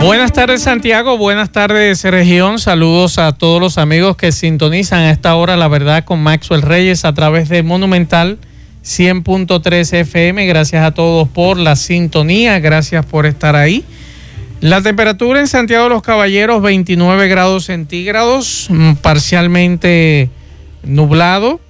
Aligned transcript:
Buenas 0.00 0.32
tardes 0.32 0.62
Santiago, 0.62 1.18
buenas 1.18 1.52
tardes 1.52 2.02
región, 2.04 2.58
saludos 2.58 3.18
a 3.18 3.32
todos 3.32 3.60
los 3.60 3.76
amigos 3.76 4.16
que 4.16 4.32
sintonizan 4.32 5.00
a 5.00 5.10
esta 5.10 5.34
hora 5.34 5.58
la 5.58 5.68
verdad 5.68 6.04
con 6.04 6.22
Maxwell 6.22 6.62
Reyes 6.62 7.04
a 7.04 7.12
través 7.12 7.50
de 7.50 7.62
Monumental 7.62 8.38
100.3 8.82 9.92
FM, 9.92 10.46
gracias 10.46 10.84
a 10.84 10.94
todos 10.94 11.28
por 11.28 11.58
la 11.58 11.76
sintonía, 11.76 12.58
gracias 12.60 13.04
por 13.04 13.26
estar 13.26 13.56
ahí. 13.56 13.84
La 14.60 14.80
temperatura 14.80 15.38
en 15.38 15.48
Santiago 15.48 15.84
de 15.84 15.90
los 15.90 16.02
Caballeros 16.02 16.62
29 16.62 17.28
grados 17.28 17.66
centígrados, 17.66 18.68
mm, 18.70 18.94
parcialmente 18.94 20.30
nublado. 20.82 21.60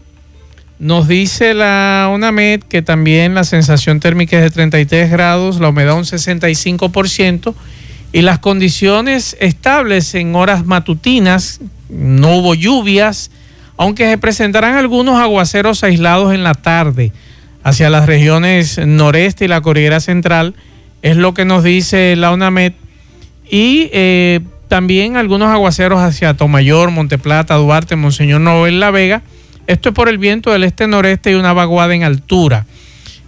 Nos 0.78 1.09
dice 1.09 1.53
la 1.53 2.09
UNAMED 2.15 2.62
que 2.62 2.81
también 2.81 3.34
la 3.34 3.42
sensación 3.42 3.98
térmica 3.98 4.37
es 4.37 4.45
de 4.45 4.51
33 4.51 5.11
grados, 5.11 5.59
la 5.59 5.69
humedad 5.69 5.97
un 5.97 6.05
65% 6.05 7.55
y 8.12 8.23
las 8.23 8.38
condiciones 8.38 9.37
estables 9.41 10.14
en 10.14 10.34
horas 10.34 10.66
matutinas, 10.66 11.60
no 11.88 12.36
hubo 12.36 12.55
lluvias, 12.55 13.30
aunque 13.77 14.09
se 14.09 14.19
presentarán 14.19 14.77
algunos 14.77 15.20
aguaceros 15.20 15.84
aislados 15.84 16.34
en 16.34 16.42
la 16.42 16.55
tarde. 16.55 17.12
Hacia 17.62 17.91
las 17.91 18.06
regiones 18.06 18.78
noreste 18.78 19.44
y 19.44 19.48
la 19.48 19.61
cordillera 19.61 20.00
central, 20.00 20.55
es 21.02 21.17
lo 21.17 21.34
que 21.34 21.44
nos 21.44 21.62
dice 21.62 22.17
la 22.17 22.33
UNAMED, 22.33 22.72
y 23.50 23.91
eh, 23.92 24.41
también 24.69 25.17
algunos 25.17 25.48
aguaceros 25.48 26.00
hacia 26.00 26.34
Tomayor, 26.34 26.91
Monteplata, 26.91 27.56
Duarte, 27.56 27.97
Monseñor 27.97 28.41
Noel 28.41 28.80
La 28.80 28.91
Vega, 28.91 29.22
esto 29.67 29.91
es 29.91 29.95
por 29.95 30.08
el 30.08 30.19
viento 30.19 30.50
del 30.50 30.64
este-noreste 30.64 31.33
y 31.33 31.34
una 31.34 31.52
vaguada 31.52 31.95
en 31.95 32.02
altura. 32.02 32.67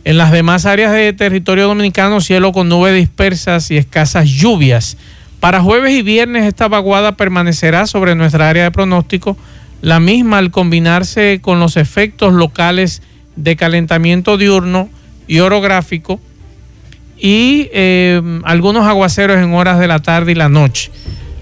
En 0.05 0.19
las 0.19 0.33
demás 0.33 0.67
áreas 0.67 0.93
de 0.93 1.13
territorio 1.13 1.69
dominicano, 1.69 2.21
cielo 2.21 2.53
con 2.53 2.69
nubes 2.69 2.95
dispersas 2.95 3.71
y 3.71 3.77
escasas 3.77 4.29
lluvias. 4.29 4.97
Para 5.39 5.61
jueves 5.61 5.93
y 5.93 6.03
viernes 6.03 6.45
esta 6.45 6.69
vaguada 6.69 7.17
permanecerá 7.17 7.87
sobre 7.87 8.15
nuestra 8.15 8.49
área 8.49 8.65
de 8.65 8.71
pronóstico, 8.71 9.37
la 9.81 10.01
misma 10.01 10.39
al 10.39 10.51
combinarse 10.51 11.41
con 11.43 11.61
los 11.61 11.77
efectos 11.77 12.33
locales 12.33 13.03
de 13.37 13.57
calentamiento 13.57 14.37
diurno 14.37 14.89
y 15.27 15.41
orográfico 15.41 16.21
y 17.19 17.69
eh, 17.73 18.21
algunos 18.45 18.87
aguaceros 18.87 19.39
en 19.39 19.55
horas 19.55 19.79
de 19.79 19.89
la 19.89 20.01
tarde 20.01 20.33
y 20.33 20.35
la 20.35 20.49
noche. 20.49 20.91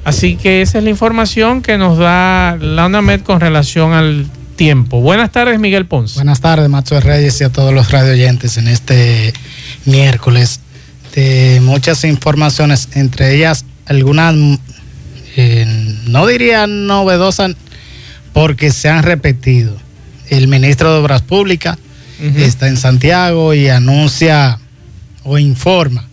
Así 0.05 0.37
que 0.37 0.63
esa 0.63 0.79
es 0.79 0.85
la 0.85 0.91
información 0.91 1.63
que 1.63 1.79
nos 1.79 1.99
da 1.99 2.57
la 2.57 2.87
UNAMED 2.87 3.23
con 3.23 3.41
relación 3.41 3.93
al 3.93 4.27
tiempo. 4.61 5.01
Buenas 5.01 5.33
tardes, 5.33 5.59
Miguel 5.59 5.87
Ponce. 5.87 6.17
Buenas 6.17 6.43
tardes, 6.43 6.69
Macho 6.69 7.01
Reyes 7.01 7.41
y 7.41 7.45
a 7.45 7.49
todos 7.49 7.73
los 7.73 7.91
radio 7.91 8.13
oyentes 8.13 8.59
en 8.59 8.69
este 8.69 9.33
miércoles 9.87 10.61
de 11.15 11.61
muchas 11.63 12.05
informaciones, 12.05 12.91
entre 12.93 13.35
ellas 13.35 13.65
algunas, 13.87 14.35
eh, 15.35 15.65
no 16.09 16.27
diría 16.27 16.67
novedosas, 16.67 17.57
porque 18.35 18.71
se 18.71 18.91
han 18.91 19.03
repetido. 19.03 19.75
El 20.29 20.47
ministro 20.47 20.93
de 20.93 21.01
Obras 21.01 21.23
Públicas 21.23 21.79
está 22.37 22.69
en 22.69 22.77
Santiago 22.77 23.55
y 23.55 23.71
anuncia 23.71 24.59
o 25.25 25.39
informa 25.39 26.07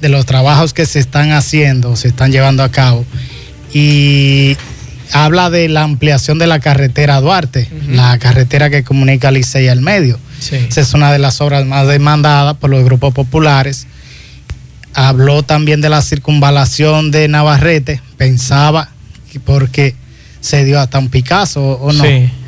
de 0.00 0.08
los 0.08 0.24
trabajos 0.24 0.72
que 0.72 0.86
se 0.86 1.00
están 1.00 1.32
haciendo, 1.32 1.94
se 1.96 2.08
están 2.08 2.32
llevando 2.32 2.62
a 2.62 2.70
cabo. 2.70 3.04
Y 3.74 4.56
habla 5.12 5.50
de 5.50 5.68
la 5.68 5.82
ampliación 5.82 6.38
de 6.38 6.46
la 6.46 6.60
carretera 6.60 7.20
Duarte, 7.20 7.68
la 7.88 8.18
carretera 8.18 8.70
que 8.70 8.84
comunica 8.84 9.30
Licey 9.30 9.68
al 9.68 9.80
medio. 9.80 10.18
Esa 10.40 10.80
es 10.80 10.94
una 10.94 11.12
de 11.12 11.18
las 11.18 11.40
obras 11.40 11.66
más 11.66 11.86
demandadas 11.86 12.56
por 12.56 12.70
los 12.70 12.84
grupos 12.84 13.12
populares. 13.12 13.86
Habló 14.94 15.42
también 15.42 15.80
de 15.80 15.88
la 15.88 16.02
circunvalación 16.02 17.10
de 17.10 17.28
Navarrete, 17.28 18.00
pensaba 18.16 18.90
que 19.30 19.38
porque 19.38 19.94
se 20.40 20.64
dio 20.64 20.80
hasta 20.80 20.98
un 20.98 21.10
Picasso 21.10 21.62
o 21.62 21.92
no. 21.92 22.04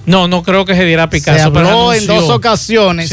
No, 0.06 0.26
no 0.26 0.42
creo 0.42 0.64
que 0.64 0.74
se 0.74 0.84
diera 0.84 1.08
Picasso. 1.10 1.38
Se 1.38 1.44
habló 1.44 1.92
en 1.92 2.06
dos 2.06 2.30
ocasiones, 2.30 3.12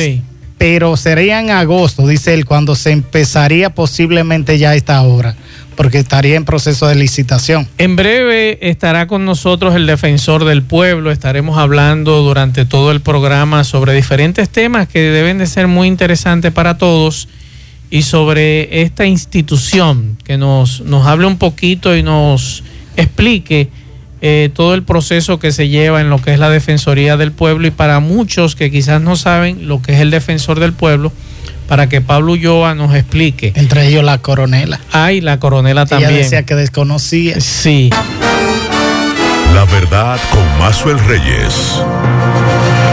pero 0.57 0.97
sería 0.97 1.39
en 1.39 1.51
agosto, 1.51 2.07
dice 2.07 2.33
él, 2.33 2.45
cuando 2.45 2.75
se 2.75 2.91
empezaría 2.91 3.69
posiblemente 3.69 4.57
ya 4.57 4.75
esta 4.75 5.01
obra 5.03 5.35
porque 5.79 5.97
estaría 5.97 6.35
en 6.35 6.44
proceso 6.44 6.88
de 6.88 6.95
licitación. 6.95 7.66
En 7.78 7.95
breve 7.95 8.59
estará 8.69 9.07
con 9.07 9.23
nosotros 9.23 9.75
el 9.75 9.88
defensor 9.88 10.44
del 10.44 10.62
pueblo, 10.62 11.09
estaremos 11.09 11.57
hablando 11.57 12.22
durante 12.22 12.66
todo 12.66 12.91
el 12.91 13.00
programa 13.00 13.63
sobre 13.63 13.94
diferentes 13.94 14.50
temas 14.50 14.89
que 14.89 15.00
deben 15.00 15.38
de 15.38 15.47
ser 15.47 15.69
muy 15.69 15.88
interesantes 15.88 16.51
para 16.51 16.78
todos 16.78 17.29
y 17.89 18.01
sobre 18.01 18.81
esta 18.81 19.06
institución 19.06 20.18
que 20.25 20.38
nos, 20.38 20.81
nos 20.81 21.07
hable 21.07 21.28
un 21.28 21.38
poquito 21.38 21.95
y 21.95 22.03
nos 22.03 22.62
explique 22.97 23.69
eh, 24.19 24.50
todo 24.53 24.73
el 24.73 24.84
proceso 24.84 25.39
que 25.39 25.53
se 25.53 25.69
lleva 25.69 26.01
en 26.01 26.09
lo 26.09 26.22
que 26.22 26.34
es 26.34 26.39
la 26.39 26.50
Defensoría 26.50 27.16
del 27.16 27.31
Pueblo 27.31 27.66
y 27.66 27.72
para 27.72 28.01
muchos 28.01 28.57
que 28.57 28.69
quizás 28.69 29.01
no 29.01 29.16
saben 29.16 29.69
lo 29.69 29.81
que 29.81 29.94
es 29.94 30.01
el 30.01 30.12
defensor 30.12 30.59
del 30.59 30.73
pueblo, 30.73 31.13
para 31.69 31.88
que 31.88 32.02
Pablo 32.02 32.34
Ulloa 32.34 32.74
nos 32.74 32.96
explique. 32.96 33.53
Entre 33.56 33.88
ellos 33.88 34.03
la 34.03 34.18
coronela. 34.18 34.80
Ay, 34.91 35.22
la 35.22 35.40
coronela 35.40 35.85
también. 35.85 36.12
Ella 36.12 36.24
decía 36.24 36.44
que 36.44 36.56
desconocía. 36.56 37.40
Sí. 37.40 37.91
La 39.53 39.66
verdad 39.66 40.19
con 40.31 40.59
Mazuel 40.59 41.00
Reyes. 41.06 41.80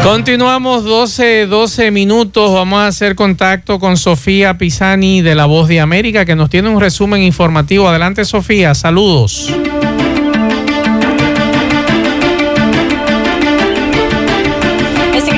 Continuamos 0.04 0.84
12, 0.84 1.46
12 1.46 1.90
minutos. 1.90 2.52
Vamos 2.52 2.80
a 2.80 2.88
hacer 2.88 3.16
contacto 3.16 3.78
con 3.80 3.96
Sofía 3.96 4.58
Pisani 4.58 5.22
de 5.22 5.34
La 5.34 5.46
Voz 5.46 5.68
de 5.68 5.80
América, 5.80 6.26
que 6.26 6.36
nos 6.36 6.50
tiene 6.50 6.68
un 6.68 6.78
resumen 6.78 7.22
informativo. 7.22 7.88
Adelante, 7.88 8.26
Sofía. 8.26 8.74
Saludos. 8.74 9.52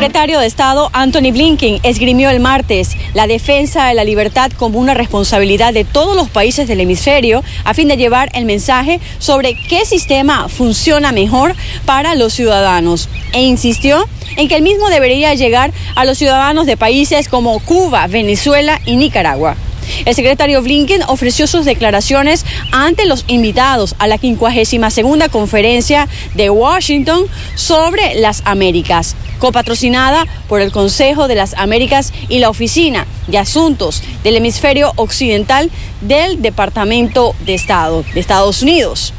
Secretario 0.09 0.41
de 0.41 0.47
Estado 0.47 0.89
Anthony 0.95 1.33
Blinken 1.33 1.81
esgrimió 1.83 2.31
el 2.31 2.41
martes 2.41 2.97
la 3.13 3.27
defensa 3.27 3.89
de 3.89 3.95
la 3.95 4.05
libertad 4.05 4.51
como 4.57 4.79
una 4.79 4.95
responsabilidad 4.95 5.75
de 5.75 5.85
todos 5.85 6.17
los 6.17 6.31
países 6.31 6.67
del 6.67 6.81
hemisferio 6.81 7.45
a 7.65 7.75
fin 7.75 7.89
de 7.89 7.99
llevar 7.99 8.31
el 8.33 8.47
mensaje 8.47 9.01
sobre 9.19 9.55
qué 9.69 9.85
sistema 9.85 10.49
funciona 10.49 11.13
mejor 11.13 11.55
para 11.85 12.15
los 12.15 12.33
ciudadanos 12.33 13.11
e 13.35 13.43
insistió 13.43 14.09
en 14.39 14.49
que 14.49 14.57
el 14.57 14.63
mismo 14.63 14.89
debería 14.89 15.35
llegar 15.35 15.73
a 15.95 16.07
los 16.07 16.17
ciudadanos 16.17 16.65
de 16.65 16.79
países 16.79 17.29
como 17.29 17.61
Cuba, 17.61 18.07
Venezuela 18.07 18.81
y 18.87 18.97
Nicaragua. 18.97 19.57
El 20.05 20.15
secretario 20.15 20.63
Blinken 20.63 21.03
ofreció 21.09 21.47
sus 21.47 21.65
declaraciones 21.65 22.45
ante 22.73 23.07
los 23.07 23.25
invitados 23.29 23.95
a 23.99 24.07
la 24.07 24.19
52 24.19 25.29
conferencia 25.31 26.09
de 26.35 26.51
Washington 26.51 27.25
sobre 27.55 28.15
las 28.15 28.43
Américas 28.45 29.17
copatrocinada 29.39 30.27
por 30.49 30.61
el 30.61 30.73
Consejo 30.73 31.29
de 31.29 31.35
las 31.35 31.55
Américas 31.55 32.13
y 32.29 32.39
la 32.39 32.51
Oficina 32.51 33.07
de 33.27 33.39
Asuntos 33.39 34.03
del 34.23 34.37
Hemisferio 34.37 34.93
Occidental 34.97 35.71
del 36.01 36.43
Departamento 36.43 37.35
de 37.47 37.55
Estado 37.55 38.05
de 38.15 38.21
Estados 38.21 38.63
Unidos. 38.63 39.13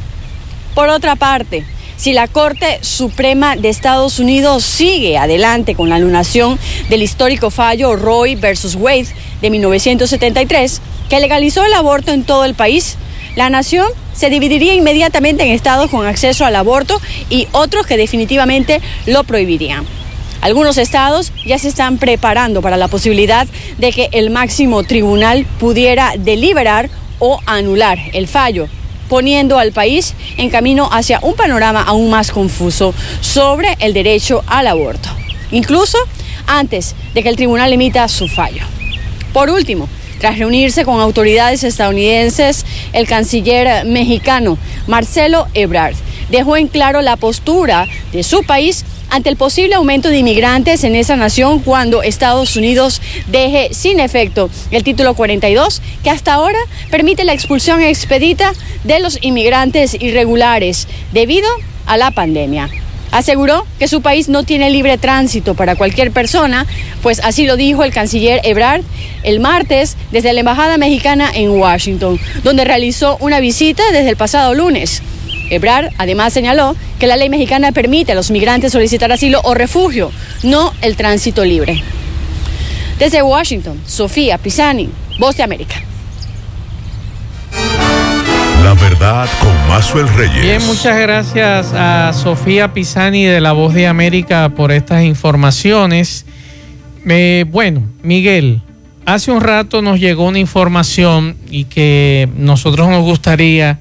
Por 0.75 0.89
otra 0.89 1.15
parte, 1.15 1.65
si 1.99 2.13
la 2.13 2.29
Corte 2.29 2.79
Suprema 2.81 3.57
de 3.57 3.67
Estados 3.67 4.19
Unidos 4.19 4.63
sigue 4.63 5.17
adelante 5.17 5.75
con 5.75 5.89
la 5.89 5.97
anunación 5.97 6.57
del 6.87 7.03
histórico 7.03 7.51
fallo 7.51 7.97
Roy 7.97 8.35
versus 8.35 8.75
Wade 8.75 9.07
de 9.41 9.49
1973, 9.49 10.81
que 11.09 11.19
legalizó 11.19 11.65
el 11.65 11.73
aborto 11.73 12.13
en 12.13 12.23
todo 12.23 12.45
el 12.45 12.55
país, 12.55 12.95
la 13.35 13.49
nación 13.49 13.85
se 14.13 14.29
dividiría 14.29 14.75
inmediatamente 14.75 15.43
en 15.43 15.51
estados 15.51 15.91
con 15.91 16.05
acceso 16.07 16.45
al 16.45 16.55
aborto 16.55 17.01
y 17.29 17.49
otros 17.51 17.85
que 17.85 17.97
definitivamente 17.97 18.79
lo 19.05 19.25
prohibirían. 19.25 19.85
Algunos 20.39 20.77
estados 20.77 21.33
ya 21.45 21.59
se 21.59 21.67
están 21.67 21.97
preparando 21.97 22.61
para 22.61 22.77
la 22.77 22.87
posibilidad 22.87 23.45
de 23.77 23.91
que 23.91 24.07
el 24.13 24.29
máximo 24.29 24.83
tribunal 24.83 25.45
pudiera 25.59 26.13
deliberar 26.17 26.89
o 27.19 27.41
anular 27.45 27.99
el 28.13 28.29
fallo 28.29 28.69
poniendo 29.09 29.59
al 29.59 29.73
país 29.73 30.13
en 30.37 30.49
camino 30.49 30.87
hacia 30.91 31.19
un 31.21 31.35
panorama 31.35 31.81
aún 31.81 32.09
más 32.09 32.31
confuso 32.31 32.93
sobre 33.19 33.75
el 33.79 33.93
derecho 33.93 34.43
al 34.47 34.67
aborto, 34.67 35.09
incluso 35.51 35.97
antes 36.47 36.95
de 37.13 37.23
que 37.23 37.29
el 37.29 37.35
tribunal 37.35 37.73
emita 37.73 38.07
su 38.07 38.27
fallo. 38.27 38.63
Por 39.33 39.49
último, 39.49 39.89
tras 40.19 40.37
reunirse 40.37 40.85
con 40.85 40.99
autoridades 40.99 41.63
estadounidenses, 41.63 42.65
el 42.93 43.07
canciller 43.07 43.85
mexicano 43.85 44.57
Marcelo 44.87 45.47
Ebrard 45.53 45.95
dejó 46.29 46.57
en 46.57 46.67
claro 46.67 47.01
la 47.01 47.15
postura 47.15 47.87
de 48.11 48.23
su 48.23 48.43
país 48.43 48.85
ante 49.09 49.29
el 49.29 49.35
posible 49.35 49.75
aumento 49.75 50.09
de 50.09 50.17
inmigrantes 50.17 50.83
en 50.83 50.95
esa 50.95 51.15
nación 51.15 51.59
cuando 51.59 52.03
Estados 52.03 52.55
Unidos 52.55 53.01
deje 53.27 53.69
sin 53.73 53.99
efecto 53.99 54.49
el 54.71 54.83
título 54.83 55.13
42, 55.13 55.81
que 56.03 56.09
hasta 56.09 56.33
ahora 56.33 56.59
permite 56.89 57.23
la 57.23 57.33
expulsión 57.33 57.81
expedita 57.81 58.53
de 58.83 58.99
los 58.99 59.17
inmigrantes 59.21 59.95
irregulares 59.99 60.87
debido 61.11 61.49
a 61.85 61.97
la 61.97 62.11
pandemia. 62.11 62.69
Aseguró 63.11 63.65
que 63.79 63.87
su 63.87 64.01
país 64.01 64.29
no 64.29 64.43
tiene 64.43 64.69
libre 64.69 64.99
tránsito 64.99 65.55
para 65.55 65.75
cualquier 65.75 66.11
persona, 66.11 66.67
pues 67.01 67.19
así 67.23 67.47
lo 67.47 67.57
dijo 67.57 67.83
el 67.83 67.91
canciller 67.91 68.39
Ebrard 68.43 68.83
el 69.23 69.39
martes 69.39 69.97
desde 70.11 70.31
la 70.33 70.41
Embajada 70.41 70.77
Mexicana 70.77 71.31
en 71.33 71.49
Washington, 71.49 72.19
donde 72.43 72.65
realizó 72.65 73.17
una 73.19 73.39
visita 73.39 73.83
desde 73.91 74.09
el 74.09 74.15
pasado 74.15 74.53
lunes. 74.53 75.01
Ebrard 75.49 75.89
además 75.97 76.33
señaló 76.33 76.75
que 76.99 77.07
la 77.07 77.17
ley 77.17 77.29
mexicana 77.29 77.71
permite 77.71 78.11
a 78.11 78.15
los 78.15 78.31
migrantes 78.31 78.71
solicitar 78.71 79.11
asilo 79.11 79.41
o 79.43 79.53
refugio, 79.53 80.11
no 80.43 80.73
el 80.81 80.95
tránsito 80.95 81.45
libre. 81.45 81.83
Desde 82.97 83.21
Washington, 83.21 83.79
Sofía 83.85 84.37
Pisani, 84.37 84.89
Voz 85.19 85.37
de 85.37 85.43
América. 85.43 85.75
La 88.63 88.73
verdad 88.73 89.27
con 89.39 89.67
Mazuel 89.69 90.07
Reyes. 90.09 90.41
Bien, 90.41 90.65
muchas 90.67 90.99
gracias 90.99 91.71
a 91.73 92.11
Sofía 92.13 92.73
Pisani 92.73 93.23
de 93.23 93.39
La 93.39 93.53
Voz 93.53 93.73
de 93.73 93.87
América 93.87 94.49
por 94.49 94.71
estas 94.71 95.03
informaciones. 95.03 96.25
Eh, 97.07 97.45
bueno, 97.49 97.83
Miguel, 98.03 98.61
hace 99.05 99.31
un 99.31 99.41
rato 99.41 99.81
nos 99.81 99.99
llegó 99.99 100.27
una 100.27 100.39
información 100.39 101.37
y 101.49 101.63
que 101.63 102.29
nosotros 102.35 102.89
nos 102.89 103.03
gustaría 103.03 103.79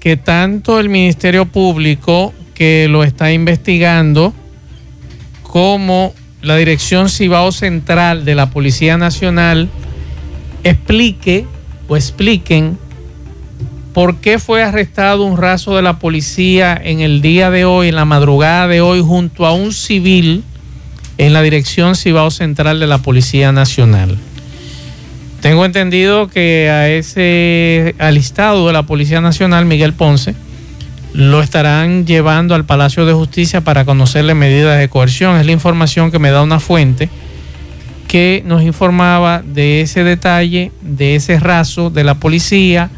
que 0.00 0.16
tanto 0.16 0.78
el 0.78 0.88
Ministerio 0.88 1.46
Público 1.46 2.32
que 2.54 2.88
lo 2.88 3.04
está 3.04 3.32
investigando 3.32 4.32
como 5.42 6.12
la 6.42 6.56
Dirección 6.56 7.08
Cibao 7.08 7.52
Central 7.52 8.24
de 8.24 8.34
la 8.34 8.50
Policía 8.50 8.96
Nacional 8.96 9.68
explique 10.62 11.46
o 11.88 11.96
expliquen 11.96 12.78
por 13.92 14.16
qué 14.16 14.38
fue 14.38 14.62
arrestado 14.62 15.24
un 15.24 15.36
raso 15.36 15.74
de 15.74 15.82
la 15.82 15.98
policía 15.98 16.80
en 16.80 17.00
el 17.00 17.20
día 17.20 17.50
de 17.50 17.64
hoy, 17.64 17.88
en 17.88 17.96
la 17.96 18.04
madrugada 18.04 18.68
de 18.68 18.80
hoy, 18.80 19.00
junto 19.00 19.46
a 19.46 19.52
un 19.52 19.72
civil 19.72 20.44
en 21.16 21.32
la 21.32 21.42
Dirección 21.42 21.96
Cibao 21.96 22.30
Central 22.30 22.78
de 22.78 22.86
la 22.86 22.98
Policía 22.98 23.50
Nacional. 23.50 24.16
Tengo 25.40 25.64
entendido 25.64 26.28
que 26.28 26.68
a 26.68 26.88
ese 26.88 27.94
alistado 27.98 28.66
de 28.66 28.72
la 28.72 28.82
Policía 28.84 29.20
Nacional, 29.20 29.66
Miguel 29.66 29.92
Ponce, 29.92 30.34
lo 31.12 31.42
estarán 31.42 32.06
llevando 32.06 32.54
al 32.54 32.64
Palacio 32.64 33.06
de 33.06 33.12
Justicia 33.12 33.60
para 33.60 33.84
conocerle 33.84 34.34
medidas 34.34 34.78
de 34.78 34.88
coerción. 34.88 35.38
Es 35.38 35.46
la 35.46 35.52
información 35.52 36.10
que 36.10 36.18
me 36.18 36.30
da 36.30 36.42
una 36.42 36.60
fuente 36.60 37.08
que 38.08 38.42
nos 38.46 38.62
informaba 38.62 39.42
de 39.44 39.82
ese 39.82 40.02
detalle, 40.02 40.72
de 40.80 41.14
ese 41.14 41.38
raso 41.38 41.90
de 41.90 42.04
la 42.04 42.14
policía 42.14 42.90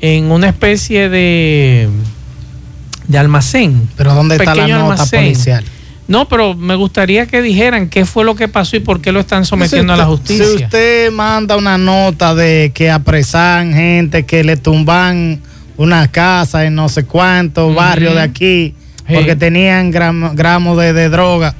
en 0.00 0.30
una 0.30 0.48
especie 0.48 1.08
de, 1.08 1.88
de 3.06 3.18
almacén. 3.18 3.88
Pero 3.96 4.14
¿dónde 4.14 4.36
está 4.36 4.54
la 4.54 4.66
nota 4.66 4.82
almacén. 4.82 5.24
policial? 5.24 5.64
No, 6.06 6.28
pero 6.28 6.54
me 6.54 6.74
gustaría 6.74 7.26
que 7.26 7.40
dijeran 7.40 7.88
qué 7.88 8.04
fue 8.04 8.24
lo 8.24 8.34
que 8.34 8.46
pasó 8.48 8.76
y 8.76 8.80
por 8.80 9.00
qué 9.00 9.10
lo 9.10 9.20
están 9.20 9.46
sometiendo 9.46 9.94
Si 9.94 10.00
a 10.00 10.02
la 10.02 10.08
justicia. 10.08 10.44
Si 10.46 10.64
usted 10.64 11.10
manda 11.12 11.56
una 11.56 11.78
nota 11.78 12.34
de 12.34 12.72
que 12.74 12.90
apresan 12.90 13.72
gente, 13.72 14.26
que 14.26 14.44
le 14.44 14.56
tumban 14.58 15.40
una 15.78 16.06
casa 16.08 16.66
en 16.66 16.74
no 16.74 16.88
sé 16.88 17.04
cuántos 17.04 17.66
Ujú. 17.68 17.74
barrios 17.76 18.14
de 18.14 18.20
aquí, 18.20 18.74
Sí. 19.08 19.14
porque 19.14 19.34
tenían 19.36 19.90
gram- 19.92 20.34
gramos 20.34 20.78
de, 20.78 20.92
de 20.92 21.08
droga, 21.08 21.54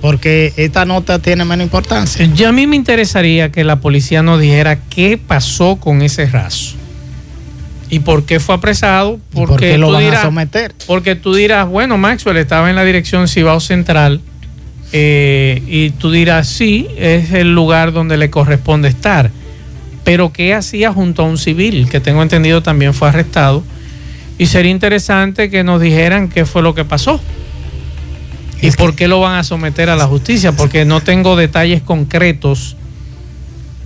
porque 0.00 0.52
esta 0.56 0.84
nota 0.84 1.18
tiene 1.20 1.44
menos 1.44 1.64
importancia. 1.64 2.26
Yo 2.34 2.48
a 2.48 2.52
mí 2.52 2.66
me 2.66 2.76
interesaría 2.76 3.50
que 3.52 3.64
la 3.64 3.76
policía 3.80 4.22
nos 4.22 4.40
dijera 4.40 4.78
qué 4.90 5.18
pasó 5.18 5.76
con 5.76 6.02
ese 6.02 6.26
raso 6.26 6.76
y 7.90 8.00
por 8.00 8.24
qué 8.24 8.40
fue 8.40 8.54
apresado. 8.54 9.18
¿Y 9.32 9.34
¿Por 9.34 9.48
Porque 9.50 9.70
qué 9.72 9.78
lo 9.78 9.90
van 9.92 10.02
dirás- 10.04 10.20
a 10.20 10.26
someter? 10.26 10.74
Porque 10.86 11.14
tú 11.14 11.34
dirás, 11.34 11.68
bueno, 11.68 11.98
Maxwell 11.98 12.36
estaba 12.38 12.70
en 12.70 12.76
la 12.76 12.84
dirección 12.84 13.28
Cibao 13.28 13.60
Central 13.60 14.20
eh, 14.92 15.62
y 15.66 15.90
tú 15.90 16.10
dirás, 16.10 16.48
sí, 16.48 16.86
es 16.96 17.32
el 17.32 17.54
lugar 17.54 17.92
donde 17.92 18.16
le 18.16 18.30
corresponde 18.30 18.88
estar. 18.88 19.30
Pero 20.04 20.32
¿qué 20.32 20.54
hacía 20.54 20.92
junto 20.92 21.22
a 21.22 21.24
un 21.26 21.38
civil 21.38 21.88
que 21.88 21.98
tengo 22.00 22.22
entendido 22.22 22.62
también 22.62 22.94
fue 22.94 23.08
arrestado? 23.08 23.62
Y 24.38 24.46
sería 24.46 24.70
interesante 24.70 25.48
que 25.50 25.62
nos 25.64 25.80
dijeran 25.80 26.28
qué 26.28 26.44
fue 26.44 26.62
lo 26.62 26.74
que 26.74 26.84
pasó. 26.84 27.20
¿Y 28.60 28.66
Es 28.68 28.76
por 28.76 28.94
qué 28.94 29.08
lo 29.08 29.20
van 29.20 29.36
a 29.38 29.44
someter 29.44 29.90
a 29.90 29.96
la 29.96 30.06
justicia? 30.06 30.52
Porque 30.52 30.84
no 30.84 31.00
tengo 31.00 31.36
detalles 31.36 31.82
concretos 31.82 32.76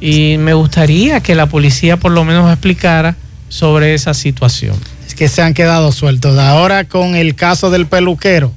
y 0.01 0.37
me 0.39 0.55
gustaría 0.55 1.21
que 1.21 1.35
la 1.35 1.47
policía 1.47 1.97
por 1.97 2.13
lo 2.13 2.25
menos 2.25 2.51
explicara 2.53 3.17
sobre 3.49 3.95
esa 3.95 4.15
situación. 4.15 4.77
Es 5.07 5.15
que 5.15 5.29
se 5.29 5.43
han 5.43 5.55
quedado 5.55 5.93
sueltos. 5.93 6.39
Ahora 6.39 6.85
con 6.85 7.17
el 7.17 7.35
caso 7.35 7.71
del 7.71 7.87
peluquero, 7.87 8.53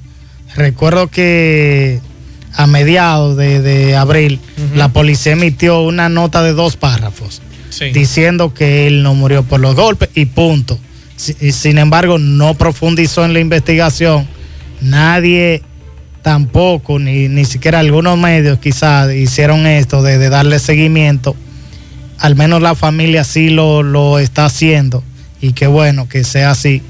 recuerdo 0.55 1.07
que 1.07 1.99
a 2.53 2.67
mediados 2.67 3.37
de, 3.37 3.61
de 3.61 3.95
abril 3.95 4.39
la 4.75 4.89
policía 4.89 5.31
emitió 5.33 5.81
una 5.81 6.09
nota 6.09 6.43
de 6.43 6.53
dos 6.53 6.75
párrafos 6.75 7.41
Sí. 7.69 7.85
diciendo 7.91 8.53
que 8.53 8.85
él 8.87 9.01
no 9.01 9.15
murió 9.15 9.43
por 9.43 9.61
los 9.61 9.75
golpes 9.75 10.09
y 10.13 10.25
punto. 10.25 10.77
Sin 11.15 11.77
embargo, 11.77 12.19
no 12.19 12.53
profundizó 12.55 13.23
en 13.23 13.31
la 13.33 13.39
investigación. 13.39 14.27
Nadie 14.81 15.61
tampoco, 16.21 16.99
ni, 16.99 17.29
ni 17.29 17.45
siquiera 17.45 17.79
algunos 17.79 18.17
medios 18.17 18.59
quizás 18.59 19.13
hicieron 19.13 19.65
esto 19.67 20.01
de, 20.03 20.17
de 20.17 20.29
darle 20.29 20.59
seguimiento. 20.59 21.35
Al 22.21 22.35
menos 22.35 22.61
la 22.61 22.75
familia 22.75 23.23
sí 23.23 23.49
lo, 23.49 23.83
lo 23.83 24.19
está 24.19 24.45
haciendo 24.45 25.03
y 25.41 25.53
qué 25.53 25.67
bueno 25.67 26.07
que 26.07 26.23
sea 26.23 26.51
así 26.51 26.81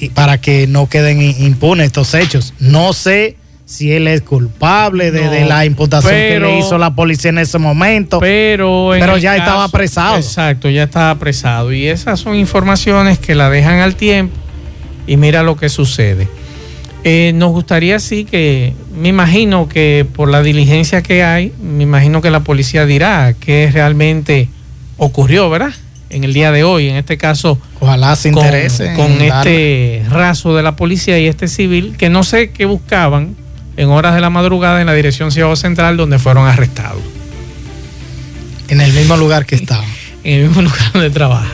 y 0.00 0.08
para 0.08 0.40
que 0.40 0.66
no 0.66 0.88
queden 0.88 1.20
impunes 1.20 1.86
estos 1.86 2.14
hechos. 2.14 2.54
No 2.58 2.92
sé 2.92 3.36
si 3.66 3.92
él 3.92 4.08
es 4.08 4.22
culpable 4.22 5.10
de, 5.12 5.24
No, 5.24 5.30
de 5.30 5.44
la 5.44 5.64
imputación 5.64 6.12
pero- 6.12 6.46
que 6.48 6.52
le 6.54 6.58
hizo 6.58 6.76
la 6.78 6.94
policía 6.94 7.30
en 7.30 7.38
ese 7.38 7.58
momento. 7.58 8.18
Pero, 8.18 8.96
ya 9.18 9.36
estaba 9.36 9.64
apresado. 9.64 10.16
Exacto, 10.16 10.68
ya 10.68 10.84
estaba 10.84 11.10
apresado. 11.10 11.72
Y 11.72 11.86
esas 11.86 12.18
son 12.18 12.34
informaciones 12.34 13.18
que 13.18 13.34
la 13.34 13.48
dejan 13.50 13.78
al 13.80 13.94
tiempo 13.94 14.34
y 15.06 15.16
mira 15.16 15.42
lo 15.42 15.56
que 15.56 15.68
sucede. 15.68 16.28
Eh, 17.04 17.32
nos 17.34 17.50
gustaría 17.50 17.98
sí 17.98 18.24
que, 18.24 18.74
me 18.96 19.08
imagino 19.08 19.68
que 19.68 20.06
por 20.14 20.30
la 20.30 20.42
diligencia 20.42 21.02
que 21.02 21.22
hay, 21.24 21.52
me 21.62 21.82
imagino 21.82 22.22
que 22.22 22.30
la 22.30 22.40
policía 22.40 22.86
dirá 22.86 23.34
qué 23.38 23.70
realmente 23.72 24.48
ocurrió, 24.96 25.48
¿verdad? 25.50 25.72
En 26.10 26.24
el 26.24 26.34
día 26.34 26.52
de 26.52 26.62
hoy, 26.64 26.88
en 26.88 26.96
este 26.96 27.16
caso, 27.16 27.58
Ojalá 27.80 28.14
se 28.16 28.28
interese. 28.28 28.92
con 28.94 29.10
este 29.22 30.04
raso 30.10 30.54
de 30.54 30.62
la 30.62 30.76
policía 30.76 31.18
y 31.18 31.26
este 31.26 31.48
civil, 31.48 31.96
que 31.96 32.10
no 32.10 32.22
sé 32.22 32.50
qué 32.50 32.66
buscaban 32.66 33.34
en 33.78 33.88
horas 33.88 34.14
de 34.14 34.20
la 34.20 34.28
madrugada 34.28 34.80
en 34.80 34.86
la 34.86 34.92
dirección 34.92 35.32
Ciudad 35.32 35.54
Central 35.56 35.96
donde 35.96 36.18
fueron 36.18 36.46
arrestados. 36.46 37.00
en 38.68 38.80
el 38.80 38.92
mismo 38.92 39.16
lugar 39.16 39.46
que 39.46 39.54
estaba. 39.54 39.84
en 40.24 40.40
el 40.40 40.46
mismo 40.48 40.62
lugar 40.68 40.92
donde 40.92 41.10
trabaja. 41.10 41.52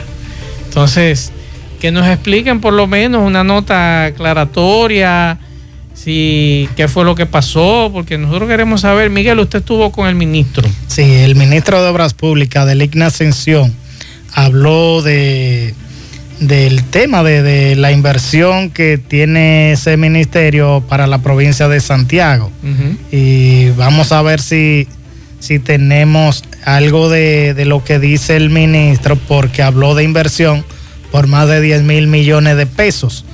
Entonces, 0.67 1.31
que 1.79 1.91
nos 1.91 2.05
expliquen 2.07 2.59
por 2.61 2.73
lo 2.73 2.85
menos 2.87 3.25
una 3.25 3.43
nota 3.45 4.05
aclaratoria, 4.05 5.37
si 6.03 6.69
qué 6.75 6.87
fue 6.87 7.03
lo 7.03 7.15
que 7.15 7.25
pasó, 7.25 7.89
porque 7.91 8.17
nosotros 8.17 8.47
queremos 8.47 8.81
saber, 8.81 9.09
Miguel, 9.09 9.39
usted 9.39 9.59
estuvo 9.59 9.91
con 9.91 10.07
el 10.07 10.15
ministro. 10.15 10.67
Sí, 10.87 11.01
el 11.01 11.35
ministro 11.35 11.81
de 11.83 11.89
Obras 11.89 12.13
Públicas, 12.13 12.65
del 12.65 12.81
Igna 12.81 13.07
Ascensión, 13.07 13.73
habló 14.33 15.01
de 15.01 15.73
del 16.39 16.85
tema 16.85 17.21
de, 17.21 17.43
de 17.43 17.75
la 17.75 17.91
inversión 17.91 18.69
que 18.69 18.97
tiene 18.97 19.73
ese 19.73 19.97
ministerio 19.97 20.81
para 20.87 21.05
la 21.05 21.17
provincia 21.17 21.67
de 21.67 21.81
Santiago. 21.81 22.49
Y 23.11 23.71
vamos 23.71 24.13
a 24.13 24.21
ver 24.21 24.39
si, 24.39 24.87
si 25.39 25.59
tenemos 25.59 26.45
algo 26.63 27.09
de, 27.09 27.53
de 27.53 27.65
lo 27.65 27.83
que 27.83 27.99
dice 27.99 28.37
el 28.37 28.49
ministro, 28.49 29.17
porque 29.17 29.63
habló 29.63 29.95
de 29.95 30.05
inversión 30.05 30.63
por 31.11 31.27
más 31.27 31.49
de 31.49 31.59
10 31.59 31.83
mil 31.83 32.07
millones 32.07 32.55
de 32.55 32.65
pesos. 32.65 33.25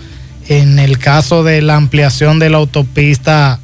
En 0.47 0.77
el 0.79 0.99
caso 0.99 1.43
de 1.43 1.61
la 1.61 1.75
ampliación 1.75 2.37
de 2.39 2.49
la 2.49 2.57
autopista 2.57 3.59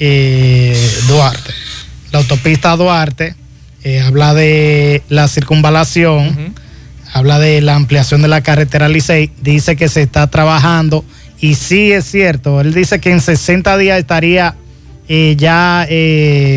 eh, 0.00 0.76
Duarte. 1.08 1.52
La 2.12 2.20
autopista 2.20 2.76
Duarte 2.76 3.34
eh, 3.84 4.00
habla 4.00 4.32
de 4.34 5.02
la 5.08 5.28
circunvalación, 5.28 6.54
habla 7.12 7.38
de 7.38 7.60
la 7.60 7.74
ampliación 7.74 8.22
de 8.22 8.28
la 8.28 8.40
carretera 8.42 8.88
Licey, 8.88 9.30
dice 9.42 9.76
que 9.76 9.88
se 9.88 10.02
está 10.02 10.26
trabajando 10.28 11.04
y 11.40 11.54
sí 11.54 11.92
es 11.92 12.04
cierto, 12.06 12.60
él 12.60 12.72
dice 12.72 12.98
que 12.98 13.10
en 13.10 13.20
60 13.20 13.76
días 13.76 13.98
estaría 13.98 14.54
eh, 15.08 15.34
ya 15.38 15.86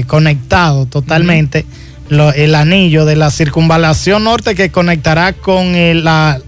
conectado 0.08 0.86
totalmente 0.86 1.66
lo- 2.10 2.34
el 2.34 2.56
anillo 2.56 3.06
de 3.06 3.16
la 3.18 3.30
circunvalación 3.30 4.24
norte 4.24 4.56
que 4.56 4.72
conectará 4.72 5.34
con 5.34 5.74
la, 6.04 6.40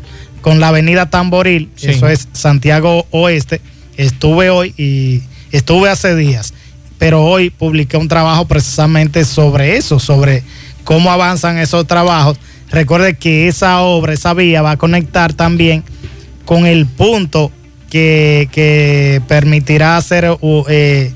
con 0.42 0.60
la 0.60 0.70
avenida 0.70 1.10
Tamboril, 1.10 1.70
Sí. 1.76 1.92
eso 1.92 2.08
es 2.08 2.28
Santiago 2.34 3.06
Oeste. 3.12 3.62
Estuve 3.98 4.50
hoy 4.50 4.74
y 4.78 5.22
Estuve 5.52 5.90
hace 5.90 6.16
días, 6.16 6.54
pero 6.98 7.26
hoy 7.26 7.50
publiqué 7.50 7.98
un 7.98 8.08
trabajo 8.08 8.46
precisamente 8.46 9.26
sobre 9.26 9.76
eso, 9.76 10.00
sobre 10.00 10.44
cómo 10.86 11.12
avanzan 11.12 11.58
esos 11.58 11.86
trabajos. 11.86 12.38
Recuerde 12.72 13.18
que 13.18 13.50
esa 13.50 13.82
obra, 13.82 14.14
esa 14.14 14.34
vía 14.34 14.62
va 14.62 14.72
a 14.72 14.78
conectar 14.78 15.34
también 15.34 15.84
con 16.46 16.66
el 16.66 16.86
punto 16.86 17.52
que, 17.90 18.48
que 18.54 19.22
permitirá 19.28 19.98
hacer 19.98 20.26
eh, 20.70 21.12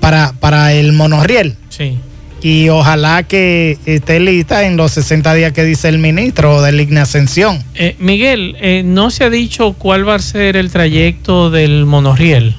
para, 0.00 0.32
para 0.40 0.72
el 0.72 0.94
monorriel. 0.94 1.56
Sí. 1.68 1.98
Y 2.44 2.68
ojalá 2.68 3.22
que 3.22 3.78
esté 3.86 4.20
lista 4.20 4.66
en 4.66 4.76
los 4.76 4.92
60 4.92 5.32
días 5.32 5.52
que 5.54 5.64
dice 5.64 5.88
el 5.88 5.98
ministro 5.98 6.60
de 6.60 6.72
Ligna 6.72 7.02
Ascensión. 7.04 7.64
Eh, 7.74 7.96
Miguel, 7.98 8.54
eh, 8.60 8.82
¿no 8.84 9.10
se 9.10 9.24
ha 9.24 9.30
dicho 9.30 9.72
cuál 9.72 10.06
va 10.06 10.16
a 10.16 10.18
ser 10.18 10.58
el 10.58 10.70
trayecto 10.70 11.48
del 11.48 11.86
monorriel? 11.86 12.54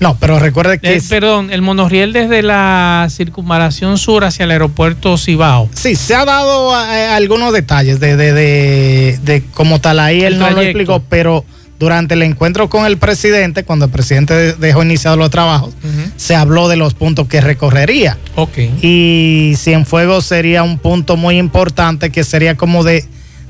No, 0.00 0.16
pero 0.18 0.38
recuerde 0.38 0.78
que... 0.78 0.96
Eh, 0.96 1.02
perdón, 1.06 1.52
el 1.52 1.60
monorriel 1.60 2.14
desde 2.14 2.42
la 2.42 3.06
circunvalación 3.10 3.98
sur 3.98 4.24
hacia 4.24 4.44
el 4.44 4.50
aeropuerto 4.50 5.18
Cibao. 5.18 5.68
Sí, 5.74 5.94
se 5.94 6.14
ha 6.14 6.24
dado 6.24 6.72
eh, 6.72 7.08
algunos 7.08 7.52
detalles 7.52 8.00
de, 8.00 8.16
de, 8.16 8.32
de, 8.32 9.18
de 9.22 9.42
como 9.52 9.78
tal 9.78 10.00
ahí, 10.00 10.22
él 10.22 10.38
no 10.38 10.48
lo 10.48 10.62
explicó, 10.62 11.02
pero 11.06 11.44
durante 11.78 12.14
el 12.14 12.22
encuentro 12.22 12.68
con 12.68 12.86
el 12.86 12.96
presidente, 12.96 13.64
cuando 13.64 13.86
el 13.86 13.90
presidente 13.90 14.52
dejó 14.54 14.82
iniciados 14.84 15.18
los 15.18 15.30
trabajos, 15.30 15.74
se 16.16 16.34
habló 16.36 16.68
de 16.68 16.76
los 16.76 16.94
puntos 16.94 17.26
que 17.26 17.40
recorrería. 17.40 18.18
Ok. 18.36 18.58
Y 18.82 19.54
Cienfuegos 19.56 20.24
sería 20.26 20.62
un 20.62 20.78
punto 20.78 21.16
muy 21.16 21.38
importante 21.38 22.10
que 22.10 22.22
sería 22.24 22.56
como 22.56 22.84
de, 22.84 23.04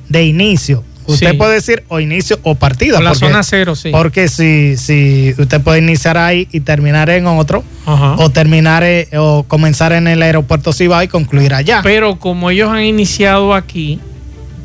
de 0.08 0.24
inicio. 0.24 0.82
Usted 1.04 1.32
Sí. 1.32 1.36
puede 1.36 1.54
decir 1.54 1.82
o 1.88 1.98
inicio 1.98 2.38
o 2.44 2.54
partida. 2.54 2.94
Por 2.98 3.02
la 3.04 3.10
porque- 3.10 3.26
zona 3.26 3.42
cero, 3.42 3.74
sí. 3.74 3.90
Porque 3.90 4.28
si, 4.28 4.76
si 4.76 5.34
usted 5.36 5.60
puede 5.60 5.80
iniciar 5.80 6.16
ahí 6.16 6.46
y 6.52 6.60
terminar 6.60 7.10
en 7.10 7.26
otro, 7.26 7.64
Ajá. 7.84 8.14
o 8.18 8.30
terminar 8.30 8.84
eh, 8.84 9.08
o 9.18 9.42
comenzar 9.42 9.92
en 9.92 10.06
el 10.06 10.22
aeropuerto 10.22 10.72
Cibao 10.72 11.02
y 11.02 11.08
concluir 11.08 11.54
allá. 11.54 11.80
Pero 11.82 12.20
como 12.20 12.50
ellos 12.50 12.70
han 12.70 12.84
iniciado 12.84 13.52
aquí, 13.52 13.98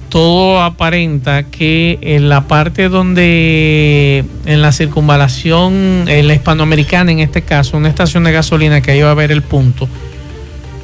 todo 0.10 0.62
aparenta 0.62 1.44
que 1.44 2.00
en 2.02 2.30
la 2.30 2.48
parte 2.48 2.90
donde, 2.90 4.24
en 4.46 4.62
la 4.62 4.72
circunvalación, 4.72 6.06
en 6.08 6.28
la 6.28 6.34
hispanoamericana 6.34 7.12
en 7.12 7.20
este 7.20 7.42
caso, 7.42 7.78
una 7.78 7.90
estación 7.90 8.24
de 8.24 8.32
gasolina 8.32 8.82
que 8.82 8.92
ahí 8.92 9.02
va 9.02 9.10
a 9.10 9.12
haber 9.12 9.32
el 9.32 9.42
punto, 9.42 9.88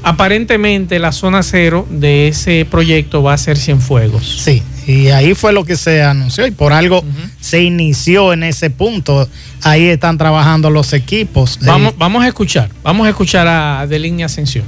aparentemente 0.04 1.00
la 1.00 1.12
zona 1.12 1.44
cero 1.44 1.88
de 1.90 2.28
ese 2.28 2.66
proyecto 2.70 3.24
va 3.24 3.34
a 3.34 3.38
ser 3.38 3.58
Cienfuegos. 3.58 4.42
Sí, 4.44 4.62
y 4.86 5.08
ahí 5.08 5.34
fue 5.34 5.54
lo 5.54 5.64
que 5.64 5.78
se 5.78 6.04
anunció 6.04 6.46
y 6.46 6.52
por 6.52 6.74
algo 6.74 7.04
se 7.40 7.62
inició 7.62 8.34
en 8.34 8.44
ese 8.44 8.70
punto. 8.70 9.28
Ahí 9.62 9.88
están 9.88 10.18
trabajando 10.18 10.70
los 10.70 10.94
equipos. 10.94 11.58
Vamos, 11.62 11.94
vamos 11.98 12.24
a 12.24 12.28
escuchar, 12.28 12.70
vamos 12.84 13.08
a 13.08 13.10
escuchar 13.10 13.48
a 13.48 13.88
De 13.88 14.00
Línea 14.00 14.26
Ascensión. 14.26 14.66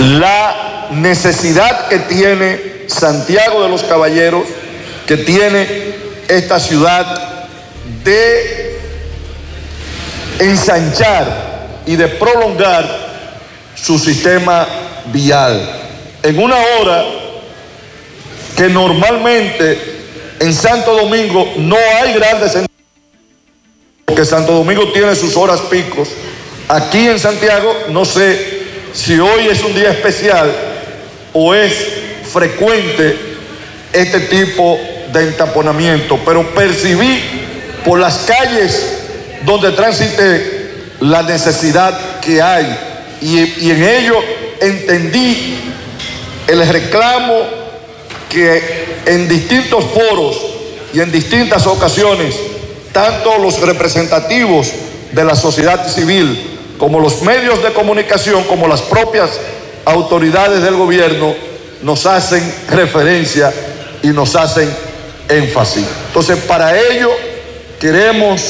la 0.00 0.67
necesidad 0.90 1.88
que 1.88 1.98
tiene 2.00 2.84
Santiago 2.88 3.62
de 3.62 3.68
los 3.68 3.82
Caballeros, 3.82 4.44
que 5.06 5.16
tiene 5.18 5.66
esta 6.28 6.60
ciudad 6.60 7.46
de 8.04 8.78
ensanchar 10.38 11.82
y 11.86 11.96
de 11.96 12.08
prolongar 12.08 13.08
su 13.74 13.98
sistema 13.98 14.66
vial. 15.06 15.60
En 16.22 16.38
una 16.38 16.56
hora 16.56 17.04
que 18.56 18.68
normalmente 18.68 19.78
en 20.40 20.52
Santo 20.52 20.94
Domingo 20.94 21.52
no 21.56 21.76
hay 21.76 22.12
grandes 22.14 22.56
porque 24.04 24.24
Santo 24.24 24.52
Domingo 24.52 24.90
tiene 24.92 25.14
sus 25.14 25.36
horas 25.36 25.60
picos. 25.62 26.08
Aquí 26.68 27.06
en 27.06 27.18
Santiago 27.18 27.74
no 27.90 28.04
sé 28.04 28.58
si 28.92 29.18
hoy 29.18 29.48
es 29.48 29.62
un 29.62 29.74
día 29.74 29.90
especial 29.90 30.67
o 31.32 31.54
es 31.54 31.72
frecuente 32.30 33.16
este 33.92 34.20
tipo 34.20 34.78
de 35.12 35.22
entaponamiento, 35.22 36.18
pero 36.24 36.54
percibí 36.54 37.20
por 37.84 37.98
las 37.98 38.18
calles 38.18 38.98
donde 39.44 39.70
transité 39.72 40.70
la 41.00 41.22
necesidad 41.22 42.20
que 42.20 42.42
hay. 42.42 42.78
Y, 43.20 43.66
y 43.66 43.70
en 43.70 43.82
ello 43.82 44.16
entendí 44.60 45.58
el 46.46 46.68
reclamo 46.68 47.40
que 48.28 48.86
en 49.06 49.28
distintos 49.28 49.84
foros 49.84 50.36
y 50.92 51.00
en 51.00 51.10
distintas 51.10 51.66
ocasiones, 51.66 52.34
tanto 52.92 53.38
los 53.38 53.60
representativos 53.60 54.70
de 55.12 55.24
la 55.24 55.34
sociedad 55.34 55.88
civil 55.88 56.58
como 56.78 57.00
los 57.00 57.22
medios 57.22 57.62
de 57.62 57.72
comunicación, 57.72 58.44
como 58.44 58.68
las 58.68 58.82
propias 58.82 59.30
autoridades 59.88 60.62
del 60.62 60.76
gobierno, 60.76 61.34
nos 61.82 62.06
hacen 62.06 62.42
referencia 62.70 63.52
y 64.02 64.08
nos 64.08 64.34
hacen 64.36 64.68
énfasis. 65.28 65.84
Entonces, 66.08 66.36
para 66.38 66.78
ello 66.78 67.10
queremos 67.80 68.42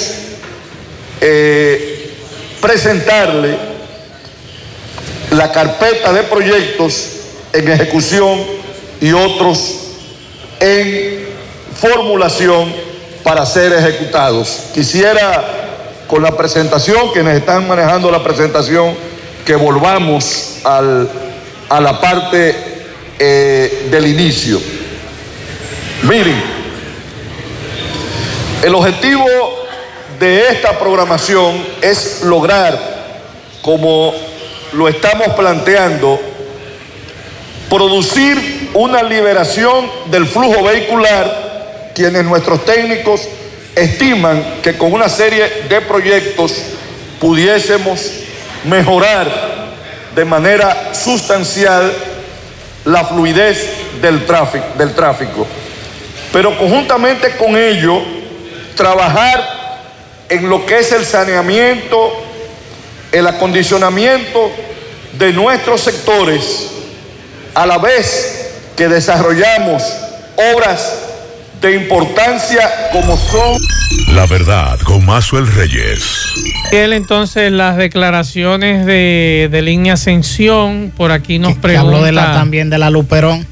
eh, 1.21 2.11
presentarle 2.61 3.57
la 5.31 5.53
carpeta 5.53 6.13
de 6.13 6.23
proyectos 6.23 7.09
en 7.53 7.69
ejecución 7.71 8.41
y 9.01 9.13
otros 9.13 9.75
en 10.61 11.27
formulación 11.79 12.73
para 13.23 13.45
ser 13.47 13.73
ejecutados. 13.75 14.61
Quisiera 14.75 15.45
con 16.09 16.23
la 16.23 16.37
presentación, 16.37 17.13
quienes 17.13 17.37
están 17.37 17.69
manejando 17.69 18.11
la 18.11 18.25
presentación, 18.25 18.95
que 19.45 19.55
volvamos 19.55 20.57
al- 20.65 21.09
a 21.69 21.81
la 21.81 22.01
parte 22.01 22.55
eh, 23.19 23.89
del 23.91 24.07
inicio. 24.07 24.61
Miren, 26.03 26.43
el 28.63 28.75
objetivo 28.75 29.27
de 30.19 30.49
esta 30.49 30.79
programación 30.79 31.65
es 31.81 32.23
lograr, 32.23 32.79
como 33.63 34.15
lo 34.73 34.89
estamos 34.89 35.29
planteando, 35.35 36.21
producir 37.69 38.71
una 38.75 39.03
liberación 39.03 39.91
del 40.11 40.27
flujo 40.27 40.63
vehicular, 40.63 41.91
quienes 41.95 42.25
nuestros 42.25 42.65
técnicos 42.65 43.23
estiman 43.75 44.61
que 44.63 44.77
con 44.77 44.93
una 44.93 45.09
serie 45.09 45.65
de 45.69 45.81
proyectos 45.83 46.53
pudiésemos 47.21 48.01
mejorar 48.65 49.58
de 50.19 50.25
manera 50.25 50.93
sustancial 50.95 51.93
la 52.87 53.05
fluidez 53.05 54.01
del 54.03 54.27
tráfico, 54.27 54.67
del 54.77 54.93
tráfico. 54.93 55.47
Pero 56.33 56.59
conjuntamente 56.59 57.37
con 57.37 57.57
ello, 57.57 58.03
trabajar 58.75 59.79
en 60.29 60.49
lo 60.49 60.67
que 60.67 60.81
es 60.81 60.91
el 60.91 61.07
saneamiento, 61.07 62.13
el 63.13 63.29
acondicionamiento 63.29 64.51
de 65.13 65.33
nuestros 65.33 65.83
sectores, 65.83 66.67
a 67.55 67.65
la 67.65 67.79
vez 67.79 68.55
que 68.77 68.89
desarrollamos 68.89 69.85
obras 70.53 70.95
de 71.61 71.75
importancia 71.75 72.71
como 72.93 73.17
son 73.17 73.57
La 74.15 74.27
verdad 74.27 74.79
con 74.85 75.05
Mazuel 75.05 75.47
Reyes. 75.47 76.35
Él 76.73 76.93
entonces 76.93 77.51
las 77.51 77.77
declaraciones 77.77 78.87
de, 78.87 79.49
de 79.51 79.63
Línea 79.63 79.95
Ascensión, 79.95 80.93
por 80.97 81.11
aquí 81.11 81.39
nos 81.39 81.55
que 81.55 81.61
pregunta. 81.61 81.97
habló 81.97 82.05
de 82.05 82.13
la, 82.13 82.33
también 82.33 82.71
de 82.71 82.79
la 82.79 82.91
Luperón, 82.91 83.47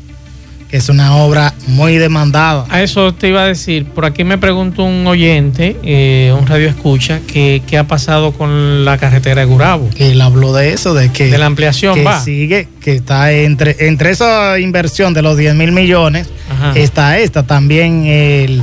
que 0.70 0.78
es 0.78 0.88
una 0.88 1.16
obra 1.16 1.54
muy 1.68 1.96
demandada. 1.96 2.66
A 2.68 2.82
eso 2.82 3.14
te 3.14 3.28
iba 3.28 3.42
a 3.42 3.46
decir, 3.46 3.84
por 3.86 4.04
aquí 4.04 4.24
me 4.24 4.36
pregunta 4.36 4.82
un 4.82 5.06
oyente, 5.06 5.76
eh, 5.84 6.34
un 6.36 6.46
radio 6.46 6.68
escucha, 6.68 7.20
que 7.26 7.62
qué 7.66 7.78
ha 7.78 7.84
pasado 7.86 8.32
con 8.32 8.84
la 8.84 8.98
carretera 8.98 9.42
de 9.42 9.46
Gurabo. 9.46 9.88
Que 9.90 10.10
él 10.10 10.20
habló 10.20 10.52
de 10.52 10.72
eso, 10.72 10.92
de 10.94 11.12
que, 11.12 11.28
De 11.28 11.38
la 11.38 11.46
ampliación, 11.46 11.94
que 11.94 12.02
va. 12.02 12.20
sigue, 12.20 12.68
que 12.80 12.94
está 12.96 13.32
entre, 13.32 13.76
entre 13.86 14.10
esa 14.10 14.58
inversión 14.58 15.14
de 15.14 15.22
los 15.22 15.36
10 15.36 15.54
mil 15.54 15.70
millones, 15.72 16.28
Ajá. 16.50 16.72
está 16.76 17.18
esta. 17.18 17.44
También 17.44 18.04
él, 18.06 18.62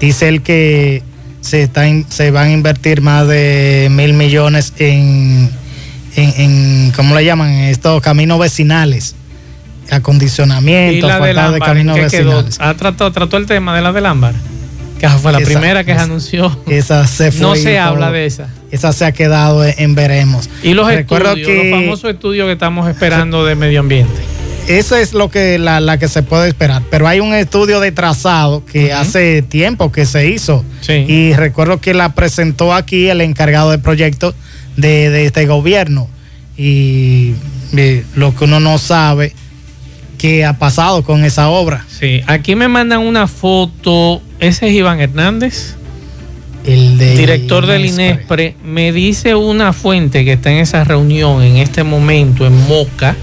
dice 0.00 0.28
él 0.28 0.42
que 0.42 1.02
se, 1.40 1.62
está 1.62 1.88
in- 1.88 2.04
se 2.10 2.30
van 2.30 2.48
a 2.48 2.52
invertir 2.52 3.00
más 3.00 3.26
de 3.26 3.88
mil 3.90 4.12
millones 4.12 4.74
en, 4.78 5.48
en, 6.16 6.32
en, 6.36 6.92
¿cómo 6.94 7.14
le 7.14 7.24
llaman? 7.24 7.50
Estos 7.52 8.02
caminos 8.02 8.38
vecinales. 8.38 9.14
Y 9.90 9.94
Acondicionamiento, 9.94 11.06
la 11.08 11.20
del 11.20 11.38
asfaltado 11.38 11.50
de 11.52 11.56
ámbar, 11.56 11.68
¿en 11.68 11.86
caminos 11.86 12.10
qué 12.10 12.16
quedó? 12.18 12.28
vecinales. 12.30 12.60
¿Ha 12.60 12.74
tratado, 12.74 13.12
trató 13.12 13.36
el 13.36 13.46
tema 13.46 13.74
de 13.74 13.82
la 13.82 13.92
del 13.92 14.06
ámbar? 14.06 14.34
Que 14.98 15.08
fue 15.08 15.30
la 15.32 15.38
Esa- 15.38 15.46
primera 15.46 15.84
que 15.84 15.94
se 15.94 16.00
anunció. 16.00 16.58
Esa 16.66 17.06
se 17.06 17.30
fue 17.30 17.40
No 17.40 17.54
y 17.54 17.58
se 17.60 17.74
todo. 17.74 17.82
habla 17.82 18.10
de 18.10 18.26
esa. 18.26 18.48
Esa 18.70 18.92
se 18.92 19.04
ha 19.04 19.12
quedado 19.12 19.64
en 19.64 19.94
veremos. 19.94 20.50
Y 20.62 20.74
los 20.74 20.86
Recuerdo 20.88 21.28
estudios, 21.30 21.48
que 21.48 21.70
los 21.70 21.80
famosos 21.80 22.10
estudios 22.10 22.46
que 22.46 22.52
estamos 22.52 22.88
esperando 22.88 23.44
de 23.46 23.54
medio 23.54 23.80
ambiente. 23.80 24.12
eso 24.66 24.96
es 24.96 25.14
lo 25.14 25.30
que 25.30 25.56
la, 25.58 25.78
la, 25.80 25.98
que 25.98 26.08
se 26.08 26.22
puede 26.22 26.48
esperar. 26.48 26.82
Pero 26.90 27.06
hay 27.08 27.20
un 27.20 27.32
estudio 27.32 27.78
de 27.80 27.92
trazado 27.92 28.64
que 28.66 28.92
hace 28.92 29.40
tiempo 29.42 29.90
que 29.92 30.04
se 30.04 30.28
hizo. 30.28 30.64
Y 30.88 31.32
recuerdo 31.34 31.80
que 31.80 31.94
la 31.94 32.12
presentó 32.14 32.74
aquí 32.74 33.08
el 33.08 33.20
encargado 33.20 33.70
de 33.70 33.78
proyecto 33.78 34.34
de, 34.76 35.08
de 35.10 35.24
este 35.26 35.46
gobierno. 35.46 36.08
Y, 36.56 37.34
y 37.72 38.02
lo 38.16 38.34
que 38.34 38.44
uno 38.44 38.58
no 38.58 38.78
sabe 38.78 39.32
qué 40.18 40.44
ha 40.44 40.58
pasado 40.58 41.02
con 41.04 41.24
esa 41.24 41.48
obra. 41.48 41.86
Sí, 41.88 42.20
aquí 42.26 42.54
me 42.56 42.68
mandan 42.68 43.00
una 43.00 43.26
foto. 43.26 44.20
Ese 44.40 44.68
es 44.68 44.74
Iván 44.74 45.00
Hernández. 45.00 45.76
El 46.64 46.98
director 46.98 47.64
del 47.64 47.86
INESPRE 47.86 48.56
me 48.62 48.92
dice 48.92 49.34
una 49.34 49.72
fuente 49.72 50.24
que 50.24 50.34
está 50.34 50.50
en 50.50 50.58
esa 50.58 50.84
reunión 50.84 51.42
en 51.42 51.56
este 51.56 51.82
momento 51.82 52.46
en 52.46 52.68
Moca. 52.68 53.16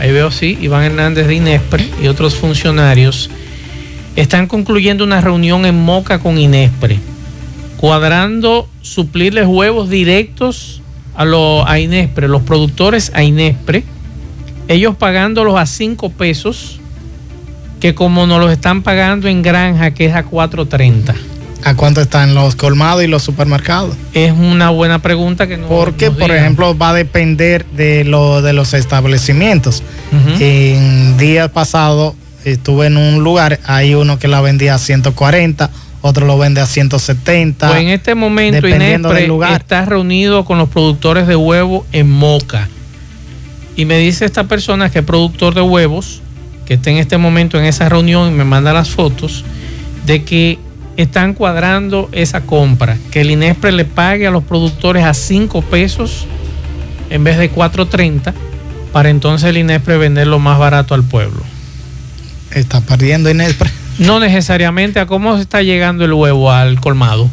Ahí 0.00 0.10
veo 0.10 0.32
sí, 0.32 0.58
Iván 0.60 0.82
Hernández 0.82 1.28
de 1.28 1.34
INESPRE 1.36 1.86
y 2.02 2.08
otros 2.08 2.34
funcionarios 2.34 3.30
están 4.16 4.48
concluyendo 4.48 5.04
una 5.04 5.20
reunión 5.20 5.64
en 5.64 5.80
Moca 5.80 6.18
con 6.18 6.38
INESPRE, 6.38 6.98
cuadrando 7.76 8.68
suplirles 8.80 9.46
huevos 9.46 9.88
directos 9.88 10.82
a, 11.14 11.24
lo, 11.24 11.66
a 11.68 11.78
INESPRE, 11.78 12.26
los 12.26 12.42
productores 12.42 13.12
a 13.14 13.22
INESPRE 13.22 13.84
ellos 14.68 14.96
pagándolos 14.96 15.56
a 15.56 15.66
5 15.66 16.10
pesos, 16.10 16.80
que 17.80 17.94
como 17.94 18.26
nos 18.26 18.40
los 18.40 18.52
están 18.52 18.82
pagando 18.82 19.28
en 19.28 19.42
granja, 19.42 19.92
que 19.92 20.06
es 20.06 20.14
a 20.14 20.24
4.30. 20.24 21.14
¿A 21.64 21.74
cuánto 21.74 22.00
están 22.00 22.34
los 22.34 22.56
colmados 22.56 23.04
y 23.04 23.06
los 23.06 23.22
supermercados? 23.22 23.96
Es 24.14 24.32
una 24.32 24.70
buena 24.70 25.00
pregunta 25.00 25.46
que 25.46 25.56
no. 25.56 25.68
Porque, 25.68 26.10
por 26.10 26.30
ejemplo, 26.32 26.76
va 26.76 26.90
a 26.90 26.94
depender 26.94 27.64
de, 27.66 28.04
lo, 28.04 28.42
de 28.42 28.52
los 28.52 28.74
establecimientos. 28.74 29.82
En 30.40 31.16
días 31.16 31.50
pasados 31.50 32.14
estuve 32.44 32.86
en 32.86 32.96
un 32.96 33.22
lugar, 33.22 33.60
hay 33.64 33.94
uno 33.94 34.18
que 34.18 34.26
la 34.26 34.40
vendía 34.40 34.74
a 34.74 34.78
140, 34.78 35.70
otro 36.00 36.26
lo 36.26 36.36
vende 36.36 36.60
a 36.60 36.66
170. 36.66 37.68
Pues 37.68 37.80
en 37.80 37.88
este 37.88 38.14
momento 38.16 38.66
Inespre 38.66 39.54
está 39.54 39.84
reunido 39.84 40.44
con 40.44 40.58
los 40.58 40.68
productores 40.68 41.28
de 41.28 41.36
huevo 41.36 41.86
en 41.92 42.10
Moca. 42.10 42.68
Y 43.76 43.84
me 43.84 43.98
dice 43.98 44.24
esta 44.24 44.44
persona 44.44 44.90
que 44.90 45.00
es 45.00 45.04
productor 45.04 45.54
de 45.54 45.62
huevos, 45.62 46.20
que 46.66 46.74
está 46.74 46.90
en 46.90 46.98
este 46.98 47.18
momento 47.18 47.58
en 47.58 47.64
esa 47.64 47.88
reunión 47.88 48.32
y 48.32 48.36
me 48.36 48.44
manda 48.44 48.72
las 48.72 48.90
fotos, 48.90 49.44
de 50.06 50.24
que 50.24 50.58
están 50.96 51.34
cuadrando 51.34 52.08
esa 52.12 52.42
compra, 52.42 52.98
que 53.10 53.22
el 53.22 53.30
INESPRE 53.30 53.72
le 53.72 53.84
pague 53.84 54.26
a 54.26 54.30
los 54.30 54.44
productores 54.44 55.04
a 55.04 55.14
5 55.14 55.62
pesos 55.62 56.26
en 57.10 57.24
vez 57.24 57.38
de 57.38 57.50
4.30 57.52 58.32
para 58.92 59.08
entonces 59.08 59.48
el 59.48 59.56
INESPRE 59.56 59.96
venderlo 59.96 60.38
más 60.38 60.58
barato 60.58 60.94
al 60.94 61.02
pueblo. 61.02 61.42
¿Está 62.50 62.82
perdiendo 62.82 63.30
INESPRE? 63.30 63.70
No 63.98 64.20
necesariamente. 64.20 65.00
¿A 65.00 65.06
cómo 65.06 65.36
está 65.36 65.62
llegando 65.62 66.04
el 66.04 66.12
huevo 66.12 66.52
al 66.52 66.80
colmado? 66.80 67.30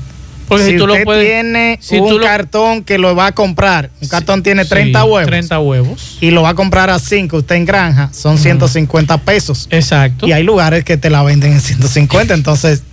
Porque 0.50 0.66
si, 0.66 0.78
tú 0.78 0.88
lo 0.88 0.96
puedes, 1.04 1.26
tiene 1.26 1.80
un 2.02 2.20
cartón 2.20 2.84
que 2.84 2.98
lo 2.98 3.16
va 3.16 3.28
a 3.28 3.32
comprar, 3.32 3.92
un 4.02 4.08
cartón 4.10 4.44
tiene 4.44 4.66
30 4.66 5.04
huevos. 5.06 5.28
30 5.28 5.60
huevos. 5.60 6.18
Y 6.20 6.32
lo 6.32 6.42
va 6.42 6.50
a 6.50 6.56
comprar 6.56 6.90
a 6.90 7.00
5, 7.00 7.38
usted 7.38 7.56
en 7.56 7.66
granja, 7.66 8.10
son 8.12 8.38
150 8.38 9.20
pesos. 9.20 9.68
Exacto. 9.70 10.28
Y 10.28 10.32
hay 10.32 10.44
lugares 10.44 10.84
que 10.84 10.98
te 10.98 11.10
la 11.10 11.24
venden 11.24 11.54
en 11.54 11.62
150, 11.62 12.34
entonces 12.34 12.84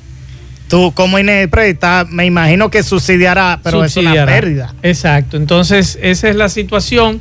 tú 0.68 0.92
como 0.94 1.18
Inespre 1.18 1.78
me 2.10 2.26
imagino 2.26 2.70
que 2.70 2.82
subsidiará, 2.82 3.60
pero 3.62 3.84
es 3.84 3.96
una 3.96 4.26
pérdida. 4.26 4.75
Exacto, 4.82 5.36
entonces 5.36 5.98
esa 6.02 6.28
es 6.28 6.36
la 6.36 6.48
situación. 6.48 7.20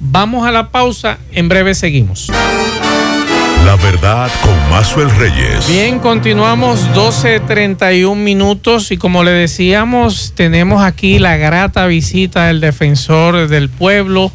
Vamos 0.00 0.46
a 0.46 0.52
la 0.52 0.70
pausa, 0.70 1.18
en 1.32 1.48
breve 1.48 1.74
seguimos. 1.74 2.30
La 3.64 3.76
verdad 3.76 4.30
con 4.42 4.70
Mazuel 4.70 5.10
Reyes. 5.10 5.66
Bien, 5.68 5.98
continuamos 5.98 6.86
12.31 6.90 8.14
minutos 8.14 8.90
y 8.90 8.98
como 8.98 9.24
le 9.24 9.30
decíamos, 9.30 10.34
tenemos 10.36 10.82
aquí 10.82 11.18
la 11.18 11.36
grata 11.36 11.86
visita 11.86 12.46
del 12.46 12.60
defensor 12.60 13.48
del 13.48 13.70
pueblo, 13.70 14.30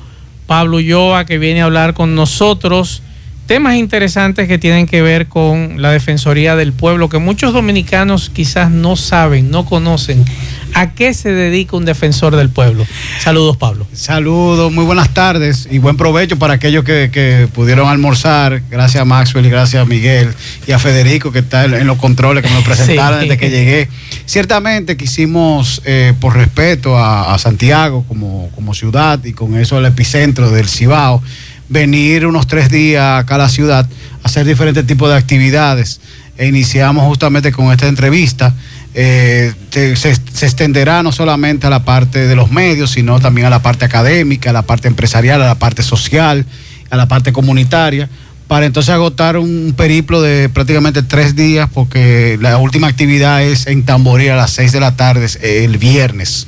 Pablo 0.48 0.78
Ulloa, 0.78 1.26
que 1.26 1.38
viene 1.38 1.62
a 1.62 1.66
hablar 1.66 1.94
con 1.94 2.16
nosotros 2.16 3.04
temas 3.50 3.78
interesantes 3.78 4.48
que 4.48 4.60
tienen 4.60 4.86
que 4.86 5.02
ver 5.02 5.28
con 5.28 5.82
la 5.82 5.90
Defensoría 5.90 6.56
del 6.56 6.72
Pueblo, 6.72 7.10
que 7.10 7.18
muchos 7.18 7.52
dominicanos 7.52 8.30
quizás 8.30 8.70
no 8.70 8.96
saben, 8.96 9.50
no 9.50 9.66
conocen. 9.66 10.24
¿A 10.74 10.94
qué 10.94 11.14
se 11.14 11.32
dedica 11.32 11.76
un 11.76 11.86
defensor 11.86 12.36
del 12.36 12.50
pueblo? 12.50 12.86
Saludos, 13.20 13.58
Pablo. 13.58 13.86
Saludos, 13.94 14.72
muy 14.72 14.86
buenas 14.86 15.14
tardes 15.14 15.68
y 15.70 15.78
buen 15.78 15.98
provecho 15.98 16.38
para 16.38 16.54
aquellos 16.54 16.84
que, 16.84 17.48
pudieron 17.54 17.88
almorzar. 17.88 18.62
Gracias 18.70 19.02
a 19.02 19.06
Maxwell 19.06 19.46
y 19.46 19.50
gracias 19.50 19.82
a 19.82 19.86
Miguel 19.86 20.34
y 20.68 20.72
a 20.72 20.80
Federico 20.80 21.32
que 21.32 21.40
está 21.40 21.66
en 21.66 21.88
los 21.88 21.98
controles, 21.98 22.44
que 22.44 22.50
me 22.50 22.56
lo 22.56 22.64
presentaron 22.66 23.22
desde 23.22 23.38
que 23.38 23.50
llegué. 23.50 23.90
Ciertamente 24.26 24.96
quisimos, 24.96 25.82
eh, 25.86 26.14
por 26.20 26.36
respeto 26.36 26.98
a, 26.98 27.38
Santiago 27.40 28.04
como, 28.08 28.50
como 28.56 28.74
ciudad 28.74 29.24
y 29.24 29.34
con 29.34 29.58
eso 29.58 29.80
el 29.80 29.86
epicentro 29.86 30.50
del 30.50 30.68
Cibao, 30.68 31.22
venir 31.70 32.26
unos 32.26 32.48
tres 32.48 32.70
días 32.70 33.22
acá 33.22 33.36
a 33.36 33.40
la 33.40 33.50
ciudad 33.50 33.88
a 34.24 34.28
hacer 34.28 34.46
diferentes 34.46 34.86
tipos 34.86 35.10
de 35.10 35.16
actividades. 35.16 36.02
E 36.38 36.48
iniciamos 36.48 37.04
justamente 37.06 37.52
con 37.52 37.70
esta 37.72 37.88
entrevista. 37.88 38.56
Eh, 38.96 39.54
se, 39.72 40.10
extenderá 40.10 41.04
no 41.04 41.12
solamente 41.12 41.68
a 41.68 41.70
la 41.70 41.86
parte 41.86 42.28
de 42.28 42.36
los 42.36 42.52
medios, 42.52 42.92
sino 42.92 43.20
también 43.20 43.48
a 43.48 43.50
la 43.50 43.62
parte 43.62 43.86
académica, 43.86 44.50
a 44.50 44.54
la 44.54 44.64
parte 44.64 44.88
empresarial, 44.88 45.42
a 45.42 45.46
la 45.46 45.60
parte 45.60 45.84
social, 45.84 46.46
a 46.90 46.98
la 46.98 47.08
parte 47.08 47.32
comunitaria, 47.32 48.10
para 48.48 48.66
entonces 48.66 48.92
agotar 48.92 49.38
un 49.38 49.76
periplo 49.78 50.22
de 50.22 50.50
prácticamente 50.50 51.04
tres 51.04 51.36
días, 51.36 51.70
porque 51.72 52.40
la 52.42 52.58
última 52.58 52.88
actividad 52.88 53.44
es 53.44 53.68
en 53.68 53.84
Tamboril 53.84 54.32
a 54.32 54.36
las 54.36 54.52
seis 54.52 54.72
de 54.72 54.80
la 54.80 54.96
tarde, 54.96 55.28
el 55.44 55.78
viernes. 55.78 56.48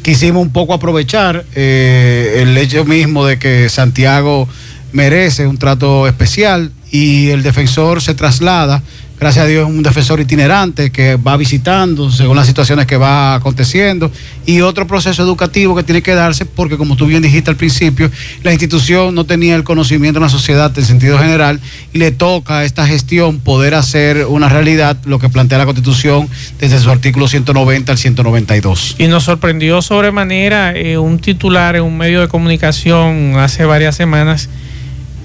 Quisimos 0.00 0.40
un 0.40 0.50
poco 0.50 0.72
aprovechar 0.72 1.44
eh, 1.54 2.38
el 2.40 2.56
hecho 2.56 2.86
mismo 2.86 3.26
de 3.26 3.38
que 3.38 3.68
Santiago 3.68 4.48
merece 4.92 5.46
un 5.46 5.58
trato 5.58 6.06
especial 6.06 6.72
y 6.90 7.28
el 7.28 7.42
defensor 7.42 8.00
se 8.00 8.14
traslada 8.14 8.82
gracias 9.20 9.44
a 9.44 9.48
Dios, 9.48 9.68
es 9.68 9.74
un 9.74 9.82
defensor 9.82 10.20
itinerante 10.20 10.90
que 10.90 11.16
va 11.16 11.36
visitando 11.36 12.10
según 12.10 12.36
las 12.36 12.46
situaciones 12.46 12.86
que 12.86 12.96
va 12.96 13.34
aconteciendo 13.34 14.10
y 14.46 14.60
otro 14.60 14.86
proceso 14.86 15.22
educativo 15.22 15.74
que 15.74 15.82
tiene 15.82 16.02
que 16.02 16.14
darse 16.14 16.46
porque, 16.46 16.76
como 16.76 16.96
tú 16.96 17.06
bien 17.06 17.22
dijiste 17.22 17.50
al 17.50 17.56
principio, 17.56 18.10
la 18.42 18.52
institución 18.52 19.14
no 19.14 19.24
tenía 19.24 19.56
el 19.56 19.64
conocimiento 19.64 20.18
en 20.18 20.22
la 20.22 20.28
sociedad 20.28 20.72
en 20.76 20.84
sentido 20.84 21.18
general 21.18 21.60
y 21.92 21.98
le 21.98 22.12
toca 22.12 22.58
a 22.58 22.64
esta 22.64 22.86
gestión 22.86 23.40
poder 23.40 23.74
hacer 23.74 24.26
una 24.26 24.48
realidad 24.48 24.96
lo 25.04 25.18
que 25.18 25.28
plantea 25.28 25.58
la 25.58 25.64
Constitución 25.66 26.28
desde 26.60 26.78
su 26.78 26.90
artículo 26.90 27.28
190 27.28 27.92
al 27.92 27.98
192. 27.98 28.96
Y 28.98 29.08
nos 29.08 29.24
sorprendió 29.24 29.82
sobremanera 29.82 30.74
eh, 30.74 30.98
un 30.98 31.18
titular 31.18 31.76
en 31.76 31.82
un 31.82 31.96
medio 31.96 32.20
de 32.20 32.28
comunicación 32.28 33.34
hace 33.36 33.64
varias 33.64 33.96
semanas, 33.96 34.48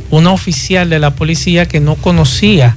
una 0.09 0.31
oficial 0.31 0.89
de 0.89 0.99
la 0.99 1.15
policía 1.15 1.67
que 1.67 1.79
no 1.79 1.95
conocía 1.95 2.75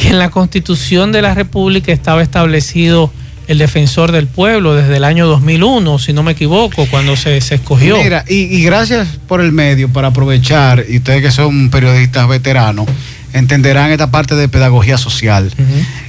que 0.00 0.08
en 0.08 0.18
la 0.18 0.30
constitución 0.30 1.12
de 1.12 1.22
la 1.22 1.34
República 1.34 1.92
estaba 1.92 2.22
establecido 2.22 3.12
el 3.48 3.58
defensor 3.58 4.12
del 4.12 4.26
pueblo 4.26 4.74
desde 4.74 4.98
el 4.98 5.04
año 5.04 5.26
2001, 5.26 5.98
si 5.98 6.12
no 6.12 6.22
me 6.22 6.32
equivoco, 6.32 6.86
cuando 6.90 7.16
se, 7.16 7.38
escogió. 7.38 7.96
Mira, 8.02 8.24
y, 8.28 8.62
gracias 8.62 9.08
por 9.26 9.40
el 9.40 9.52
medio 9.52 9.88
para 9.88 10.08
aprovechar, 10.08 10.84
y 10.86 10.98
ustedes 10.98 11.22
que 11.22 11.30
son 11.30 11.70
periodistas 11.70 12.28
veteranos, 12.28 12.86
entenderán 13.32 13.90
esta 13.90 14.10
parte 14.10 14.34
de 14.34 14.48
pedagogía 14.48 14.98
social. 14.98 15.50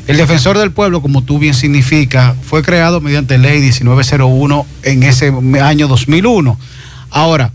El 0.07 0.17
defensor 0.17 0.57
del 0.57 0.71
pueblo, 0.71 1.01
como 1.01 1.23
tú 1.23 1.39
bien 1.39 1.53
significa, 1.53 2.35
fue 2.41 2.61
creado 2.61 2.99
mediante 2.99 3.37
ley 3.37 3.61
1901 3.61 4.65
en 4.83 5.03
ese 5.03 5.31
año 5.61 5.87
2001. 5.87 6.59
Ahora, 7.09 7.51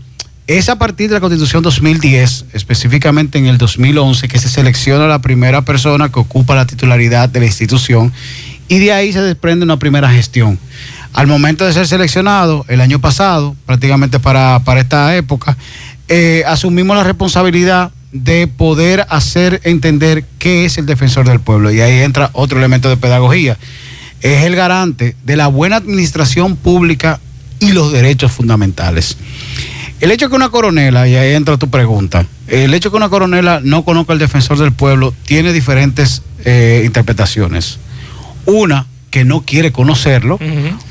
es 0.47 0.69
a 0.69 0.77
partir 0.77 1.09
de 1.09 1.15
la 1.15 1.21
Constitución 1.21 1.63
2010, 1.63 2.45
específicamente 2.53 3.39
en 3.39 3.47
el 3.47 3.57
2011, 3.57 4.27
que 4.27 4.37
se 4.37 4.49
selecciona 4.49 5.07
la 5.07 5.19
primera 5.19 5.63
persona 5.63 6.09
que 6.09 6.19
ocupa 6.19 6.55
la 6.55 6.67
titularidad 6.67 7.29
de 7.29 7.39
la 7.39 7.47
institución 7.47 8.13
y 8.67 8.79
de 8.79 8.91
ahí 8.93 9.11
se 9.11 9.21
desprende 9.21 9.65
una 9.65 9.77
primera 9.77 10.11
gestión. 10.11 10.59
Al 11.13 11.27
momento 11.27 11.65
de 11.65 11.73
ser 11.73 11.87
seleccionado, 11.87 12.65
el 12.67 12.81
año 12.81 12.99
pasado, 12.99 13.55
prácticamente 13.65 14.19
para, 14.19 14.61
esta 14.77 15.15
época, 15.15 15.57
eh, 16.09 16.43
asumimos 16.45 16.95
la 16.95 17.03
responsabilidad 17.03 17.91
de 18.11 18.47
poder 18.47 19.05
hacer 19.09 19.61
entender 19.63 20.25
qué 20.39 20.65
es 20.65 20.77
el 20.77 20.85
defensor 20.85 21.27
del 21.27 21.39
pueblo. 21.39 21.71
Y 21.71 21.81
ahí 21.81 22.01
entra 22.01 22.29
otro 22.33 22.59
elemento 22.59 22.89
de 22.89 22.97
pedagogía. 22.97 23.57
Es 24.21 24.43
el 24.43 24.55
garante 24.55 25.15
de 25.23 25.35
la 25.35 25.47
buena 25.47 25.77
administración 25.77 26.55
pública 26.55 27.19
y 27.59 27.71
los 27.71 27.91
derechos 27.91 28.31
fundamentales. 28.31 29.17
El 30.01 30.11
hecho 30.11 30.29
que 30.29 30.35
una 30.35 30.49
coronela, 30.49 31.07
y 31.07 31.15
ahí 31.15 31.33
entra 31.33 31.57
tu 31.57 31.69
pregunta, 31.69 32.25
el 32.47 32.73
hecho 32.73 32.91
que 32.91 32.97
una 32.97 33.09
coronela 33.09 33.61
no 33.63 33.85
conozca 33.85 34.13
al 34.13 34.19
defensor 34.19 34.57
del 34.57 34.71
pueblo 34.71 35.13
tiene 35.25 35.53
diferentes 35.53 36.21
eh, 36.43 36.83
interpretaciones. 36.85 37.79
Una, 38.45 38.87
que 39.15 39.23
no 39.23 39.41
quiere 39.41 39.71
conocerlo, 39.71 40.37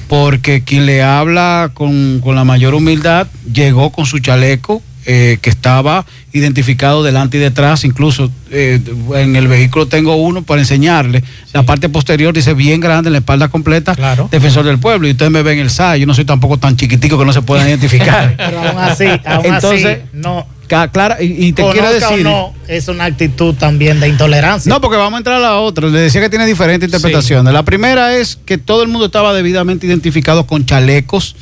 porque 0.08 0.64
quien 0.64 0.86
le 0.86 1.02
habla 1.02 1.72
con, 1.74 2.22
la 2.24 2.44
mayor 2.44 2.72
humildad 2.72 3.26
llegó 3.52 3.92
con 3.92 4.06
su 4.06 4.18
chaleco 4.18 4.82
eh, 5.06 5.38
que 5.42 5.50
estaba 5.50 6.06
identificado 6.32 7.02
delante 7.02 7.36
y 7.36 7.40
detrás, 7.40 7.84
incluso 7.84 8.30
eh, 8.50 8.80
en 9.16 9.36
el 9.36 9.48
vehículo 9.48 9.86
tengo 9.86 10.16
uno 10.16 10.42
para 10.42 10.60
enseñarle, 10.62 11.22
la 11.52 11.62
parte 11.62 11.88
posterior 11.88 12.32
dice 12.34 12.54
bien 12.54 12.80
grande, 12.80 13.08
en 13.08 13.12
la 13.12 13.18
espalda 13.18 13.48
completa, 13.48 13.94
Claro. 13.94 14.28
defensor 14.30 14.64
del 14.64 14.78
pueblo, 14.78 15.06
y 15.06 15.10
ustedes 15.12 15.30
me 15.30 15.42
ven 15.42 15.58
el 15.58 15.70
SAI, 15.70 16.00
yo 16.00 16.06
no 16.06 16.14
soy 16.14 16.24
tampoco 16.24 16.56
tan 16.58 16.76
chiquitico 16.76 17.18
que 17.18 17.24
no 17.24 17.32
se 17.32 17.42
puedan 17.42 17.68
identificar. 17.74 18.34
Pero 18.36 18.60
aún 18.60 18.78
así, 18.78 19.04
aún 19.24 19.46
Entonces, 19.46 19.98
así, 19.98 20.02
no. 20.14 20.46
Clara, 20.66 21.22
y, 21.22 21.48
y 21.48 21.52
te 21.52 21.62
quiero 21.62 21.86
conozca 21.86 22.08
o 22.08 22.10
decir... 22.10 22.24
no, 22.24 22.54
es 22.66 22.88
una 22.88 23.04
actitud 23.04 23.54
también 23.54 24.00
de 24.00 24.08
intolerancia. 24.08 24.72
No, 24.72 24.80
porque 24.80 24.96
vamos 24.96 25.14
a 25.14 25.18
entrar 25.18 25.36
a 25.36 25.40
la 25.40 25.56
otra. 25.58 25.88
Le 25.88 26.00
decía 26.00 26.22
que 26.22 26.30
tiene 26.30 26.46
diferentes 26.46 26.88
interpretaciones. 26.88 27.52
La 27.52 27.64
primera 27.64 28.16
es 28.16 28.38
que 28.46 28.56
todo 28.56 28.82
el 28.82 28.88
mundo 28.88 29.06
estaba 29.06 29.34
debidamente 29.34 29.86
identificado 29.86 30.46
con 30.46 30.64
chalecos. 30.64 31.36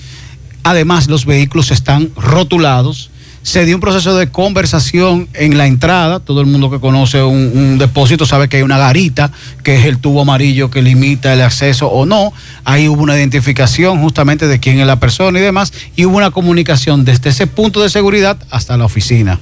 Además, 0.65 1.07
los 1.07 1.25
vehículos 1.25 1.71
están 1.71 2.11
rotulados. 2.17 3.11
Se 3.43 3.65
dio 3.65 3.75
un 3.75 3.81
proceso 3.81 4.17
de 4.17 4.29
conversación 4.29 5.29
en 5.35 5.59
la 5.59 5.67
entrada. 5.67 6.21
Todo 6.21 6.41
el 6.41 6.47
mundo 6.47 6.71
que 6.71 6.79
conoce 6.79 7.23
un, 7.23 7.79
depósito 7.79 8.25
sabe 8.25 8.49
que 8.49 8.59
hay 8.59 8.63
una 8.63 8.79
garita, 8.79 9.33
que 9.65 9.77
es 9.77 9.87
el 9.87 9.99
tubo 9.99 10.23
amarillo 10.23 10.71
que 10.71 10.81
limita 10.81 11.33
el 11.33 11.43
acceso 11.43 11.89
o 11.89 12.07
no. 12.07 12.33
Ahí 12.65 12.89
hubo 12.89 13.03
una 13.03 13.17
identificación 13.17 14.01
justamente 14.01 14.47
de 14.47 14.61
quién 14.61 14.79
es 14.79 14.87
la 14.87 15.01
persona 15.01 15.39
y 15.39 15.43
demás. 15.43 15.73
Y 15.97 16.05
hubo 16.05 16.17
una 16.17 16.31
comunicación 16.31 17.05
desde 17.05 17.31
ese 17.31 17.47
punto 17.47 17.83
de 17.83 17.91
seguridad 17.91 18.37
hasta 18.51 18.77
la 18.77 18.85
oficina 18.85 19.41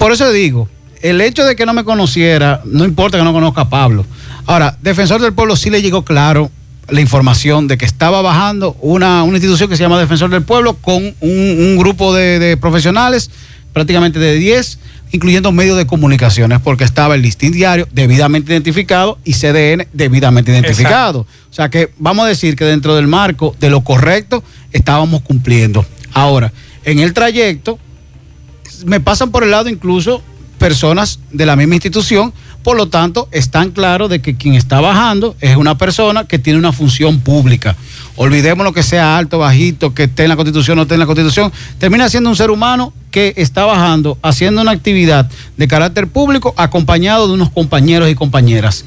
por 0.00 0.12
eso 0.12 0.32
digo, 0.32 0.66
el 1.02 1.20
hecho 1.20 1.44
de 1.44 1.54
que 1.54 1.66
no 1.66 1.74
me 1.74 1.84
conociera, 1.84 2.62
no 2.64 2.86
importa 2.86 3.18
que 3.18 3.22
no 3.22 3.34
conozca 3.34 3.60
a 3.60 3.68
Pablo. 3.68 4.06
Ahora, 4.46 4.78
Defensor 4.80 5.20
del 5.20 5.34
Pueblo 5.34 5.56
sí 5.56 5.68
le 5.68 5.82
llegó 5.82 6.06
claro 6.06 6.50
la 6.90 7.00
información 7.00 7.68
de 7.68 7.78
que 7.78 7.84
estaba 7.84 8.22
bajando 8.22 8.76
una, 8.80 9.22
una 9.22 9.36
institución 9.36 9.68
que 9.68 9.76
se 9.76 9.82
llama 9.82 9.98
Defensor 9.98 10.30
del 10.30 10.42
Pueblo 10.42 10.74
con 10.74 11.02
un, 11.04 11.14
un 11.20 11.76
grupo 11.76 12.14
de, 12.14 12.38
de 12.38 12.56
profesionales, 12.56 13.30
prácticamente 13.72 14.18
de 14.18 14.34
10, 14.34 14.78
incluyendo 15.12 15.52
medios 15.52 15.76
de 15.76 15.86
comunicaciones, 15.86 16.60
porque 16.60 16.84
estaba 16.84 17.14
el 17.14 17.22
listín 17.22 17.52
diario 17.52 17.88
debidamente 17.92 18.52
identificado 18.52 19.18
y 19.24 19.34
CDN 19.34 19.86
debidamente 19.92 20.52
identificado. 20.52 21.20
O 21.20 21.52
sea 21.52 21.68
que 21.68 21.92
vamos 21.98 22.24
a 22.24 22.28
decir 22.28 22.56
que 22.56 22.64
dentro 22.64 22.94
del 22.94 23.06
marco 23.06 23.54
de 23.60 23.70
lo 23.70 23.82
correcto 23.82 24.42
estábamos 24.72 25.22
cumpliendo. 25.22 25.84
Ahora, 26.12 26.52
en 26.84 26.98
el 27.00 27.12
trayecto, 27.12 27.78
me 28.86 29.00
pasan 29.00 29.30
por 29.30 29.42
el 29.42 29.50
lado 29.50 29.68
incluso 29.68 30.22
personas 30.58 31.18
de 31.32 31.46
la 31.46 31.56
misma 31.56 31.74
institución, 31.74 32.32
por 32.62 32.76
lo 32.76 32.88
tanto, 32.88 33.28
están 33.32 33.70
claros 33.70 34.10
de 34.10 34.20
que 34.20 34.36
quien 34.36 34.54
está 34.54 34.80
bajando 34.80 35.34
es 35.40 35.56
una 35.56 35.78
persona 35.78 36.24
que 36.24 36.38
tiene 36.38 36.58
una 36.58 36.72
función 36.72 37.20
pública. 37.20 37.74
Olvidemos 38.16 38.64
lo 38.64 38.74
que 38.74 38.82
sea 38.82 39.16
alto, 39.16 39.38
bajito, 39.38 39.94
que 39.94 40.04
esté 40.04 40.24
en 40.24 40.28
la 40.28 40.36
constitución 40.36 40.76
o 40.76 40.80
no 40.80 40.82
esté 40.82 40.94
en 40.94 41.00
la 41.00 41.06
constitución, 41.06 41.50
termina 41.78 42.08
siendo 42.10 42.28
un 42.28 42.36
ser 42.36 42.50
humano 42.50 42.92
que 43.10 43.32
está 43.36 43.64
bajando, 43.64 44.18
haciendo 44.22 44.60
una 44.60 44.72
actividad 44.72 45.30
de 45.56 45.68
carácter 45.68 46.06
público 46.06 46.54
acompañado 46.58 47.28
de 47.28 47.34
unos 47.34 47.50
compañeros 47.50 48.10
y 48.10 48.14
compañeras. 48.14 48.84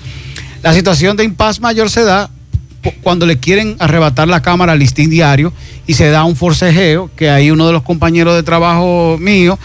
La 0.61 0.73
situación 0.73 1.17
de 1.17 1.23
impas 1.23 1.59
mayor 1.59 1.89
se 1.89 2.03
da 2.03 2.29
cuando 3.01 3.25
le 3.25 3.39
quieren 3.39 3.75
arrebatar 3.79 4.27
la 4.27 4.41
cámara 4.41 4.73
al 4.73 4.79
listín 4.79 5.09
diario 5.09 5.51
y 5.87 5.93
se 5.95 6.09
da 6.09 6.25
un 6.25 6.35
forcejeo, 6.35 7.09
que 7.15 7.29
ahí 7.29 7.49
uno 7.49 7.65
de 7.65 7.73
los 7.73 7.83
compañeros 7.83 8.35
de 8.35 8.43
trabajo 8.43 9.17
mío 9.19 9.57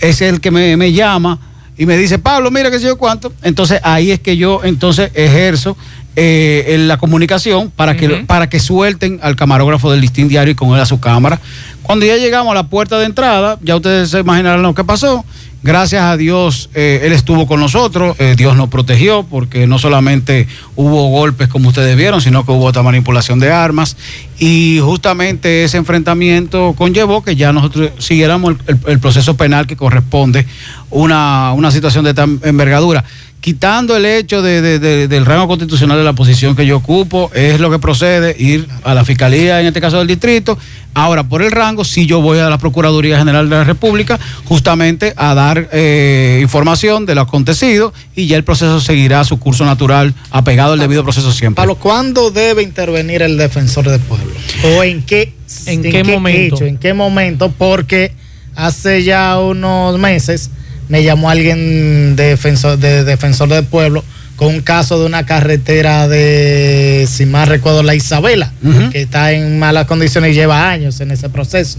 es 0.00 0.22
el 0.22 0.40
que 0.40 0.50
me, 0.50 0.76
me 0.76 0.92
llama 0.92 1.38
y 1.76 1.86
me 1.86 1.96
dice, 1.96 2.18
Pablo, 2.18 2.50
mira 2.50 2.70
que 2.70 2.78
sé 2.78 2.86
yo 2.86 2.96
cuánto. 2.96 3.32
Entonces 3.42 3.80
ahí 3.82 4.10
es 4.10 4.20
que 4.20 4.36
yo 4.36 4.60
entonces 4.64 5.10
ejerzo 5.14 5.76
eh, 6.16 6.66
en 6.68 6.86
la 6.86 6.96
comunicación 6.98 7.72
para 7.74 7.96
que, 7.96 8.08
para 8.08 8.48
que 8.48 8.60
suelten 8.60 9.18
al 9.22 9.34
camarógrafo 9.34 9.90
del 9.90 10.00
listín 10.00 10.28
diario 10.28 10.52
y 10.52 10.54
con 10.54 10.70
él 10.70 10.80
a 10.80 10.86
su 10.86 11.00
cámara. 11.00 11.40
Cuando 11.82 12.06
ya 12.06 12.16
llegamos 12.16 12.52
a 12.52 12.54
la 12.54 12.68
puerta 12.68 12.98
de 12.98 13.06
entrada, 13.06 13.58
ya 13.62 13.74
ustedes 13.74 14.10
se 14.10 14.20
imaginarán 14.20 14.62
lo 14.62 14.74
que 14.74 14.84
pasó. 14.84 15.24
Gracias 15.66 16.02
a 16.02 16.18
Dios, 16.18 16.68
eh, 16.74 17.00
Él 17.04 17.14
estuvo 17.14 17.46
con 17.46 17.58
nosotros, 17.58 18.14
eh, 18.18 18.34
Dios 18.36 18.54
nos 18.54 18.68
protegió, 18.68 19.22
porque 19.22 19.66
no 19.66 19.78
solamente 19.78 20.46
hubo 20.76 21.08
golpes 21.08 21.48
como 21.48 21.70
ustedes 21.70 21.96
vieron, 21.96 22.20
sino 22.20 22.44
que 22.44 22.52
hubo 22.52 22.66
otra 22.66 22.82
manipulación 22.82 23.40
de 23.40 23.50
armas. 23.50 23.96
Y 24.38 24.78
justamente 24.82 25.64
ese 25.64 25.78
enfrentamiento 25.78 26.74
conllevó 26.76 27.24
que 27.24 27.34
ya 27.34 27.50
nosotros 27.54 27.92
siguiéramos 27.98 28.56
el, 28.66 28.78
el- 28.86 28.98
proceso 29.00 29.38
penal 29.38 29.66
que 29.66 29.74
corresponde 29.74 30.46
una, 30.90 31.54
una 31.54 31.70
situación 31.70 32.04
de 32.04 32.12
tan 32.12 32.40
envergadura. 32.44 33.02
Quitando 33.44 33.94
el 33.94 34.06
hecho 34.06 34.40
de- 34.40 34.62
de- 34.62 34.78
de- 34.78 35.06
del 35.06 35.26
rango 35.26 35.46
constitucional 35.46 35.98
de 35.98 36.04
la 36.04 36.14
posición 36.14 36.56
que 36.56 36.64
yo 36.64 36.78
ocupo, 36.78 37.30
es 37.34 37.60
lo 37.60 37.70
que 37.70 37.78
procede 37.78 38.34
ir 38.38 38.66
a 38.84 38.94
la 38.94 39.04
fiscalía, 39.04 39.60
en 39.60 39.66
este 39.66 39.82
caso 39.82 39.98
del 39.98 40.06
distrito. 40.06 40.56
Ahora, 40.94 41.24
por 41.24 41.42
el 41.42 41.50
rango, 41.50 41.84
si 41.84 42.06
yo 42.06 42.22
voy 42.22 42.38
a 42.38 42.48
la 42.48 42.56
Procuraduría 42.56 43.18
General 43.18 43.50
de 43.50 43.56
la 43.56 43.64
República, 43.64 44.18
justamente 44.46 45.12
a 45.18 45.34
dar 45.34 45.68
eh, 45.72 46.38
información 46.40 47.04
de 47.04 47.14
lo 47.16 47.20
acontecido 47.20 47.92
y 48.16 48.28
ya 48.28 48.38
el 48.38 48.44
proceso 48.44 48.80
seguirá 48.80 49.22
su 49.24 49.38
curso 49.38 49.66
natural, 49.66 50.14
apegado 50.30 50.72
al 50.72 50.78
debido 50.78 51.02
proceso 51.04 51.30
siempre. 51.30 51.60
Pablo, 51.60 51.74
¿cuándo 51.74 52.30
debe 52.30 52.62
intervenir 52.62 53.20
el 53.20 53.36
defensor 53.36 53.90
del 53.90 54.00
pueblo? 54.00 54.32
¿O 54.78 54.82
en 54.84 55.02
qué, 55.02 55.34
¿En 55.66 55.82
qué 55.82 56.02
momento? 56.02 56.54
hecho, 56.56 56.64
¿En 56.64 56.78
qué 56.78 56.94
momento? 56.94 57.52
Porque 57.52 58.12
hace 58.56 59.04
ya 59.04 59.38
unos 59.38 59.98
meses 59.98 60.48
me 60.88 61.02
llamó 61.02 61.30
alguien 61.30 62.16
de 62.16 62.24
defensor, 62.28 62.78
de 62.78 63.04
defensor 63.04 63.48
del 63.48 63.64
pueblo 63.64 64.04
con 64.36 64.48
un 64.48 64.62
caso 64.62 64.98
de 64.98 65.06
una 65.06 65.24
carretera 65.26 66.08
de, 66.08 67.06
si 67.08 67.24
mal 67.24 67.46
recuerdo, 67.46 67.84
la 67.84 67.94
Isabela, 67.94 68.52
que 68.90 69.02
está 69.02 69.30
en 69.30 69.60
malas 69.60 69.86
condiciones 69.86 70.32
y 70.32 70.34
lleva 70.34 70.68
años 70.70 71.00
en 71.00 71.12
ese 71.12 71.28
proceso. 71.28 71.78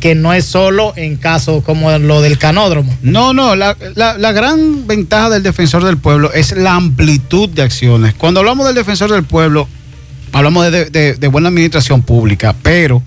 Que 0.00 0.14
no 0.14 0.34
es 0.34 0.44
solo 0.44 0.92
en 0.96 1.16
casos 1.16 1.64
como 1.64 1.90
lo 1.98 2.20
del 2.20 2.36
canódromo. 2.36 2.94
No, 3.00 3.32
no, 3.32 3.56
la, 3.56 3.74
la- 3.94 4.18
la 4.18 4.32
gran 4.32 4.86
ventaja 4.86 5.30
del 5.30 5.42
defensor 5.42 5.82
del 5.82 5.96
pueblo 5.96 6.30
es 6.34 6.52
la 6.52 6.74
amplitud 6.74 7.48
de 7.48 7.62
acciones. 7.62 8.12
Cuando 8.14 8.40
hablamos 8.40 8.66
del 8.66 8.74
defensor 8.74 9.10
del 9.10 9.24
pueblo, 9.24 9.66
hablamos 10.32 10.70
de, 10.70 10.84
de- 10.90 11.14
de 11.14 11.28
buena 11.28 11.48
administración 11.48 12.02
pública, 12.02 12.54
pero 12.62 13.02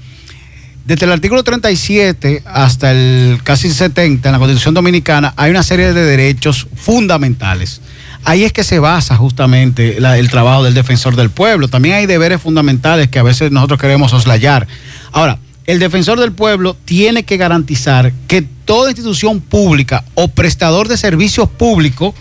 desde 0.87 1.05
el 1.05 1.11
artículo 1.11 1.43
37 1.43 2.43
hasta 2.45 2.91
el 2.91 3.41
casi 3.43 3.69
70 3.69 4.29
en 4.29 4.31
la 4.31 4.39
Constitución 4.39 4.73
Dominicana 4.73 5.33
hay 5.35 5.51
una 5.51 5.61
serie 5.61 5.91
de 5.91 6.05
derechos 6.05 6.65
fundamentales. 6.75 7.81
Ahí 8.23 8.45
es 8.45 8.53
que 8.53 8.63
se 8.63 8.79
basa 8.79 9.17
justamente 9.17 9.97
el 9.97 10.29
trabajo 10.29 10.63
del 10.63 10.73
defensor 10.73 11.17
del 11.17 11.29
pueblo. 11.29 11.67
También 11.67 11.95
hay 11.95 12.05
deberes 12.05 12.41
fundamentales 12.41 13.09
que 13.09 13.19
a 13.19 13.23
veces 13.23 13.51
nosotros 13.51 13.81
queremos 13.81 14.11
soslayar. 14.11 14.65
Ahora, 15.11 15.39
el 15.65 15.79
defensor 15.79 16.21
del 16.21 16.31
pueblo 16.31 16.77
tiene 16.85 17.23
que 17.23 17.35
garantizar 17.35 18.13
que 18.29 18.41
toda 18.41 18.89
institución 18.89 19.41
pública 19.41 20.05
o 20.15 20.29
prestador 20.29 20.87
de 20.87 20.95
servicios 20.95 21.49
públicos 21.49 22.15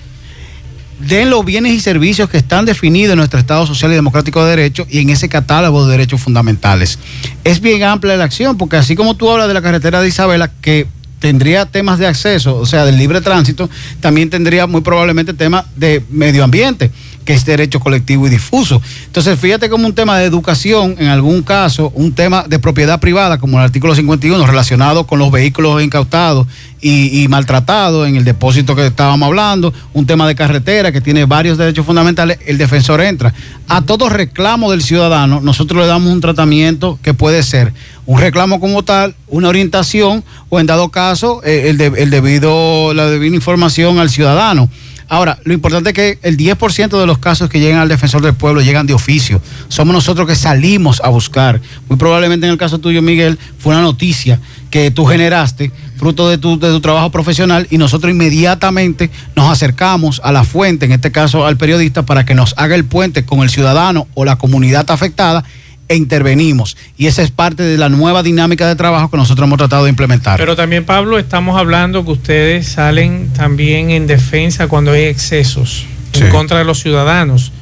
den 0.98 1.30
los 1.30 1.44
bienes 1.44 1.72
y 1.72 1.80
servicios 1.80 2.28
que 2.28 2.38
están 2.38 2.64
definidos 2.64 3.12
en 3.12 3.18
nuestro 3.18 3.38
Estado 3.38 3.66
Social 3.66 3.92
y 3.92 3.94
Democrático 3.94 4.42
de 4.44 4.50
Derecho 4.50 4.86
y 4.88 5.00
en 5.00 5.10
ese 5.10 5.28
catálogo 5.28 5.86
de 5.86 5.92
derechos 5.92 6.20
fundamentales. 6.20 6.98
Es 7.44 7.60
bien 7.60 7.82
amplia 7.82 8.16
la 8.16 8.24
acción, 8.24 8.56
porque 8.56 8.76
así 8.76 8.96
como 8.96 9.16
tú 9.16 9.30
hablas 9.30 9.48
de 9.48 9.54
la 9.54 9.62
carretera 9.62 10.00
de 10.00 10.08
Isabela, 10.08 10.50
que 10.60 10.86
tendría 11.18 11.66
temas 11.66 11.98
de 11.98 12.06
acceso, 12.06 12.56
o 12.56 12.66
sea, 12.66 12.84
del 12.84 12.98
libre 12.98 13.20
tránsito, 13.20 13.68
también 14.00 14.30
tendría 14.30 14.66
muy 14.66 14.80
probablemente 14.80 15.34
temas 15.34 15.64
de 15.76 16.04
medio 16.10 16.44
ambiente, 16.44 16.90
que 17.26 17.34
es 17.34 17.44
derecho 17.44 17.80
colectivo 17.80 18.26
y 18.26 18.30
difuso. 18.30 18.80
Entonces, 19.04 19.38
fíjate 19.38 19.68
como 19.68 19.84
un 19.86 19.94
tema 19.94 20.16
de 20.18 20.24
educación, 20.24 20.94
en 20.98 21.08
algún 21.08 21.42
caso, 21.42 21.92
un 21.94 22.12
tema 22.12 22.44
de 22.48 22.58
propiedad 22.58 22.98
privada, 23.00 23.36
como 23.38 23.58
el 23.58 23.64
artículo 23.64 23.94
51, 23.94 24.46
relacionado 24.46 25.06
con 25.06 25.18
los 25.18 25.30
vehículos 25.30 25.82
incautados 25.82 26.46
y, 26.80 27.26
maltratados 27.28 28.06
en 28.06 28.14
el 28.14 28.24
depósito 28.24 28.76
que 28.76 28.86
estábamos 28.86 29.26
hablando, 29.26 29.74
un 29.92 30.06
tema 30.06 30.28
de 30.28 30.36
carretera 30.36 30.92
que 30.92 31.00
tiene 31.00 31.24
varios 31.24 31.58
derechos 31.58 31.84
fundamentales, 31.84 32.38
el 32.46 32.58
defensor 32.58 33.00
entra. 33.00 33.34
A 33.68 33.82
todo 33.82 34.08
reclamo 34.08 34.70
del 34.70 34.82
ciudadano, 34.82 35.40
nosotros 35.40 35.80
le 35.82 35.88
damos 35.88 36.12
un 36.12 36.20
tratamiento 36.20 36.98
que 37.02 37.12
puede 37.12 37.42
ser 37.42 37.72
un 38.06 38.20
reclamo 38.20 38.60
como 38.60 38.84
tal, 38.84 39.16
una 39.26 39.48
orientación 39.48 40.22
o 40.48 40.60
en 40.60 40.66
dado 40.66 40.90
caso 40.90 41.40
eh, 41.44 41.70
el, 41.70 41.76
de- 41.76 41.92
el 41.96 42.10
debido, 42.10 42.94
la 42.94 43.06
debida 43.06 43.34
información 43.34 43.98
al 43.98 44.10
ciudadano. 44.10 44.70
Ahora, 45.08 45.38
lo 45.44 45.54
importante 45.54 45.90
es 45.90 45.94
que 45.94 46.18
el 46.22 46.36
10% 46.36 46.98
de 46.98 47.06
los 47.06 47.18
casos 47.18 47.48
que 47.48 47.60
llegan 47.60 47.78
al 47.78 47.88
defensor 47.88 48.22
del 48.22 48.34
pueblo 48.34 48.60
llegan 48.60 48.86
de 48.86 48.94
oficio. 48.94 49.40
Somos 49.68 49.94
nosotros 49.94 50.26
que 50.26 50.34
salimos 50.34 51.00
a 51.00 51.10
buscar. 51.10 51.60
Muy 51.88 51.96
probablemente 51.96 52.46
en 52.46 52.52
el 52.52 52.58
caso 52.58 52.78
tuyo, 52.78 53.02
Miguel, 53.02 53.38
fue 53.58 53.72
una 53.72 53.82
noticia 53.82 54.40
que 54.68 54.90
tú 54.90 55.06
generaste, 55.06 55.70
fruto 55.96 56.28
de 56.28 56.38
tu, 56.38 56.58
de 56.58 56.70
tu 56.70 56.80
trabajo 56.80 57.10
profesional, 57.10 57.68
y 57.70 57.78
nosotros 57.78 58.10
inmediatamente 58.10 59.10
nos 59.36 59.50
acercamos 59.50 60.20
a 60.24 60.32
la 60.32 60.42
fuente, 60.42 60.86
en 60.86 60.92
este 60.92 61.12
caso 61.12 61.46
al 61.46 61.56
periodista, 61.56 62.04
para 62.04 62.26
que 62.26 62.34
nos 62.34 62.54
haga 62.56 62.74
el 62.74 62.84
puente 62.84 63.24
con 63.24 63.40
el 63.40 63.50
ciudadano 63.50 64.08
o 64.14 64.24
la 64.24 64.36
comunidad 64.36 64.90
afectada 64.90 65.44
e 65.88 65.96
intervenimos. 65.96 66.76
Y 66.96 67.06
esa 67.06 67.22
es 67.22 67.30
parte 67.30 67.62
de 67.62 67.78
la 67.78 67.88
nueva 67.88 68.22
dinámica 68.22 68.66
de 68.68 68.76
trabajo 68.76 69.10
que 69.10 69.16
nosotros 69.16 69.46
hemos 69.46 69.58
tratado 69.58 69.84
de 69.84 69.90
implementar. 69.90 70.38
Pero 70.38 70.56
también, 70.56 70.84
Pablo, 70.84 71.18
estamos 71.18 71.58
hablando 71.58 72.04
que 72.04 72.10
ustedes 72.12 72.66
salen 72.68 73.30
también 73.34 73.90
en 73.90 74.06
defensa 74.06 74.68
cuando 74.68 74.92
hay 74.92 75.04
excesos 75.04 75.86
Sí. 76.12 76.22
en 76.24 76.30
contra 76.30 76.58
de 76.58 76.64
los 76.64 76.80
ciudadanos. 76.80 77.52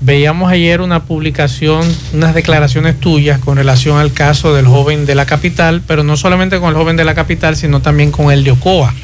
Veíamos 0.00 0.52
ayer 0.52 0.80
una 0.82 1.04
publicación, 1.04 1.82
unas 2.12 2.34
declaraciones 2.34 3.00
tuyas 3.00 3.40
con 3.40 3.56
relación 3.56 3.98
al 3.98 4.12
caso 4.12 4.54
del 4.54 4.66
joven 4.66 5.06
de 5.06 5.14
la 5.14 5.24
capital, 5.26 5.82
pero 5.86 6.04
no 6.04 6.16
solamente 6.16 6.60
con 6.60 6.68
el 6.68 6.74
joven 6.76 6.96
de 6.96 7.04
la 7.04 7.14
capital, 7.14 7.56
sino 7.56 7.80
también 7.80 8.12
con 8.12 8.30
el 8.30 8.44
de 8.44 8.52
Ocoa. 8.52 8.94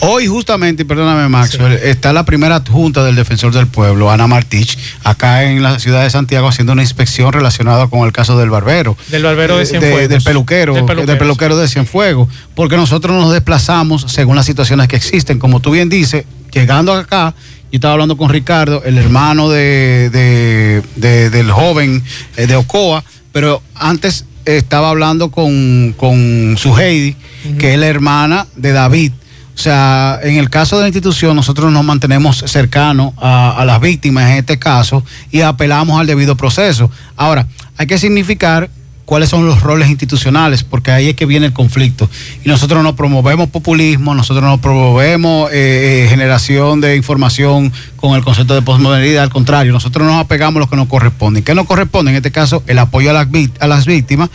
Hoy 0.00 0.26
justamente, 0.26 0.84
perdóname 0.84 1.26
Maxwell, 1.28 1.72
está 1.72 2.12
la 2.12 2.24
primera 2.24 2.62
junta 2.70 3.02
del 3.02 3.16
defensor 3.16 3.52
del 3.54 3.66
pueblo, 3.66 4.10
Ana 4.10 4.26
Martich, 4.26 4.78
acá 5.02 5.44
en 5.44 5.62
la 5.62 5.78
ciudad 5.78 6.02
de 6.02 6.10
Santiago 6.10 6.46
haciendo 6.48 6.74
una 6.74 6.82
inspección 6.82 7.32
relacionada 7.32 7.86
con 7.88 8.06
el 8.06 8.12
caso 8.12 8.38
del 8.38 8.50
barbero. 8.50 8.96
Del 9.08 9.22
barbero 9.22 9.56
de 9.56 9.62
Eh, 9.62 9.66
Cienfuegos. 9.66 10.08
del 10.08 10.22
peluquero, 10.22 10.74
Del 10.74 11.06
del 11.06 11.18
peluquero, 11.18 11.56
de 11.56 11.66
Cienfuegos, 11.66 12.28
porque 12.54 12.76
nosotros 12.76 13.16
nos 13.20 13.32
desplazamos 13.32 14.04
según 14.08 14.36
las 14.36 14.44
situaciones 14.46 14.86
que 14.86 14.96
existen. 14.96 15.38
Como 15.38 15.60
tú 15.60 15.70
bien 15.70 15.88
dices, 15.88 16.24
llegando 16.52 16.92
acá, 16.92 17.34
yo 17.72 17.76
estaba 17.78 17.94
hablando 17.94 18.16
con 18.18 18.28
Ricardo, 18.28 18.82
el 18.84 18.98
hermano 18.98 19.48
de, 19.48 20.10
de- 20.10 20.82
de- 20.96 21.30
del 21.30 21.50
joven 21.50 22.02
eh, 22.36 22.46
de 22.46 22.54
Ocoa, 22.54 23.02
pero 23.32 23.62
antes 23.74 24.26
estaba 24.44 24.90
hablando 24.90 25.30
con, 25.30 25.94
con 25.96 26.56
su 26.58 26.76
Heidi, 26.78 27.16
que 27.58 27.72
es 27.74 27.80
la 27.80 27.86
hermana 27.86 28.46
de 28.56 28.72
David. 28.72 29.12
O 29.56 29.58
sea, 29.58 30.20
en 30.22 30.36
el 30.36 30.50
caso 30.50 30.76
de 30.76 30.82
la 30.82 30.88
institución, 30.88 31.34
nosotros 31.34 31.72
nos 31.72 31.82
mantenemos 31.82 32.44
cercanos 32.46 33.14
a, 33.16 33.64
las 33.66 33.80
víctimas 33.80 34.30
en 34.30 34.36
este 34.36 34.58
caso 34.58 35.02
y 35.32 35.40
apelamos 35.40 35.98
al 35.98 36.06
debido 36.06 36.36
proceso. 36.36 36.90
Ahora, 37.16 37.46
hay 37.78 37.86
que 37.86 37.96
significar 37.96 38.68
cuáles 39.06 39.30
son 39.30 39.46
los 39.46 39.62
roles 39.62 39.88
institucionales, 39.88 40.62
porque 40.62 40.90
ahí 40.90 41.08
es 41.08 41.16
que 41.16 41.24
viene 41.24 41.46
el 41.46 41.54
conflicto. 41.54 42.10
Y 42.44 42.48
nosotros 42.50 42.82
no 42.82 42.96
promovemos 42.96 43.48
populismo, 43.48 44.14
nosotros 44.14 44.44
no 44.44 44.60
promovemos 44.60 45.50
eh, 45.52 46.04
eh, 46.04 46.08
generación 46.10 46.82
de 46.82 46.96
información 46.96 47.72
con 47.96 48.14
el 48.14 48.22
concepto 48.22 48.54
de 48.54 48.60
posmodernidad, 48.60 49.22
al 49.22 49.30
contrario, 49.30 49.72
nosotros 49.72 50.06
nos 50.06 50.16
apegamos 50.16 50.56
a 50.56 50.60
lo 50.60 50.68
que 50.68 50.76
nos 50.76 50.88
corresponde. 50.88 51.42
¿Qué 51.42 51.54
nos 51.54 51.66
corresponde? 51.66 52.10
En 52.10 52.18
este 52.18 52.30
caso, 52.30 52.62
el 52.66 52.78
apoyo 52.78 53.08
a 53.08 53.14
las, 53.14 53.28
a 53.60 53.66
las 53.66 53.86
víctimas 53.86 54.28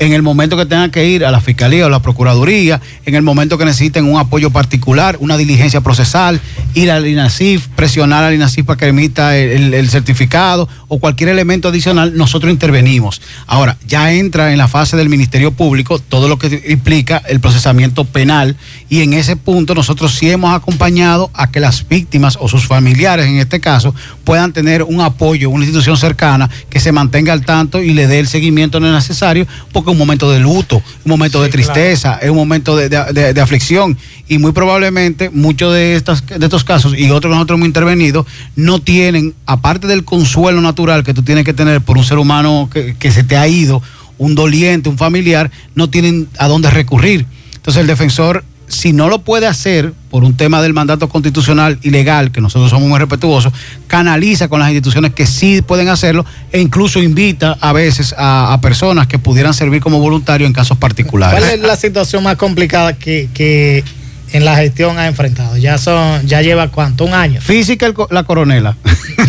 en 0.00 0.12
el 0.14 0.22
momento 0.22 0.56
que 0.56 0.66
tengan 0.66 0.90
que 0.90 1.06
ir 1.06 1.24
a 1.24 1.30
la 1.30 1.40
Fiscalía 1.40 1.86
o 1.86 1.88
la 1.90 2.00
Procuraduría, 2.00 2.80
en 3.06 3.14
el 3.14 3.22
momento 3.22 3.58
que 3.58 3.66
necesiten 3.66 4.06
un 4.06 4.18
apoyo 4.18 4.50
particular, 4.50 5.16
una 5.20 5.36
diligencia 5.36 5.82
procesal, 5.82 6.40
ir 6.74 6.90
al 6.90 7.06
INACIF, 7.06 7.68
presionar 7.76 8.24
al 8.24 8.34
INACIF 8.34 8.64
para 8.64 8.78
que 8.78 8.86
emita 8.88 9.36
el, 9.36 9.74
el- 9.74 9.90
certificado 9.90 10.68
o 10.88 10.98
cualquier 10.98 11.28
elemento 11.28 11.68
adicional, 11.68 12.16
nosotros 12.16 12.50
intervenimos. 12.50 13.20
Ahora, 13.46 13.76
ya 13.86 14.12
entra 14.12 14.52
en 14.52 14.58
la 14.58 14.68
fase 14.68 14.96
del 14.96 15.08
Ministerio 15.10 15.52
Público 15.52 15.98
todo 15.98 16.28
lo 16.28 16.38
que 16.38 16.64
implica 16.68 17.18
el 17.28 17.38
procesamiento 17.40 18.04
penal 18.04 18.56
y 18.90 19.00
en 19.02 19.12
ese 19.14 19.36
punto 19.36 19.74
nosotros 19.74 20.14
sí 20.16 20.28
hemos 20.28 20.52
acompañado 20.54 21.30
a 21.32 21.50
que 21.50 21.60
las 21.60 21.88
víctimas 21.88 22.36
o 22.40 22.48
sus 22.48 22.66
familiares, 22.66 23.24
en 23.26 23.36
este 23.38 23.60
caso, 23.60 23.94
puedan 24.24 24.52
tener 24.52 24.82
un 24.82 25.00
apoyo, 25.00 25.48
una 25.48 25.64
institución 25.64 25.96
cercana 25.96 26.50
que 26.68 26.80
se 26.80 26.90
mantenga 26.90 27.32
al 27.32 27.44
tanto 27.46 27.80
y 27.80 27.94
le 27.94 28.08
dé 28.08 28.18
el 28.18 28.26
seguimiento 28.26 28.80
necesario, 28.80 29.46
porque 29.72 29.90
es 29.90 29.92
un 29.92 29.98
momento 29.98 30.28
de 30.30 30.40
luto, 30.40 30.82
un 31.04 31.08
momento 31.10 31.40
de 31.40 31.48
tristeza, 31.50 32.18
es 32.20 32.30
un 32.30 32.36
momento 32.36 32.76
de, 32.76 32.88
de- 32.88 33.12
de- 33.12 33.32
de 33.32 33.40
aflicción 33.40 33.96
y 34.28 34.38
muy 34.38 34.50
probablemente 34.52 35.30
muchos 35.30 35.72
de, 35.72 35.94
estas, 35.94 36.26
de 36.26 36.44
estos 36.44 36.64
casos 36.64 36.92
y 36.98 37.10
otros 37.12 37.30
que 37.30 37.34
nosotros 37.36 37.56
hemos 37.58 37.68
intervenido 37.68 38.26
no 38.56 38.80
tienen, 38.80 39.34
aparte 39.46 39.86
del 39.86 40.04
consuelo 40.04 40.60
natural 40.60 41.04
que 41.04 41.14
tú 41.14 41.22
tienes 41.22 41.44
que 41.44 41.54
tener 41.54 41.80
por 41.80 41.96
un 41.96 42.04
ser 42.04 42.18
humano 42.18 42.68
que, 42.72 42.96
que 42.98 43.12
se 43.12 43.22
te 43.22 43.36
ha 43.36 43.46
ido, 43.46 43.80
un 44.18 44.34
doliente, 44.34 44.88
un 44.88 44.98
familiar, 44.98 45.50
no 45.76 45.88
tienen 45.88 46.28
a 46.38 46.48
dónde 46.48 46.70
recurrir. 46.70 47.24
Entonces 47.54 47.80
el 47.80 47.86
defensor, 47.86 48.44
si 48.70 48.92
no 48.92 49.08
lo 49.08 49.22
puede 49.22 49.46
hacer 49.46 49.92
por 50.10 50.24
un 50.24 50.36
tema 50.36 50.62
del 50.62 50.72
mandato 50.72 51.08
constitucional 51.08 51.78
y 51.82 51.90
legal, 51.90 52.30
que 52.30 52.40
nosotros 52.40 52.70
somos 52.70 52.88
muy 52.88 52.98
respetuosos, 52.98 53.52
canaliza 53.86 54.48
con 54.48 54.60
las 54.60 54.70
instituciones 54.70 55.12
que 55.12 55.26
sí 55.26 55.60
pueden 55.60 55.88
hacerlo 55.88 56.24
e 56.52 56.60
incluso 56.60 57.00
invita 57.00 57.58
a 57.60 57.72
veces 57.72 58.14
a, 58.16 58.58
personas 58.62 59.06
que 59.06 59.18
pudieran 59.18 59.54
servir 59.54 59.82
como 59.82 59.98
voluntarios 59.98 60.46
en 60.46 60.52
casos 60.52 60.78
particulares. 60.78 61.38
¿Cuál 61.38 61.52
es 61.52 61.60
la 61.60 61.76
situación 61.76 62.22
más 62.22 62.36
complicada 62.36 62.96
que, 62.96 63.28
que 63.34 63.84
en 64.32 64.44
la 64.44 64.56
gestión 64.56 64.98
ha 64.98 65.06
enfrentado? 65.06 65.56
Ya 65.56 65.78
son, 65.78 66.26
ya 66.26 66.42
lleva 66.42 66.68
cuánto, 66.68 67.04
un 67.04 67.14
año. 67.14 67.40
Física 67.40 67.86
el 67.86 67.94
la 68.10 68.22
coronela. 68.24 68.76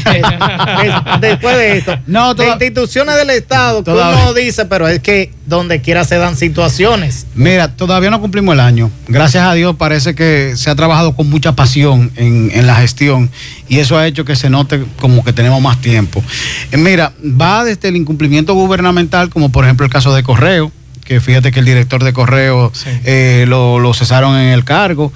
Des- 0.06 1.22
Después 1.22 1.56
de 1.58 1.78
esto, 1.78 1.98
No, 2.08 2.34
de 2.34 2.44
toda- 2.44 2.54
instituciones 2.54 3.16
del 3.16 3.30
Estado, 3.32 3.84
que 3.84 3.92
uno 3.92 4.34
dice, 4.34 4.66
pero 4.66 4.88
es 4.88 5.00
que 5.00 5.32
donde 5.46 5.82
quiera 5.82 6.04
se 6.04 6.18
dan 6.18 6.36
situaciones. 6.36 7.26
Mira, 7.36 7.76
todavía 7.76 8.10
no 8.10 8.22
cumplimos 8.22 8.54
el 8.54 8.60
año. 8.62 8.90
Gracias 9.08 9.44
a 9.44 9.54
Dios 9.54 9.76
parece 9.76 10.16
que 10.16 10.54
se 10.56 10.70
ha 10.70 10.76
trabajado 10.76 11.16
con 11.16 11.30
mucha 11.30 11.54
pasión 11.54 12.12
en, 12.16 12.52
en 12.54 12.68
la 12.68 12.76
gestión 12.76 13.30
y 13.68 13.80
eso 13.80 13.98
ha 13.98 14.08
hecho 14.08 14.26
que 14.26 14.36
se 14.36 14.50
note 14.50 14.84
como 15.00 15.24
que 15.24 15.34
tenemos 15.34 15.62
más 15.62 15.80
tiempo. 15.82 16.24
Eh, 16.72 16.78
mira, 16.78 17.12
va 17.24 17.64
desde 17.64 17.90
el 17.90 17.96
incumplimiento 17.98 18.54
gubernamental, 18.54 19.30
como 19.30 19.52
por 19.52 19.66
ejemplo 19.66 19.86
el 19.86 19.92
caso 19.92 20.14
de 20.16 20.24
Correo, 20.24 20.72
que 21.04 21.20
fíjate 21.20 21.52
que 21.52 21.60
el 21.60 21.66
director 21.66 22.04
de 22.04 22.14
Correo 22.14 22.72
Sí. 22.74 22.90
eh, 23.04 23.46
lo, 23.48 23.80
lo 23.80 23.94
cesaron 23.94 24.36
en 24.38 24.50
el 24.54 24.64
cargo. 24.64 25.12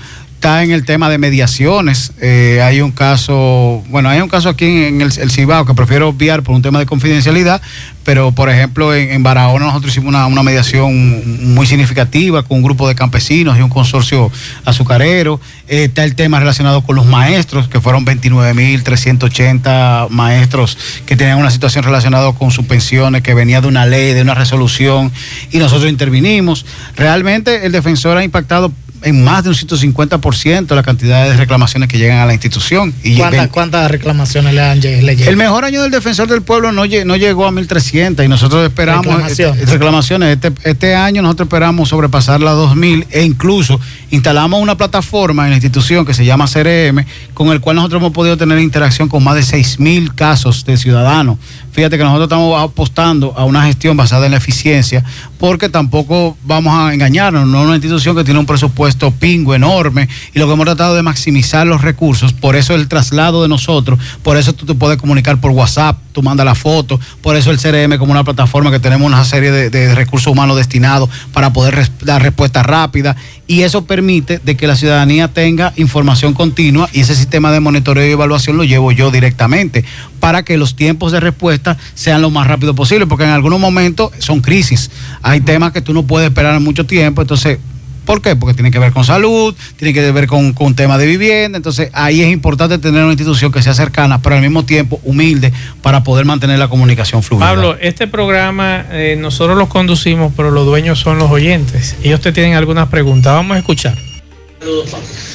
Está 0.45 0.61
en 0.61 0.69
el 0.69 0.85
tema 0.85 1.09
de 1.09 1.17
mediaciones. 1.17 2.11
eh, 2.21 2.61
hay 2.61 2.79
un 2.79 2.91
caso, 2.91 3.83
bueno, 3.89 4.09
hay 4.09 4.21
un 4.21 4.29
caso 4.29 4.47
aquí 4.47 4.67
en 4.67 5.01
el, 5.01 5.11
el 5.17 5.31
Cibao 5.31 5.65
que 5.65 5.73
prefiero 5.73 6.09
obviar 6.09 6.43
por 6.43 6.53
un 6.53 6.61
tema 6.61 6.77
de 6.77 6.85
confidencialidad, 6.85 7.63
pero 8.03 8.31
por 8.31 8.51
ejemplo 8.51 8.93
en, 8.93 9.23
Barahona 9.23 9.65
nosotros 9.65 9.91
hicimos 9.91 10.09
una, 10.09 10.27
una 10.27 10.43
mediación 10.43 11.55
muy 11.55 11.65
significativa 11.65 12.43
con 12.43 12.57
un 12.57 12.63
grupo 12.63 12.87
de 12.87 12.93
campesinos 12.93 13.57
y 13.57 13.63
un 13.63 13.69
consorcio 13.69 14.31
azucarero. 14.65 15.41
Eh, 15.67 15.85
está 15.85 16.03
el 16.03 16.13
tema 16.13 16.39
relacionado 16.39 16.83
con 16.83 16.95
los 16.95 17.07
maestros, 17.07 17.67
que 17.67 17.81
fueron 17.81 18.05
29.380 18.05 20.11
maestros 20.11 20.77
que 21.07 21.15
tenían 21.15 21.39
una 21.39 21.49
situación 21.49 21.83
relacionada 21.83 22.31
con 22.33 22.51
sus 22.51 22.67
pensiones, 22.67 23.23
que 23.23 23.33
venía 23.33 23.61
de 23.61 23.67
una 23.67 23.87
ley, 23.87 24.13
de 24.13 24.21
una 24.21 24.35
resolución, 24.35 25.11
y 25.51 25.57
nosotros 25.57 25.89
intervinimos. 25.89 26.67
Realmente 26.95 27.65
el 27.65 27.71
defensor 27.71 28.17
ha 28.17 28.23
impactado 28.23 28.71
en 29.05 29.23
más 29.23 29.43
de 29.43 29.49
un 29.49 29.55
150% 29.55 30.75
la 30.75 30.83
cantidad 30.83 31.29
de 31.29 31.37
reclamaciones 31.37 31.87
que 31.87 31.97
llegan 31.97 32.17
a 32.17 32.25
la 32.25 32.33
institución. 32.33 32.93
Y 33.03 33.15
¿Cuántas, 33.17 33.41
ven- 33.41 33.49
cuántas 33.49 33.89
reclamaciones 33.91 34.53
le 34.53 34.61
han 34.61 34.79
le 34.81 34.99
el 34.99 35.15
llegan? 35.17 35.37
mejor 35.37 35.63
año 35.63 35.81
del 35.81 35.91
defensor 35.91 36.27
del 36.27 36.41
pueblo 36.41 36.71
no, 36.71 36.85
lle- 36.85 37.05
no 37.05 37.15
llegó 37.15 37.45
a 37.45 37.51
1.300 37.51 38.25
y 38.25 38.27
nosotros 38.27 38.63
esperamos 38.65 39.05
Reclamaciones. 39.05 39.59
este- 39.61 39.71
reclamaciones. 39.73 40.33
Este, 40.35 40.51
este 40.69 40.95
año 40.95 41.21
nosotros 41.21 41.45
esperamos 41.47 41.89
sobrepasar 41.89 42.41
las 42.41 42.55
2.000 42.55 43.05
e 43.11 43.23
incluso 43.23 43.79
instalamos 44.11 44.59
una 44.61 44.75
plataforma 44.75 45.43
en 45.45 45.51
la 45.51 45.55
institución 45.57 46.05
que 46.05 46.13
se 46.13 46.25
llama 46.25 46.47
CRM 46.47 47.05
con 47.33 47.49
el 47.49 47.61
cual 47.61 47.75
nosotros 47.77 48.01
hemos 48.01 48.11
podido 48.13 48.37
tener 48.37 48.59
interacción 48.59 49.07
con 49.07 49.23
más 49.23 49.35
de 49.35 49.41
6.000 49.43 50.13
casos 50.15 50.65
de 50.65 50.77
ciudadanos. 50.77 51.37
Fíjate 51.75 51.97
que 51.97 52.05
nosotros 52.05 52.27
estamos 52.27 52.63
apostando 52.63 53.33
a 53.35 53.43
una 53.43 53.65
gestión 53.65 53.97
basada 53.97 54.27
en 54.27 54.31
la 54.31 54.37
eficiencia 54.37 55.03
porque 55.37 55.67
tampoco 55.67 56.37
vamos 56.45 56.73
a 56.73 56.93
engañarnos, 56.93 57.45
no 57.45 57.59
es 57.59 57.65
una 57.65 57.75
institución 57.75 58.15
que 58.15 58.23
tiene 58.23 58.39
un 58.39 58.45
presupuesto 58.45 59.11
pingo 59.11 59.53
enorme 59.53 60.07
y 60.33 60.39
lo 60.39 60.47
que 60.47 60.53
hemos 60.53 60.65
tratado 60.67 60.95
de 60.95 61.01
maximizar 61.01 61.67
los 61.67 61.81
recursos, 61.81 62.31
por 62.31 62.55
eso 62.55 62.75
el 62.75 62.87
traslado 62.87 63.41
de 63.41 63.49
nosotros, 63.49 63.99
por 64.23 64.37
eso 64.37 64.53
tú 64.53 64.65
te 64.65 64.73
puedes 64.73 64.97
comunicar 64.97 65.41
por 65.41 65.51
WhatsApp, 65.51 65.97
tú 66.15 66.23
mandas 66.23 66.45
la 66.45 66.55
foto, 66.55 66.97
por 67.21 67.35
eso 67.35 67.51
el 67.51 67.59
CRM 67.59 67.97
como 67.97 68.13
una 68.13 68.23
plataforma 68.23 68.71
que 68.71 68.79
tenemos 68.79 69.05
una 69.05 69.25
serie 69.25 69.51
de, 69.51 69.95
recursos 69.95 70.31
humanos 70.31 70.55
destinados 70.55 71.09
para 71.33 71.51
poder 71.51 71.91
dar 72.01 72.21
respuesta 72.21 72.63
rápida 72.63 73.17
y 73.47 73.63
eso 73.63 73.85
permite 73.85 74.39
de 74.39 74.55
que 74.55 74.65
la 74.65 74.77
ciudadanía 74.77 75.27
tenga 75.27 75.73
información 75.75 76.33
continua 76.33 76.89
y 76.93 77.01
ese 77.01 77.15
sistema 77.15 77.51
de 77.51 77.59
monitoreo 77.59 78.07
y 78.07 78.11
evaluación 78.11 78.55
lo 78.55 78.63
llevo 78.63 78.93
yo 78.93 79.11
directamente 79.11 79.83
para 80.21 80.43
que 80.43 80.57
los 80.57 80.77
tiempos 80.77 81.11
de 81.11 81.19
respuesta 81.19 81.77
sean 81.95 82.21
lo 82.21 82.31
más 82.31 82.47
rápido 82.47 82.73
posible, 82.73 83.05
porque 83.07 83.25
en 83.25 83.31
algunos 83.31 83.59
momentos 83.59 84.11
son 84.19 84.39
crisis. 84.39 84.89
Hay 85.21 85.41
temas 85.41 85.73
que 85.73 85.81
tú 85.81 85.93
no 85.93 86.03
puedes 86.03 86.29
esperar 86.29 86.57
mucho 86.61 86.85
tiempo, 86.85 87.21
entonces 87.21 87.59
¿Por 88.05 88.21
qué? 88.21 88.35
Porque 88.35 88.53
tiene 88.53 88.71
que 88.71 88.79
ver 88.79 88.91
con 88.93 89.03
salud, 89.03 89.53
tiene 89.77 89.93
que 89.93 90.11
ver 90.11 90.27
con, 90.27 90.53
con 90.53 90.75
temas 90.75 90.99
de 90.99 91.07
vivienda. 91.07 91.57
Entonces, 91.57 91.89
ahí 91.93 92.21
es 92.21 92.29
importante 92.31 92.77
tener 92.77 93.01
una 93.03 93.11
institución 93.13 93.51
que 93.51 93.61
sea 93.61 93.73
cercana, 93.73 94.21
pero 94.21 94.35
al 94.35 94.41
mismo 94.41 94.63
tiempo 94.65 94.99
humilde 95.03 95.51
para 95.81 96.03
poder 96.03 96.25
mantener 96.25 96.59
la 96.59 96.67
comunicación 96.67 97.23
fluida. 97.23 97.45
Pablo, 97.45 97.77
este 97.81 98.07
programa 98.07 98.85
eh, 98.91 99.17
nosotros 99.19 99.57
lo 99.57 99.67
conducimos, 99.67 100.31
pero 100.37 100.51
los 100.51 100.65
dueños 100.65 100.99
son 100.99 101.17
los 101.17 101.29
oyentes. 101.31 101.95
Ellos 102.03 102.21
te 102.21 102.31
tienen 102.31 102.53
algunas 102.55 102.87
preguntas. 102.89 103.33
Vamos 103.33 103.55
a 103.55 103.59
escuchar. 103.59 103.95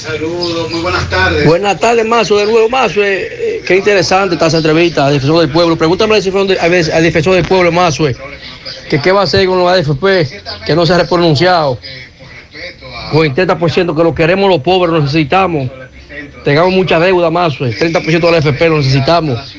Saludos, 0.03 0.71
muy 0.73 0.81
buenas 0.81 1.09
tardes. 1.09 1.47
Buenas 1.47 1.79
tardes, 1.79 2.07
Mazo, 2.07 2.37
de 2.39 2.47
nuevo, 2.47 2.69
Mazo. 2.69 3.03
eh, 3.05 3.29
eh, 3.31 3.63
qué 3.67 3.77
interesante 3.77 4.35
está 4.35 4.47
esa 4.49 4.57
entrevista 4.57 5.07
al 5.07 5.13
defensor 5.15 5.41
del 5.41 5.51
pueblo. 5.51 5.77
Pregúntame 5.77 6.15
al 6.17 6.23
defensor, 6.23 6.49
de- 6.49 6.59
al 6.59 6.73
al 6.93 7.03
defensor 7.03 7.35
del 7.35 7.45
pueblo, 7.45 7.71
Mazo, 7.71 8.09
eh, 8.09 8.17
que 8.89 9.01
qué 9.01 9.13
va 9.13 9.21
a 9.21 9.25
hacer 9.25 9.47
con 9.47 9.63
la 9.65 9.73
AFP, 9.75 10.27
que 10.67 10.75
no 10.75 10.85
se 10.85 10.95
ha 10.95 11.07
pronunciado. 11.07 11.79
Con 13.11 13.27
el 13.27 13.35
30% 13.35 13.97
que 13.97 14.03
lo 14.03 14.15
queremos 14.15 14.49
los 14.49 14.61
pobres, 14.61 14.93
lo 14.93 15.01
necesitamos. 15.01 15.71
Tengamos 16.45 16.73
mucha 16.73 16.99
deuda. 16.99 17.29
El 17.29 17.33
30% 17.33 18.21
de 18.21 18.31
la 18.31 18.39
AFP 18.39 18.69
lo 18.69 18.79
necesitamos. 18.79 19.57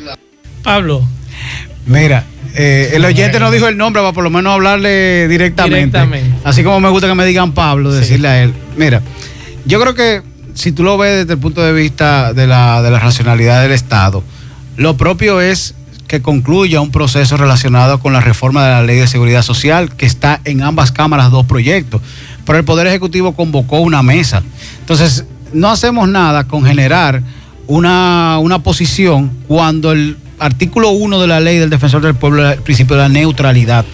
Pablo, 0.63 1.03
Mira, 1.85 2.25
eh, 2.55 2.91
el 2.93 3.05
oyente 3.05 3.39
no 3.39 3.51
dijo 3.51 3.67
el 3.67 3.77
nombre 3.77 4.01
para 4.01 4.13
por 4.13 4.23
lo 4.23 4.29
menos 4.29 4.53
hablarle 4.53 5.27
directamente. 5.27 5.97
Directamente. 5.97 6.37
Así 6.43 6.63
como 6.63 6.79
me 6.79 6.89
gusta 6.89 7.07
que 7.07 7.15
me 7.15 7.25
digan 7.25 7.53
Pablo, 7.53 7.91
decirle 7.91 8.27
a 8.27 8.43
él. 8.43 8.53
Mira, 8.77 9.01
yo 9.65 9.79
creo 9.81 9.95
que 9.95 10.21
si 10.53 10.71
tú 10.71 10.83
lo 10.83 10.97
ves 10.97 11.19
desde 11.19 11.33
el 11.33 11.39
punto 11.39 11.61
de 11.61 11.73
vista 11.73 12.33
de 12.33 12.47
la, 12.47 12.81
de 12.81 12.91
la 12.91 12.99
racionalidad 12.99 13.61
del 13.61 13.71
Estado, 13.71 14.23
lo 14.77 14.95
propio 14.95 15.41
es 15.41 15.73
que 16.07 16.21
concluya 16.21 16.81
un 16.81 16.91
proceso 16.91 17.37
relacionado 17.37 17.99
con 17.99 18.11
la 18.13 18.19
reforma 18.19 18.65
de 18.65 18.71
la 18.71 18.83
ley 18.83 18.97
de 18.97 19.07
seguridad 19.07 19.43
social, 19.43 19.95
que 19.95 20.05
está 20.05 20.41
en 20.43 20.61
ambas 20.61 20.91
cámaras 20.91 21.31
dos 21.31 21.45
proyectos. 21.45 22.01
Pero 22.45 22.59
el 22.59 22.65
Poder 22.65 22.87
Ejecutivo 22.87 23.33
convocó 23.33 23.79
una 23.79 24.03
mesa. 24.03 24.43
Entonces, 24.79 25.25
no 25.53 25.69
hacemos 25.69 26.07
nada 26.07 26.45
con 26.45 26.63
generar 26.63 27.21
una, 27.67 28.37
una 28.39 28.59
posición 28.59 29.31
cuando 29.47 29.91
el 29.91 30.17
artículo 30.39 30.89
1 30.89 31.21
de 31.21 31.27
la 31.27 31.39
ley 31.39 31.57
del 31.57 31.69
defensor 31.69 32.01
del 32.01 32.15
pueblo, 32.15 32.49
el 32.49 32.59
principio 32.59 32.95
de 32.95 33.03
la 33.03 33.09
neutralidad, 33.09 33.85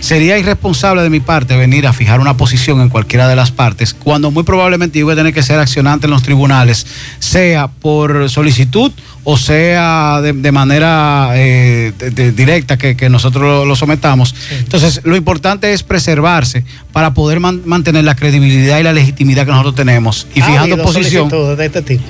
sería 0.00 0.38
irresponsable 0.38 1.02
de 1.02 1.10
mi 1.10 1.20
parte 1.20 1.56
venir 1.56 1.86
a 1.86 1.92
fijar 1.92 2.20
una 2.20 2.36
posición 2.36 2.80
en 2.80 2.88
cualquiera 2.88 3.28
de 3.28 3.36
las 3.36 3.50
partes, 3.50 3.94
cuando 3.94 4.30
muy 4.30 4.44
probablemente 4.44 4.98
yo 4.98 5.06
voy 5.06 5.14
a 5.14 5.16
tener 5.16 5.34
que 5.34 5.42
ser 5.42 5.58
accionante 5.58 6.06
en 6.06 6.10
los 6.10 6.22
tribunales, 6.22 6.86
sea 7.18 7.68
por 7.68 8.28
solicitud 8.30 8.92
o 9.28 9.36
sea 9.36 10.20
de, 10.22 10.52
manera 10.52 11.30
eh, 11.34 11.92
directa 12.36 12.78
que, 12.78 13.10
nosotros 13.10 13.66
lo, 13.66 13.74
sometamos. 13.74 14.32
Entonces, 14.60 15.00
lo 15.02 15.16
importante 15.16 15.72
es 15.72 15.82
preservarse 15.82 16.64
para 16.92 17.12
poder 17.12 17.40
mantener 17.40 18.04
la 18.04 18.14
credibilidad 18.14 18.78
y 18.78 18.84
la 18.84 18.92
legitimidad 18.92 19.44
que 19.44 19.50
nosotros 19.50 19.74
tenemos. 19.74 20.28
Y 20.32 20.42
fijando 20.42 20.80
posición. 20.80 21.28
De 21.28 21.66
este 21.66 21.82
tipo. 21.82 22.04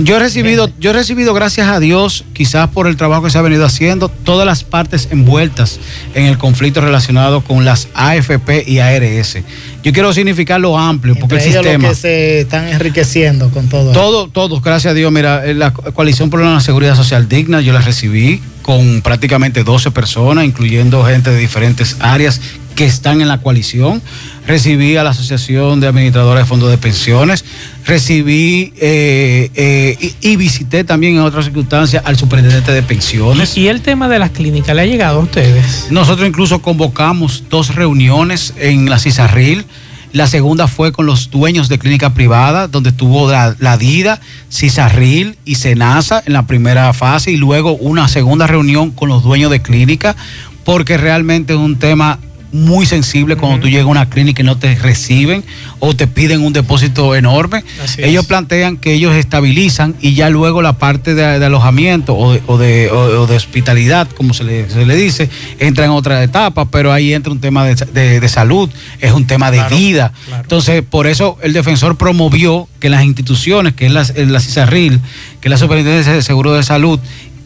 Yo 0.00 0.14
he 0.14 0.20
recibido, 0.20 0.70
yo 0.78 0.90
he 0.90 0.92
recibido, 0.92 1.34
gracias 1.34 1.66
a 1.66 1.80
Dios, 1.80 2.24
quizás 2.32 2.68
por 2.68 2.86
el 2.86 2.96
trabajo 2.96 3.24
que 3.24 3.30
se 3.30 3.38
ha 3.38 3.42
venido 3.42 3.66
haciendo, 3.66 4.08
todas 4.08 4.46
las 4.46 4.62
partes 4.62 5.08
envueltas 5.10 5.80
en 6.14 6.26
el 6.26 6.38
conflicto 6.38 6.80
relacionado 6.80 7.42
con 7.42 7.64
las 7.64 7.88
AFP 7.94 8.62
y 8.64 8.78
ARS. 8.78 9.38
Yo 9.82 9.92
quiero 9.92 10.12
significar 10.12 10.60
lo 10.60 10.78
amplio, 10.78 11.16
porque 11.16 11.34
el 11.34 11.40
sistema. 11.40 11.88
que 11.88 11.94
se 11.96 12.40
están 12.42 12.68
enriqueciendo 12.68 13.50
con 13.50 13.68
todo. 13.68 13.90
Todo, 13.90 14.28
todos, 14.28 14.62
gracias 14.62 14.92
a 14.92 14.94
Dios. 14.94 15.10
Mira, 15.10 15.44
la 15.52 15.72
coalición 15.72 16.30
por 16.30 16.42
la 16.42 16.60
seguridad 16.60 16.94
social 16.94 17.28
digna, 17.28 17.60
yo 17.60 17.72
la 17.72 17.80
recibí 17.80 18.40
con 18.62 19.02
prácticamente 19.02 19.64
12 19.64 19.90
personas, 19.90 20.44
incluyendo 20.44 21.04
gente 21.04 21.30
de 21.30 21.38
diferentes 21.38 21.96
áreas 21.98 22.40
que 22.78 22.84
están 22.84 23.20
en 23.20 23.26
la 23.26 23.38
coalición. 23.38 24.00
Recibí 24.46 24.96
a 24.96 25.02
la 25.02 25.10
Asociación 25.10 25.80
de 25.80 25.88
Administradores 25.88 26.44
de 26.44 26.48
Fondos 26.48 26.70
de 26.70 26.78
Pensiones, 26.78 27.44
recibí 27.84 28.72
eh, 28.76 29.50
eh, 29.56 30.14
y, 30.20 30.36
visité 30.36 30.84
también 30.84 31.16
en 31.16 31.22
otras 31.22 31.46
circunstancias 31.46 32.04
al 32.06 32.16
superintendente 32.16 32.70
de 32.70 32.84
pensiones. 32.84 33.56
¿Y 33.56 33.66
el 33.66 33.82
tema 33.82 34.08
de 34.08 34.20
las 34.20 34.30
clínicas 34.30 34.76
le 34.76 34.82
ha 34.82 34.86
llegado 34.86 35.18
a 35.18 35.24
ustedes? 35.24 35.88
Nosotros 35.90 36.28
incluso 36.28 36.62
convocamos 36.62 37.42
dos 37.50 37.74
reuniones 37.74 38.54
en 38.56 38.88
la 38.88 39.00
CISARRIL. 39.00 39.66
La 40.12 40.28
segunda 40.28 40.68
fue 40.68 40.92
con 40.92 41.04
los 41.04 41.30
dueños 41.30 41.68
de 41.68 41.80
clínica 41.80 42.14
privada, 42.14 42.68
donde 42.68 42.92
tuvo 42.92 43.28
la, 43.28 43.56
la, 43.58 43.76
DIDA, 43.76 44.20
CISARRIL 44.52 45.36
y 45.44 45.56
SENASA 45.56 46.22
en 46.24 46.32
la 46.32 46.46
primera 46.46 46.92
fase, 46.92 47.32
y 47.32 47.38
luego 47.38 47.72
una 47.72 48.06
segunda 48.06 48.46
reunión 48.46 48.92
con 48.92 49.08
los 49.08 49.24
dueños 49.24 49.50
de 49.50 49.62
clínica, 49.62 50.14
porque 50.62 50.96
realmente 50.96 51.54
es 51.54 51.58
un 51.58 51.76
tema 51.76 52.20
muy 52.52 52.86
sensible 52.86 53.36
cuando 53.36 53.60
tú 53.60 53.68
llegas 53.68 53.84
a 53.84 53.88
una 53.88 54.08
clínica 54.08 54.42
y 54.42 54.44
no 54.44 54.56
te 54.56 54.74
reciben 54.74 55.44
o 55.80 55.94
te 55.94 56.06
piden 56.06 56.40
un 56.42 56.52
depósito 56.52 57.14
enorme. 57.14 57.62
ellos 57.98 58.26
plantean 58.26 58.76
que 58.76 58.94
ellos 58.94 59.14
estabilizan 59.14 59.94
y 60.00 60.14
ya 60.14 60.30
luego 60.30 60.62
la 60.62 60.78
parte 60.78 61.14
de, 61.14 61.44
alojamiento 61.44 62.16
o 62.16 62.58
de, 62.58 62.88
hospitalidad, 63.36 64.08
como 64.08 64.34
se 64.34 64.44
le, 64.44 64.96
dice, 64.96 65.28
entra 65.58 65.84
en 65.84 65.90
otra 65.90 66.22
etapa, 66.22 66.64
pero 66.66 66.92
ahí 66.92 67.12
entra 67.12 67.32
un 67.32 67.40
tema 67.40 67.64
de, 67.66 68.28
salud, 68.28 68.70
es 69.00 69.12
un 69.12 69.26
tema 69.26 69.50
de 69.50 69.62
vida. 69.68 70.12
Entonces, 70.40 70.82
por 70.82 71.06
eso 71.06 71.38
el 71.42 71.52
defensor 71.52 71.96
promovió 71.96 72.68
que 72.80 72.88
las 72.88 73.04
instituciones, 73.04 73.74
que 73.74 73.86
es 73.86 73.92
la, 73.92 74.06
la 74.16 74.40
CISARRIL, 74.40 75.00
que 75.40 75.48
es 75.48 75.50
la 75.50 75.58
Superintendencia 75.58 76.12
de 76.12 76.22
Seguro 76.22 76.54
de 76.54 76.62
Salud, 76.62 76.98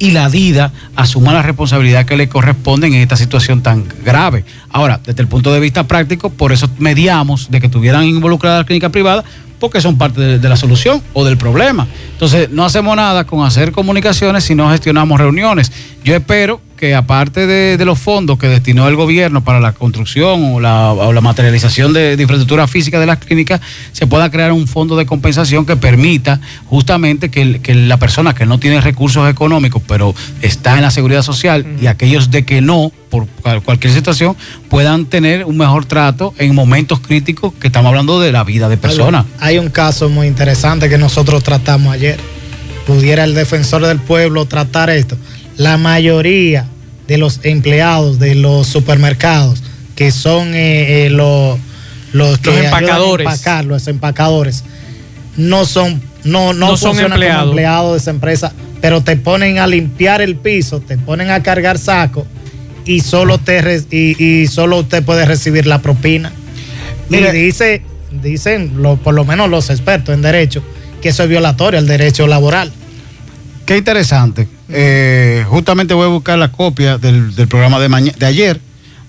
y 0.02 0.10
la 0.10 0.28
DIDA 0.28 0.72
asuma 0.96 1.32
la 1.32 1.42
responsabilidad 1.42 2.04
que 2.04 2.16
le 2.16 2.28
corresponde 2.28 2.88
en 2.88 2.94
esta 2.94 3.16
situación 3.16 3.62
tan 3.62 3.84
grave. 4.04 4.44
Ahora, 4.68 4.98
desde 5.06 5.22
el 5.22 5.28
punto 5.28 5.54
de 5.54 5.60
vista 5.60 5.86
práctico, 5.86 6.28
por 6.28 6.50
eso 6.50 6.68
mediamos 6.80 7.52
de 7.52 7.60
que 7.60 7.68
tuvieran 7.68 8.02
involucrada 8.02 8.58
la 8.58 8.64
clínica 8.64 8.88
privada, 8.88 9.22
porque 9.60 9.80
son 9.80 9.98
parte 9.98 10.40
de, 10.40 10.48
la 10.48 10.56
solución 10.56 11.00
o 11.12 11.24
del 11.24 11.36
problema. 11.36 11.86
Entonces, 12.14 12.50
no 12.50 12.64
hacemos 12.64 12.96
nada 12.96 13.22
con 13.28 13.46
hacer 13.46 13.70
comunicaciones 13.70 14.42
si 14.42 14.56
no 14.56 14.72
gestionamos 14.72 15.20
reuniones. 15.20 15.70
Yo 16.02 16.16
espero 16.16 16.60
que 16.82 16.96
aparte 16.96 17.46
de, 17.46 17.84
los 17.84 17.96
fondos 17.96 18.40
que 18.40 18.48
destinó 18.48 18.88
el 18.88 18.96
gobierno 18.96 19.44
para 19.44 19.60
la 19.60 19.70
construcción 19.72 20.52
o 20.52 20.58
la, 20.58 21.20
materialización 21.22 21.92
de, 21.92 22.14
infraestructura 22.18 22.66
física 22.66 22.98
de 22.98 23.06
las 23.06 23.18
clínicas, 23.18 23.60
se 23.92 24.08
pueda 24.08 24.28
crear 24.32 24.50
un 24.50 24.66
fondo 24.66 24.96
de 24.96 25.06
compensación 25.06 25.64
que 25.64 25.76
permita 25.76 26.40
justamente 26.66 27.30
que, 27.30 27.60
la 27.72 27.98
persona 27.98 28.34
que 28.34 28.46
no 28.46 28.58
tiene 28.58 28.80
recursos 28.80 29.30
económicos, 29.30 29.80
pero 29.86 30.12
está 30.40 30.74
en 30.74 30.82
la 30.82 30.90
seguridad 30.90 31.22
social, 31.22 31.64
y 31.80 31.86
aquellos 31.86 32.32
de 32.32 32.44
que 32.44 32.60
no, 32.60 32.90
por 33.10 33.28
cualquier 33.62 33.92
situación, 33.92 34.36
puedan 34.68 35.06
tener 35.06 35.44
un 35.44 35.58
mejor 35.58 35.84
trato 35.84 36.34
en 36.38 36.52
momentos 36.52 36.98
críticos 36.98 37.52
que 37.60 37.68
estamos 37.68 37.90
hablando 37.90 38.18
de 38.18 38.32
la 38.32 38.42
vida 38.42 38.68
de 38.68 38.76
personas. 38.76 39.24
Hay 39.38 39.56
un 39.56 39.70
caso 39.70 40.08
muy 40.08 40.26
interesante 40.26 40.88
que 40.88 40.98
nosotros 40.98 41.44
tratamos 41.44 41.94
ayer. 41.94 42.18
¿Pudiera 42.88 43.22
el 43.22 43.36
defensor 43.36 43.86
del 43.86 44.00
pueblo 44.00 44.46
tratar 44.46 44.90
esto? 44.90 45.16
La 45.56 45.76
mayoría 45.76 46.66
de 47.06 47.18
los 47.18 47.40
empleados 47.42 48.18
de 48.18 48.34
los 48.34 48.66
supermercados, 48.66 49.62
que 49.96 50.10
son 50.10 50.54
eh, 50.54 51.06
eh, 51.06 51.10
los, 51.10 51.58
los, 52.12 52.38
que 52.38 52.64
empacadores. 52.64 53.26
Empacar, 53.26 53.64
los 53.64 53.86
empacadores, 53.88 54.64
no 55.36 55.64
son, 55.64 56.02
no, 56.24 56.52
no, 56.52 56.76
son 56.76 56.98
empleados. 56.98 57.48
empleados 57.48 57.92
de 57.92 57.98
esa 57.98 58.10
empresa, 58.10 58.52
pero 58.80 59.02
te 59.02 59.16
ponen 59.16 59.58
a 59.58 59.66
limpiar 59.66 60.22
el 60.22 60.36
piso, 60.36 60.80
te 60.80 60.96
ponen 60.98 61.30
a 61.30 61.42
cargar 61.42 61.78
saco 61.78 62.26
y 62.84 63.00
solo 63.00 63.38
te 63.38 63.84
y, 63.90 64.46
solo 64.46 64.78
usted 64.78 65.04
puede 65.04 65.24
recibir 65.24 65.66
la 65.66 65.80
propina. 65.80 66.32
y 67.10 67.16
dice, 67.16 67.82
dicen 68.22 68.72
por 69.02 69.14
lo 69.14 69.24
menos 69.24 69.48
los 69.48 69.70
expertos 69.70 70.14
en 70.14 70.22
derecho 70.22 70.62
que 71.00 71.10
eso 71.10 71.24
es 71.24 71.28
violatorio 71.28 71.78
al 71.78 71.86
derecho 71.86 72.26
laboral. 72.26 72.72
Qué 73.72 73.78
interesante. 73.78 74.46
Eh, 74.68 75.46
justamente 75.48 75.94
voy 75.94 76.04
a 76.04 76.08
buscar 76.08 76.38
la 76.38 76.52
copia 76.52 76.98
del, 76.98 77.32
programa 77.48 77.80
de, 77.80 77.88
de 78.18 78.26
ayer 78.26 78.60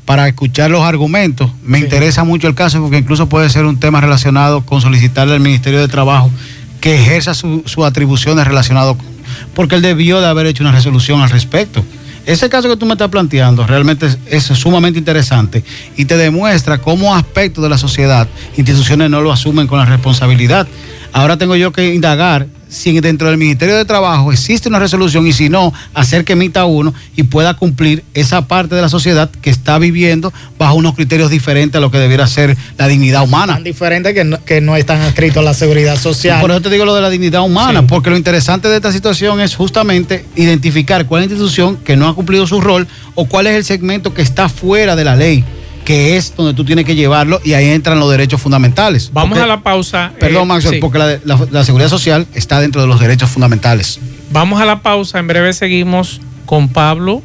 para 0.06 0.26
escuchar 0.30 0.72
los 0.72 0.84
argumentos. 0.84 1.52
Me 1.66 1.80
interesa 1.80 2.24
mucho 2.24 2.48
el 2.48 2.56
caso 2.56 2.80
porque 2.80 3.00
incluso 3.00 3.28
puede 3.28 3.50
ser 3.50 3.66
un 3.66 3.78
tema 3.78 4.00
relacionado 4.00 4.62
con 4.62 4.80
solicitarle 4.80 5.34
al 5.34 5.42
Ministerio 5.42 5.82
de 5.82 5.90
Trabajo 5.90 6.32
que 6.80 6.96
ejerza 6.96 7.34
sus 7.34 7.70
su 7.70 7.84
atribuciones 7.84 8.48
relacionadas 8.48 8.96
con... 8.96 9.06
Porque 9.54 9.76
él 9.76 9.82
debió 9.82 10.22
de 10.22 10.28
haber 10.28 10.46
hecho 10.46 10.64
una 10.64 10.72
resolución 10.72 11.20
al 11.20 11.30
respecto. 11.30 11.84
Ese 12.26 12.48
caso 12.48 12.70
que 12.70 12.78
tú 12.78 12.86
me 12.86 12.94
estás 12.94 13.10
planteando 13.10 13.68
realmente 13.68 14.08
es, 14.28 14.44
sumamente 14.46 14.98
interesante 14.98 15.62
y 15.98 16.06
te 16.06 16.16
demuestra 16.16 16.78
cómo 16.78 17.14
aspectos 17.14 17.66
de 17.66 17.70
la 17.70 17.78
sociedad, 17.78 18.30
instituciones 18.56 19.10
no 19.10 19.20
lo 19.20 19.34
asumen 19.34 19.68
con 19.68 19.80
la 19.80 19.86
responsabilidad. 19.86 20.70
Ahora 21.12 21.36
tengo 21.36 21.58
yo 21.58 21.74
que 21.74 21.94
indagar 21.94 22.48
si 22.74 23.00
dentro 23.00 23.28
del 23.28 23.38
Ministerio 23.38 23.78
de 23.78 23.86
Trabajo 23.86 24.32
existe 24.32 24.68
una 24.68 24.80
resolución 24.80 25.28
y 25.28 25.34
si 25.34 25.48
no, 25.48 25.74
hacer 25.94 26.26
que 26.26 26.34
emita 26.34 26.66
uno 26.66 26.94
y 27.16 27.24
pueda 27.24 27.54
cumplir 27.54 28.04
esa 28.14 28.48
parte 28.48 28.76
de 28.76 28.82
la 28.82 28.90
sociedad 28.90 29.30
que 29.30 29.50
está 29.50 29.78
viviendo 29.78 30.34
bajo 30.58 30.76
unos 30.76 30.96
criterios 30.96 31.30
diferentes 31.30 31.78
a 31.78 31.82
lo 31.82 31.92
que 31.92 32.00
debiera 32.00 32.26
ser 32.28 32.58
la 32.78 32.88
dignidad 32.88 33.24
humana. 33.24 33.54
Tan 33.54 33.64
diferentes 33.64 34.14
que 34.14 34.24
no, 34.24 34.44
que 34.44 34.60
no 34.60 34.76
están 34.76 35.02
adscritos 35.02 35.38
a 35.38 35.44
la 35.44 35.54
seguridad 35.54 35.98
social. 35.98 36.42
Por 36.42 36.52
eso 36.52 36.62
te 36.62 36.70
digo 36.70 36.86
lo 36.86 36.96
de 36.96 37.02
la 37.02 37.10
dignidad 37.10 37.44
humana, 37.44 37.86
porque 37.86 38.10
lo 38.10 38.18
interesante 38.18 38.68
de 38.68 38.78
esta 38.78 38.92
situación 38.92 39.40
es 39.40 39.56
justamente 39.56 40.26
identificar 40.36 41.06
cuál 41.06 41.24
es 41.24 41.30
la 41.30 41.34
institución 41.34 41.78
que 41.78 41.96
no 41.96 42.08
ha 42.08 42.16
cumplido 42.16 42.48
su 42.48 42.60
rol 42.60 42.88
o 43.16 43.26
cuál 43.26 43.48
es 43.48 43.56
el 43.56 43.64
segmento 43.64 44.14
que 44.14 44.24
está 44.24 44.50
fuera 44.50 44.96
de 44.96 45.04
la 45.04 45.16
ley 45.16 45.44
que 45.84 46.18
es 46.18 46.36
donde 46.36 46.54
tú 46.54 46.66
tienes 46.66 46.86
que 46.86 46.96
llevarlo 46.96 47.40
y 47.44 47.54
ahí 47.54 47.70
entran 47.70 48.00
los 48.00 48.10
derechos 48.10 48.42
fundamentales. 48.42 49.12
Vamos 49.14 49.38
a 49.38 49.46
la 49.46 49.62
pausa. 49.62 50.12
Perdón, 50.20 50.50
eh, 50.52 50.80
porque 50.80 51.20
la, 51.24 51.64
seguridad 51.64 51.90
social 51.90 52.28
está 52.34 52.60
dentro 52.60 52.82
de 52.82 52.88
los 52.88 53.00
derechos 53.00 53.30
fundamentales. 53.30 54.00
Vamos 54.32 54.62
a 54.62 54.66
la 54.66 54.82
pausa, 54.82 55.20
en 55.20 55.28
breve 55.28 55.54
seguimos 55.54 56.22
con 56.46 56.70
Pablo 56.70 57.22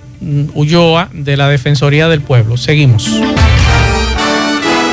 Ulloa 0.54 1.08
de 1.12 1.36
la 1.36 1.48
Defensoría 1.48 2.08
del 2.08 2.20
Pueblo. 2.20 2.56
Seguimos. 2.56 3.08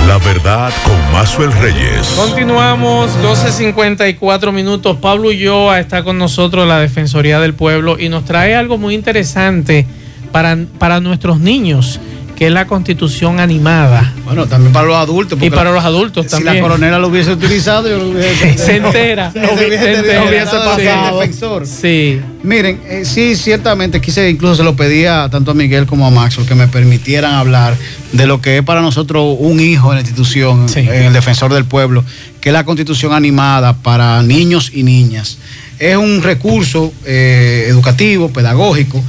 La 0.07 0.19
verdad 0.19 0.71
con 0.83 1.11
Mazuel 1.11 1.51
Reyes. 1.51 2.07
Continuamos, 2.15 3.09
12.54 3.23 4.51
minutos. 4.51 4.97
Pablo 4.97 5.29
Ulloa 5.29 5.79
está 5.79 6.03
con 6.03 6.19
nosotros 6.19 6.65
de 6.65 6.69
la 6.69 6.79
Defensoría 6.79 7.39
del 7.39 7.55
Pueblo 7.55 7.97
y 7.99 8.09
nos 8.09 8.23
trae 8.23 8.55
algo 8.55 8.77
muy 8.77 8.93
interesante 8.93 9.87
para, 10.31 10.57
para 10.77 10.99
nuestros 10.99 11.39
niños 11.39 11.99
que 12.35 12.47
es 12.47 12.51
la 12.51 12.67
constitución 12.67 13.39
animada. 13.39 14.13
Bueno, 14.25 14.45
también 14.45 14.73
para 14.73 14.85
los 14.87 14.97
adultos. 14.97 15.39
Y 15.41 15.49
para 15.49 15.71
los 15.71 15.83
adultos 15.83 16.27
también. 16.27 16.53
Si 16.53 16.59
la 16.59 16.61
coronela 16.61 16.99
lo 16.99 17.07
hubiese 17.07 17.31
utilizado, 17.31 17.87
yo 17.87 17.97
lo 17.97 18.09
hubiese. 18.09 18.57
se 18.57 18.75
entera. 18.77 19.31
no, 19.33 19.53
hubiese, 19.53 20.03
pasado. 20.45 21.19
defensor. 21.19 21.65
Sí. 21.65 22.19
Miren, 22.43 22.81
eh, 22.87 23.05
sí, 23.05 23.35
ciertamente 23.35 24.01
quise, 24.01 24.29
incluso 24.29 24.55
se 24.55 24.63
lo 24.63 24.75
pedía 24.75 25.29
tanto 25.31 25.51
a 25.51 25.53
Miguel 25.53 25.85
como 25.85 26.05
a 26.05 26.11
Max, 26.11 26.37
que 26.45 26.55
me 26.55 26.67
permitieran 26.67 27.33
hablar 27.33 27.75
de 28.11 28.27
lo 28.27 28.41
que 28.41 28.57
es 28.57 28.63
para 28.63 28.81
nosotros 28.81 29.37
un 29.39 29.59
hijo 29.59 29.91
en 29.91 29.95
la 29.95 30.01
institución, 30.01 30.67
en 30.75 30.87
el 30.87 31.13
defensor 31.13 31.53
del 31.53 31.65
pueblo, 31.65 32.03
que 32.41 32.49
es 32.49 32.53
la 32.53 32.65
constitución 32.65 33.13
animada 33.13 33.73
para 33.73 34.21
niños 34.21 34.71
y 34.73 34.83
niñas. 34.83 35.37
Es 35.79 35.97
un 35.97 36.21
recurso 36.21 36.93
eh, 37.05 37.65
educativo, 37.67 38.29
pedagógico 38.29 39.03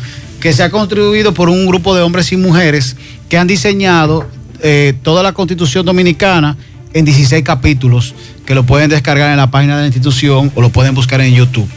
que 0.47 0.53
se 0.53 0.63
ha 0.63 0.71
construido 0.71 1.35
por 1.35 1.49
un 1.49 1.67
grupo 1.67 1.97
de 1.97 2.03
hombres 2.03 2.31
y 2.31 2.37
mujeres 2.37 2.95
que 3.29 3.37
han 3.37 3.49
diseñado 3.49 4.29
eh, 4.63 4.95
toda 5.03 5.25
la 5.25 5.33
constitución 5.33 5.85
dominicana 5.85 6.57
en 6.93 7.05
16 7.05 7.43
capítulos 7.43 8.15
que 8.47 8.55
lo 8.55 8.63
pueden 8.63 8.89
descargar 8.89 9.33
en 9.33 9.39
la 9.39 9.51
página 9.51 9.75
de 9.75 9.81
la 9.81 9.87
institución 9.89 10.53
o 10.55 10.61
lo 10.61 10.71
pueden 10.71 10.95
buscar 10.95 11.21
en 11.21 11.35
YouTube. 11.35 11.69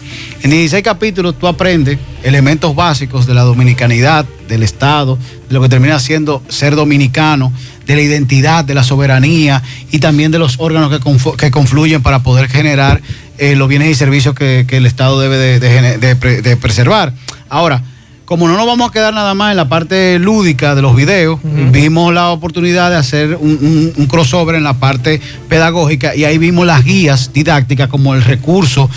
En 0.43 0.51
16 0.51 0.83
capítulos 0.83 1.39
tú 1.39 1.47
aprendes 1.47 1.97
elementos 2.21 2.75
básicos 2.75 3.25
de 3.25 3.33
la 3.33 3.41
dominicanidad, 3.41 4.23
del 4.47 4.61
Estado, 4.61 5.17
de 5.47 5.55
lo 5.55 5.63
que 5.63 5.69
termina 5.69 5.97
siendo 5.97 6.43
ser 6.47 6.75
dominicano, 6.75 7.51
de 7.87 7.95
la 7.95 8.01
identidad, 8.03 8.63
de 8.63 8.75
la 8.75 8.83
soberanía 8.83 9.63
y 9.89 9.97
también 9.97 10.29
de 10.31 10.37
los 10.37 10.59
órganos 10.59 10.91
que, 10.91 11.49
confluyen 11.49 12.03
para 12.03 12.21
poder 12.21 12.47
generar 12.47 13.01
eh, 13.39 13.55
los 13.55 13.67
bienes 13.67 13.89
y 13.89 13.95
servicios 13.95 14.35
que, 14.35 14.63
el 14.69 14.85
Estado 14.85 15.19
debe 15.19 15.59
de 15.59 16.57
preservar. 16.57 17.13
Ahora, 17.49 17.81
como 18.29 18.47
no 18.47 18.55
nos 18.55 18.67
vamos 18.67 18.87
a 18.87 18.93
quedar 18.93 19.11
nada 19.11 19.33
más 19.33 19.49
en 19.49 19.57
la 19.57 19.69
parte 19.69 20.19
lúdica 20.19 20.75
de 20.75 20.83
los 20.83 20.95
videos, 20.95 21.39
vimos 21.71 22.13
la 22.13 22.29
oportunidad 22.29 22.91
de 22.91 22.95
hacer 22.95 23.35
un, 23.35 24.05
crossover 24.07 24.53
en 24.53 24.63
la 24.63 24.75
parte 24.75 25.19
pedagógica 25.47 26.15
y 26.15 26.25
ahí 26.25 26.37
vimos 26.37 26.67
las 26.67 26.85
guías 26.85 27.33
didácticas 27.33 27.87
como 27.87 28.13
el 28.13 28.23
recurso 28.23 28.87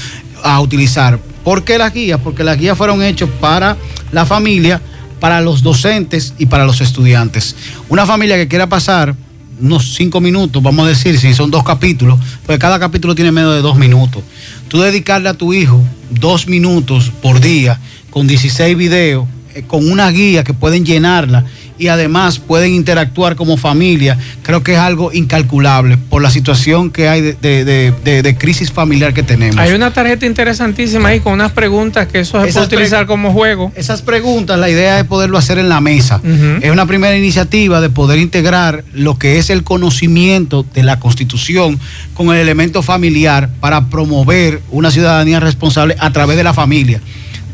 a 0.45 0.61
utilizar. 0.61 1.19
¿Por 1.45 1.65
qué 1.65 1.79
las 1.79 1.95
guías? 1.95 2.21
Porque 2.23 2.45
las 2.45 2.59
guías 2.59 2.77
fueron 2.77 3.03
hechas 3.03 3.31
para 3.41 3.79
la 4.11 4.27
familia, 4.27 4.83
para 5.19 5.41
los 5.41 5.63
docentes 5.63 6.35
y 6.37 6.45
para 6.45 6.67
los 6.67 6.83
estudiantes. 6.83 7.57
Una 7.89 8.05
familia 8.05 8.37
que 8.37 8.49
quiera 8.49 8.67
pasar 8.67 9.17
unos 9.59 9.95
cinco 9.95 10.21
minutos, 10.21 10.63
vamos 10.63 10.85
a 10.85 10.89
decir, 10.91 11.19
si 11.19 11.33
son 11.33 11.51
dos 11.51 11.65
capítulos, 11.65 12.19
pues 12.45 12.59
cada 12.59 12.79
capítulo 12.79 13.15
tiene 13.15 13.33
menos 13.33 13.55
de 13.55 13.63
dos 13.63 13.79
minutos. 13.79 14.23
Tú 14.69 14.83
dedicarle 14.83 15.31
a 15.31 15.35
tu 15.35 15.55
hijo 15.55 15.83
dos 16.11 16.49
minutos 16.49 17.11
por 17.23 17.41
día 17.41 17.81
con 18.13 18.29
16 18.29 18.77
videos, 18.77 19.27
eh, 19.55 19.65
con 19.67 19.91
una 19.91 20.09
guía 20.11 20.45
que 20.45 20.55
pueden 20.55 20.85
llenarla 20.85 21.45
y 21.79 21.89
además 21.89 22.39
pueden 22.39 22.75
interactuar 22.75 23.35
como 23.35 23.57
familia, 23.57 24.17
creo 24.43 24.63
que 24.63 24.75
es 24.75 24.79
algo 24.79 25.13
incalculable 25.13 25.97
por 25.97 26.23
la 26.23 26.31
situación 26.31 26.91
que 26.91 27.09
hay 27.09 27.23
de, 27.23 28.37
crisis 28.39 28.71
familiar 28.71 29.15
que 29.15 29.23
tenemos. 29.23 29.57
Hay 29.59 29.73
una 29.73 29.93
tarjeta 29.93 30.27
interesantísima 30.27 31.09
ahí 31.09 31.21
con 31.21 31.33
unas 31.33 31.53
preguntas 31.53 32.07
que 32.07 32.21
eso 32.21 32.41
se 32.45 32.53
puede 32.53 32.67
utilizar 32.67 33.07
como 33.07 33.33
juego. 33.33 33.73
Esas 33.75 34.03
preguntas, 34.03 34.59
la 34.59 34.69
idea 34.69 35.01
es 35.01 35.07
poderlo 35.07 35.39
hacer 35.39 35.59
en 35.59 35.69
la 35.69 35.81
mesa. 35.81 36.21
Es 36.61 36.71
una 36.71 36.87
primera 36.87 37.17
iniciativa 37.17 37.81
de 37.81 37.89
poder 37.89 38.19
integrar 38.19 38.85
lo 38.93 39.19
que 39.19 39.39
es 39.39 39.51
el 39.51 39.65
conocimiento 39.65 40.65
de 40.75 40.83
la 40.83 41.01
Constitución 41.01 41.81
con 42.15 42.29
el 42.29 42.37
elemento 42.37 42.83
familiar 42.83 43.49
para 43.61 43.87
promover 43.87 44.61
una 44.71 44.91
ciudadanía 44.91 45.41
responsable 45.41 45.97
a 45.99 46.13
través 46.13 46.37
de 46.37 46.45
la 46.45 46.55
familia 46.55 47.01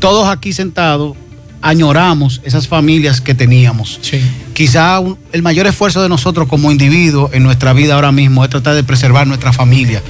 todos 0.01 0.29
aquí 0.29 0.53
sentados 0.53 1.17
añoramos 1.63 2.41
esas 2.45 2.69
familias 2.69 3.21
que 3.21 3.35
teníamos. 3.35 4.01
Quizá 4.53 5.01
el 5.33 5.43
mayor 5.43 5.67
esfuerzo 5.67 6.03
de 6.03 6.09
nosotros 6.09 6.49
como 6.49 6.71
individuos 6.71 7.33
en 7.33 7.43
nuestra 7.45 7.73
vida 7.73 7.95
ahora 7.95 8.11
mismo 8.11 8.43
es 8.45 8.51
tratar 8.51 8.75
de 8.75 8.83
preservar 8.83 9.27
nuestra 9.27 9.53
familia. 9.53 10.03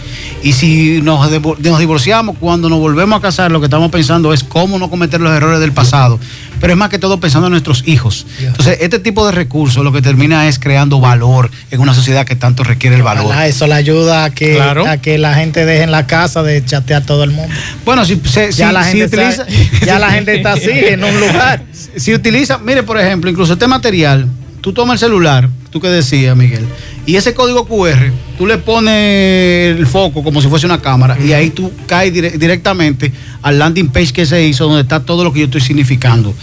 Y 0.42 0.52
si 0.52 1.02
nos, 1.02 1.30
nos 1.30 1.78
divorciamos, 1.78 2.36
cuando 2.38 2.68
nos 2.68 2.78
volvemos 2.78 3.18
a 3.18 3.20
casar, 3.20 3.50
lo 3.50 3.60
que 3.60 3.66
estamos 3.66 3.90
pensando 3.90 4.32
es 4.32 4.42
cómo 4.42 4.78
no 4.78 4.88
cometer 4.88 5.20
los 5.20 5.32
errores 5.32 5.60
del 5.60 5.72
pasado 5.72 6.18
pero 6.60 6.72
es 6.72 6.78
más 6.78 6.88
que 6.88 6.98
todo 6.98 7.20
pensando 7.20 7.46
en 7.46 7.52
nuestros 7.52 7.84
hijos. 7.86 8.26
Entonces, 8.40 8.78
este 8.80 8.98
tipo 8.98 9.24
de 9.26 9.32
recursos 9.32 9.84
lo 9.84 9.92
que 9.92 10.02
termina 10.02 10.48
es 10.48 10.58
creando 10.58 11.00
valor 11.00 11.50
en 11.70 11.80
una 11.80 11.94
sociedad 11.94 12.26
que 12.26 12.36
tanto 12.36 12.64
requiere 12.64 12.96
el 12.96 13.02
valor. 13.02 13.34
eso 13.44 13.66
le 13.66 13.74
ayuda 13.74 14.24
a 14.24 14.30
que, 14.30 14.60
que 15.02 15.18
la 15.18 15.34
gente 15.34 15.64
deje 15.64 15.82
en 15.82 15.90
la 15.90 16.06
casa 16.06 16.42
de 16.42 16.64
chatear 16.64 17.02
a 17.02 17.06
todo 17.06 17.24
el 17.24 17.30
mundo. 17.30 17.54
Bueno, 17.84 18.04
si, 18.04 18.20
ya, 18.52 18.72
la, 18.72 18.84
gente 18.84 19.04
utiliza, 19.04 19.46
ya 19.84 19.98
la 19.98 20.10
gente 20.10 20.34
está 20.34 20.54
así 20.54 20.70
en 20.70 21.04
un 21.04 21.20
lugar. 21.20 21.37
Si 21.96 22.14
utiliza, 22.14 22.58
mire, 22.58 22.82
por 22.82 22.98
ejemplo, 22.98 23.30
incluso 23.30 23.52
este 23.54 23.66
material, 23.66 24.28
tú 24.60 24.72
tomas 24.72 24.94
el 24.94 25.08
celular, 25.08 25.48
tú 25.70 25.80
que 25.80 25.88
decías, 25.88 26.36
Miguel, 26.36 26.66
y 27.06 27.16
ese 27.16 27.32
código 27.32 27.66
QR, 27.66 28.12
tú 28.36 28.46
le 28.46 28.58
pones 28.58 29.76
el 29.76 29.86
foco 29.86 30.22
como 30.22 30.42
si 30.42 30.48
fuese 30.48 30.66
una 30.66 30.80
cámara 30.80 31.16
y 31.18 31.32
ahí 31.32 31.50
tú 31.50 31.72
caes 31.86 32.12
directamente 32.12 33.12
al 33.40 33.58
landing 33.58 33.88
page 33.88 34.12
que 34.12 34.26
se 34.26 34.44
hizo 34.46 34.66
donde 34.66 34.82
está 34.82 35.00
todo 35.00 35.24
lo 35.24 35.32
que 35.32 35.40
yo 35.40 35.44
estoy 35.46 35.62
significando. 35.62 36.34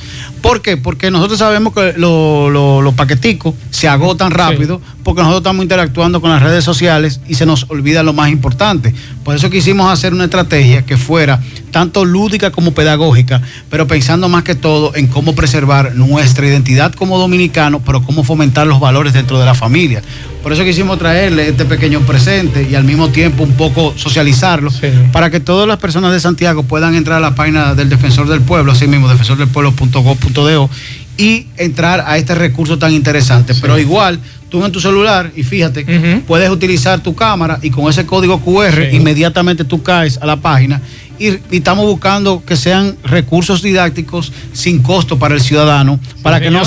¿Por 0.42 0.62
qué? 0.62 0.78
Porque 0.78 1.12
nosotros 1.12 1.38
sabemos 1.38 1.74
que 1.74 1.94
los 1.98 2.94
paqueticos 2.96 3.54
se 3.70 3.88
agotan 3.88 4.32
rápido 4.32 4.82
porque 5.04 5.22
nosotros 5.22 5.42
estamos 5.42 5.64
interactuando 5.64 6.20
con 6.20 6.32
las 6.32 6.42
redes 6.42 6.64
sociales 6.64 7.20
y 7.28 7.36
se 7.36 7.46
nos 7.46 7.70
olvida 7.70 8.02
lo 8.02 8.14
más 8.14 8.30
importante. 8.30 8.94
Por 9.24 9.36
eso 9.36 9.50
quisimos 9.52 9.92
hacer 9.92 10.14
una 10.14 10.24
estrategia 10.26 10.84
que 10.84 10.98
fuera 10.98 11.40
tanto 11.76 12.06
lúdica 12.06 12.52
como 12.52 12.74
pedagógica, 12.74 13.42
pero 13.70 13.86
pensando 13.86 14.30
más 14.30 14.44
que 14.44 14.56
todo 14.56 14.96
en 14.96 15.08
cómo 15.08 15.36
preservar 15.36 15.94
nuestra 15.94 16.48
identidad 16.48 16.94
como 16.94 17.20
dominicanos, 17.20 17.82
pero 17.86 18.02
cómo 18.02 18.24
fomentar 18.24 18.66
los 18.66 18.80
valores 18.80 19.12
dentro 19.12 19.38
de 19.40 19.46
la 19.46 19.56
familia. 19.56 20.02
Por 20.42 20.54
eso 20.54 20.64
quisimos 20.64 20.98
traerle 20.98 21.50
este 21.50 21.66
pequeño 21.66 22.00
presente 22.00 22.66
y 22.72 22.76
al 22.76 22.86
mismo 22.86 23.10
tiempo 23.10 23.44
un 23.44 23.58
poco 23.58 23.94
socializarlo 23.98 24.72
para 25.12 25.30
que 25.30 25.42
todas 25.42 25.68
las 25.68 25.78
personas 25.78 26.14
de 26.14 26.22
Santiago 26.22 26.64
puedan 26.64 26.96
entrar 26.96 27.18
a 27.18 27.20
la 27.20 27.36
página 27.36 27.76
del 27.76 27.90
Defensor 27.90 28.30
del 28.30 28.40
Pueblo, 28.40 28.72
así 28.72 28.88
mismo 28.88 29.10
defensordelpueblo.gov.do 29.10 30.70
y 31.18 31.48
entrar 31.58 32.06
a 32.08 32.18
este 32.18 32.36
recurso 32.36 32.78
tan 32.78 32.94
interesante. 32.94 33.54
Pero 33.60 33.78
igual, 33.78 34.20
tú 34.50 34.64
en 34.64 34.72
tu 34.72 34.80
celular, 34.80 35.32
y 35.36 35.44
fíjate, 35.44 36.22
puedes 36.28 36.50
utilizar 36.50 37.02
tu 37.02 37.16
cámara 37.16 37.60
y 37.62 37.70
con 37.70 37.90
ese 37.90 38.06
código 38.06 38.40
QR 38.40 38.94
inmediatamente 38.94 39.66
tú 39.66 39.84
caes 39.84 40.18
a 40.22 40.26
la 40.26 40.38
página 40.38 40.82
y, 41.20 41.40
estamos 41.56 41.86
buscando 41.86 42.44
que 42.46 42.56
sean 42.56 42.98
recursos 43.04 43.62
didácticos 43.62 44.32
sin 44.54 44.82
costo 44.82 45.18
para 45.20 45.36
el 45.36 45.42
ciudadano, 45.42 46.00
para, 46.22 46.40
que, 46.40 46.52
no 46.52 46.62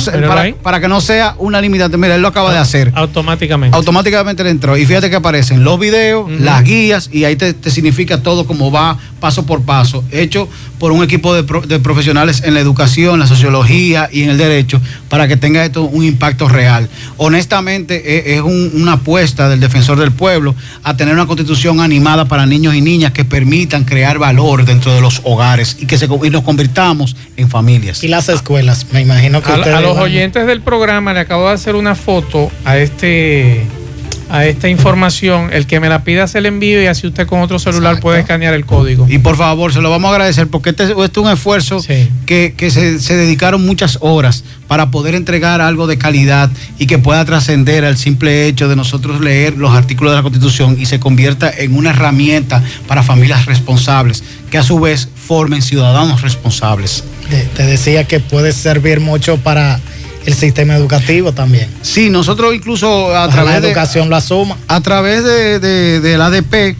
para, 0.62 0.80
que 0.80 0.88
no 0.88 1.01
sea 1.01 1.34
una 1.38 1.61
limitante. 1.61 1.96
Mira, 1.96 2.14
él 2.14 2.22
lo 2.22 2.28
acaba 2.28 2.53
de 2.53 2.59
hacer. 2.59 2.92
Automáticamente. 2.94 3.76
Automáticamente 3.76 4.44
le 4.44 4.51
entró. 4.51 4.76
Y 4.76 4.86
fíjate 4.86 5.11
que 5.11 5.16
aparecen 5.16 5.64
los 5.64 5.78
videos, 5.78 6.30
las 6.40 6.62
guías, 6.64 7.11
y 7.12 7.24
ahí 7.24 7.36
te, 7.36 7.55
significa 7.70 8.22
todo 8.22 8.46
como 8.46 8.70
va 8.70 8.99
paso 9.21 9.47
por 9.47 9.62
paso, 9.62 10.05
hecho 10.11 10.49
por 10.79 10.93
un 10.93 11.03
equipo 11.03 11.35
de, 11.35 11.79
profesionales 11.81 12.43
en 12.45 12.55
la 12.55 12.61
educación, 12.61 13.19
la 13.19 13.27
sociología 13.27 14.09
y 14.12 14.23
en 14.23 14.31
el 14.31 14.39
derecho, 14.39 14.81
para 15.09 15.27
que 15.27 15.37
tenga 15.37 15.64
esto 15.64 15.83
un 15.83 16.05
impacto 16.05 16.49
real. 16.49 16.89
Honestamente, 17.16 18.31
e, 18.31 18.37
es, 18.37 18.43
una 18.43 18.93
apuesta 18.93 19.49
del 19.49 19.61
defensor 19.61 19.99
del 19.99 20.12
pueblo 20.12 20.55
a 20.83 20.97
tener 20.97 21.14
una 21.14 21.27
constitución 21.27 21.81
animada 21.81 22.27
para 22.27 22.47
niños 22.47 22.75
y 22.75 22.81
niñas 22.81 23.12
que 23.12 23.25
permitan 23.25 23.85
crear 23.85 24.19
valor 24.19 24.64
dentro 24.64 24.95
de 24.95 25.01
los 25.01 25.21
hogares 25.25 25.77
y 25.81 25.87
que 25.87 25.99
se, 25.99 26.07
nos 26.07 26.43
convirtamos 26.43 27.16
en 27.37 27.49
familias. 27.49 28.05
Y 28.05 28.09
las 28.09 28.29
escuelas, 28.29 28.87
me 28.93 29.01
imagino 29.01 29.43
que... 29.43 29.51
A, 29.51 29.55
a 29.55 29.81
los 29.81 29.99
oyentes 29.99 30.47
del 30.47 30.61
programa 30.61 31.12
le 31.12 31.21
acabo 31.21 31.49
de 31.49 31.55
hacer 31.55 31.75
una 31.75 31.95
foto 31.95 32.51
a 32.64 32.79
este 32.79 33.66
a 34.31 34.47
esta 34.47 34.68
información, 34.68 35.51
el 35.53 35.66
que 35.66 35.81
me 35.81 35.89
la 35.89 36.05
pida 36.05 36.26
se 36.26 36.41
le 36.41 36.49
envío 36.49 36.83
y 36.83 36.87
así 36.87 37.07
usted 37.07 37.26
con 37.26 37.41
otro 37.41 37.59
celular 37.59 38.01
puede 38.01 38.20
escanear 38.20 38.55
el 38.55 38.66
código. 38.66 39.07
Y 39.09 39.18
por 39.18 39.37
favor, 39.37 39.72
se 39.72 39.81
lo 39.81 39.91
vamos 39.91 40.11
a 40.11 40.12
agradecer 40.12 40.49
porque 40.49 40.70
este, 40.70 40.85
este 40.85 41.03
es 41.03 41.16
un 41.16 41.31
esfuerzo 41.31 41.83
que, 42.26 42.70
se, 42.70 43.16
dedicaron 43.16 43.64
muchas 43.64 43.99
horas 44.01 44.45
para 44.66 44.91
poder 44.91 45.14
entregar 45.14 45.61
algo 45.61 45.87
de 45.87 45.97
calidad 45.97 46.51
y 46.79 46.87
que 46.87 46.99
pueda 46.99 47.24
trascender 47.24 47.85
al 47.85 47.97
simple 47.97 48.47
hecho 48.47 48.68
de 48.68 48.76
nosotros 48.76 49.20
leer 49.20 49.57
los 49.57 49.74
artículos 49.74 50.12
de 50.12 50.16
la 50.16 50.22
Constitución 50.22 50.76
y 50.79 50.87
se 50.87 51.01
convierta 51.01 51.51
en 51.51 51.74
una 51.74 51.91
herramienta 51.91 52.62
para 52.87 53.03
familias 53.03 53.47
responsables, 53.47 54.22
que 54.51 54.59
a 54.59 54.62
su 54.62 54.79
vez 54.79 55.09
formen 55.14 55.62
ciudadanos 55.62 56.20
responsables. 56.20 57.05
te 57.57 57.64
decía 57.64 58.05
que 58.05 58.20
puede 58.20 58.53
servir 58.53 59.01
mucho 59.01 59.39
para 59.39 59.81
el 60.29 60.35
sistema 60.35 60.76
educativo 60.76 61.33
también. 61.33 61.68
Sí, 61.81 62.11
nosotros 62.11 62.55
incluso 62.55 63.16
a 63.16 63.31
través 63.31 63.55
de 63.55 63.61
la 63.61 63.66
educación 63.68 64.11
la 64.11 64.20
suma. 64.20 64.59
A 64.68 64.83
través 64.83 65.24
de, 65.24 65.59
de, 65.59 66.01
del 66.01 66.20
ADP 66.20 66.76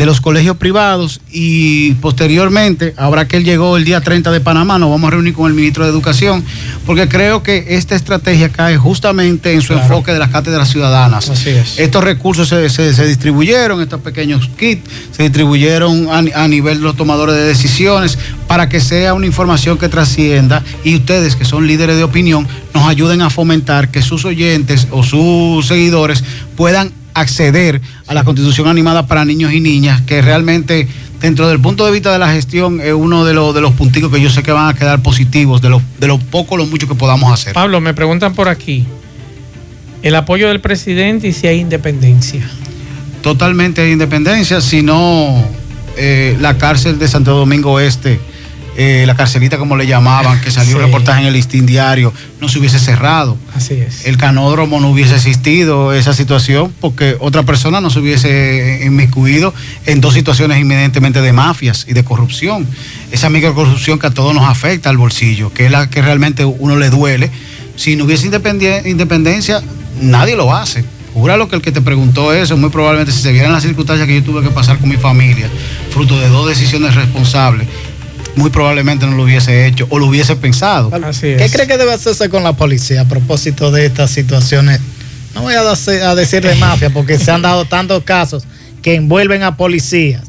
de 0.00 0.06
los 0.06 0.22
colegios 0.22 0.56
privados 0.56 1.20
y 1.30 1.92
posteriormente, 1.96 2.94
ahora 2.96 3.28
que 3.28 3.36
él 3.36 3.44
llegó 3.44 3.76
el 3.76 3.84
día 3.84 4.00
30 4.00 4.30
de 4.30 4.40
Panamá, 4.40 4.78
nos 4.78 4.88
vamos 4.88 5.08
a 5.08 5.10
reunir 5.10 5.34
con 5.34 5.46
el 5.46 5.52
ministro 5.52 5.84
de 5.84 5.90
Educación, 5.90 6.42
porque 6.86 7.06
creo 7.06 7.42
que 7.42 7.66
esta 7.68 7.96
estrategia 7.96 8.48
cae 8.48 8.78
justamente 8.78 9.52
en 9.52 9.60
su 9.60 9.74
enfoque 9.74 10.14
de 10.14 10.18
las 10.18 10.30
cátedras 10.30 10.70
ciudadanas. 10.70 11.28
Así 11.28 11.50
es. 11.50 11.78
Estos 11.78 12.02
recursos 12.02 12.48
se, 12.48 13.06
distribuyeron, 13.06 13.82
estos 13.82 14.00
pequeños 14.00 14.48
kits, 14.58 14.88
se 15.14 15.24
distribuyeron 15.24 16.08
a, 16.10 16.48
nivel 16.48 16.78
de 16.78 16.84
los 16.84 16.96
tomadores 16.96 17.34
de 17.34 17.42
decisiones 17.42 18.18
para 18.46 18.70
que 18.70 18.80
sea 18.80 19.12
una 19.12 19.26
información 19.26 19.76
que 19.76 19.90
trascienda 19.90 20.64
y 20.82 20.96
ustedes 20.96 21.36
que 21.36 21.44
son 21.44 21.66
líderes 21.66 21.98
de 21.98 22.04
opinión 22.04 22.48
nos 22.74 22.84
ayuden 22.84 23.22
a 23.22 23.30
fomentar 23.30 23.90
que 23.90 24.02
sus 24.02 24.24
oyentes 24.24 24.88
o 24.90 25.02
sus 25.02 25.66
seguidores 25.66 26.24
puedan 26.56 26.92
acceder 27.14 27.80
a 28.06 28.14
la 28.14 28.24
constitución 28.24 28.68
animada 28.68 29.06
para 29.06 29.24
niños 29.24 29.52
y 29.52 29.60
niñas, 29.60 30.02
que 30.02 30.22
realmente 30.22 30.88
dentro 31.20 31.48
del 31.48 31.60
punto 31.60 31.84
de 31.84 31.92
vista 31.92 32.12
de 32.12 32.18
la 32.18 32.32
gestión 32.32 32.80
es 32.80 32.92
uno 32.92 33.24
de, 33.24 33.34
los 33.34 33.54
de 33.54 33.60
los 33.60 33.72
punticos 33.72 34.10
que 34.12 34.20
yo 34.20 34.30
sé 34.30 34.42
que 34.42 34.52
van 34.52 34.68
a 34.68 34.74
quedar 34.74 35.02
positivos, 35.02 35.60
de 35.60 35.68
lo, 35.68 35.82
de 35.98 36.06
lo 36.06 36.18
poco 36.18 36.54
o 36.54 36.58
lo 36.58 36.66
mucho 36.66 36.88
que 36.88 36.94
podamos 36.94 37.32
hacer. 37.32 37.52
Pablo, 37.52 37.80
me 37.80 37.94
preguntan 37.94 38.34
por 38.34 38.48
aquí, 38.48 38.86
el 40.02 40.14
apoyo 40.14 40.48
del 40.48 40.60
presidente 40.60 41.28
y 41.28 41.32
si 41.32 41.46
hay 41.46 41.60
independencia. 41.60 42.48
Totalmente 43.22 43.82
hay 43.82 43.92
independencia, 43.92 44.60
si 44.60 44.82
no 44.82 45.44
eh, 45.96 46.36
la 46.40 46.56
cárcel 46.56 46.98
de 46.98 47.06
Santo 47.06 47.36
Domingo 47.36 47.80
Este 47.80 48.20
eh, 48.76 49.04
la 49.06 49.14
carcelita 49.14 49.58
como 49.58 49.76
le 49.76 49.86
llamaban, 49.86 50.40
que 50.40 50.50
salió 50.50 50.76
un 50.76 50.82
reportaje 50.82 51.22
en 51.22 51.26
el 51.26 51.32
listín 51.32 51.66
diario, 51.66 52.12
no 52.40 52.48
se 52.48 52.58
hubiese 52.58 52.78
cerrado. 52.78 53.36
Así 53.54 53.74
es. 53.74 54.06
El 54.06 54.16
canódromo 54.16 54.80
no 54.80 54.90
hubiese 54.90 55.16
existido 55.16 55.92
esa 55.92 56.14
situación 56.14 56.72
porque 56.80 57.16
otra 57.20 57.42
persona 57.42 57.80
no 57.80 57.90
se 57.90 57.98
hubiese 57.98 58.82
inmiscuido 58.84 59.52
en 59.86 60.00
dos 60.00 60.14
situaciones 60.14 60.60
inmediatamente 60.60 61.20
de 61.20 61.32
mafias 61.32 61.86
y 61.88 61.92
de 61.92 62.04
corrupción. 62.04 62.66
Esa 63.10 63.28
microcorrupción 63.28 63.98
que 63.98 64.06
a 64.06 64.10
todos 64.10 64.34
nos 64.34 64.48
afecta 64.48 64.88
al 64.88 64.96
bolsillo, 64.96 65.52
que 65.52 65.66
es 65.66 65.70
la 65.70 65.90
que 65.90 66.00
realmente 66.00 66.44
uno 66.44 66.76
le 66.76 66.90
duele. 66.90 67.30
Si 67.76 67.96
no 67.96 68.04
hubiese 68.04 68.26
independencia, 68.26 69.62
nadie 70.00 70.36
lo 70.36 70.54
hace. 70.54 70.84
lo 71.14 71.48
que 71.48 71.56
el 71.56 71.62
que 71.62 71.72
te 71.72 71.80
preguntó 71.80 72.32
eso, 72.32 72.56
muy 72.56 72.70
probablemente 72.70 73.12
si 73.12 73.20
se 73.20 73.32
vieran 73.32 73.52
las 73.52 73.62
circunstancias 73.62 74.06
que 74.06 74.14
yo 74.14 74.22
tuve 74.22 74.42
que 74.42 74.50
pasar 74.50 74.78
con 74.78 74.88
mi 74.88 74.96
familia, 74.96 75.48
fruto 75.90 76.18
de 76.20 76.28
dos 76.28 76.48
decisiones 76.48 76.94
responsables, 76.94 77.66
muy 78.36 78.50
probablemente 78.50 79.06
no 79.06 79.16
lo 79.16 79.24
hubiese 79.24 79.66
hecho 79.66 79.86
o 79.90 79.98
lo 79.98 80.06
hubiese 80.06 80.36
pensado. 80.36 80.90
¿Qué 81.20 81.48
cree 81.52 81.66
que 81.66 81.76
debe 81.76 81.92
hacerse 81.92 82.28
con 82.28 82.42
la 82.42 82.52
policía 82.52 83.02
a 83.02 83.04
propósito 83.04 83.70
de 83.70 83.86
estas 83.86 84.10
situaciones? 84.10 84.80
No 85.34 85.42
voy 85.42 85.54
a, 85.54 85.60
a 85.60 86.14
decir 86.14 86.42
de 86.42 86.54
mafia 86.56 86.90
porque 86.90 87.18
se 87.18 87.30
han 87.30 87.42
dado 87.42 87.64
tantos 87.64 88.02
casos 88.04 88.44
que 88.82 88.94
envuelven 88.94 89.42
a 89.42 89.56
policías. 89.56 90.22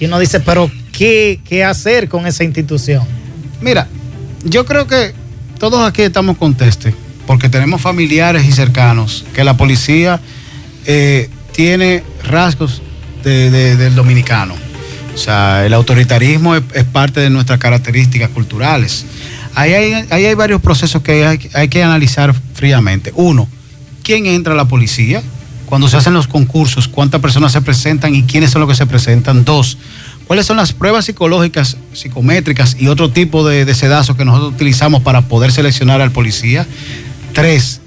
Y 0.00 0.06
uno 0.06 0.18
dice, 0.18 0.40
pero 0.40 0.70
¿qué, 0.92 1.40
qué 1.44 1.64
hacer 1.64 2.08
con 2.08 2.26
esa 2.26 2.44
institución? 2.44 3.04
Mira, 3.60 3.88
yo 4.44 4.64
creo 4.64 4.86
que 4.86 5.12
todos 5.58 5.86
aquí 5.86 6.02
estamos 6.02 6.36
contestes 6.36 6.94
porque 7.26 7.48
tenemos 7.48 7.80
familiares 7.82 8.46
y 8.46 8.52
cercanos 8.52 9.24
que 9.34 9.44
la 9.44 9.56
policía 9.56 10.20
eh, 10.86 11.28
tiene 11.52 12.02
rasgos 12.24 12.82
del 13.22 13.94
dominicano 13.94 14.54
o 15.18 15.20
sea, 15.20 15.66
el 15.66 15.74
autoritarismo 15.74 16.54
es, 16.54 16.62
parte 16.92 17.18
de 17.18 17.28
nuestras 17.28 17.58
características 17.58 18.30
culturales. 18.30 19.04
Ahí 19.56 19.72
hay, 19.74 20.34
varios 20.34 20.62
procesos 20.62 21.02
que 21.02 21.26
hay, 21.26 21.68
que 21.68 21.82
analizar 21.82 22.32
fríamente. 22.54 23.12
Uno, 23.16 23.48
¿quién 24.04 24.26
entra 24.26 24.52
a 24.52 24.56
la 24.56 24.66
policía? 24.66 25.20
Cuando 25.66 25.88
se 25.88 25.96
hacen 25.96 26.14
los 26.14 26.28
concursos, 26.28 26.86
¿cuántas 26.86 27.20
personas 27.20 27.50
se 27.50 27.60
presentan 27.60 28.14
y 28.14 28.22
quiénes 28.22 28.52
son 28.52 28.60
los 28.60 28.70
que 28.70 28.76
se 28.76 28.86
presentan? 28.86 29.44
Dos, 29.44 29.76
¿cuáles 30.28 30.46
son 30.46 30.56
las 30.56 30.72
pruebas 30.72 31.06
psicológicas, 31.06 31.78
psicométricas 31.92 32.76
y 32.78 32.86
otro 32.86 33.10
tipo 33.10 33.44
de, 33.44 33.64
de 33.64 33.74
sedazos 33.74 34.16
que 34.16 34.24
nosotros 34.24 34.52
utilizamos 34.52 35.02
para 35.02 35.22
poder 35.22 35.50
seleccionar 35.50 36.00
al 36.00 36.12
policía? 36.12 36.64
Tres, 37.32 37.80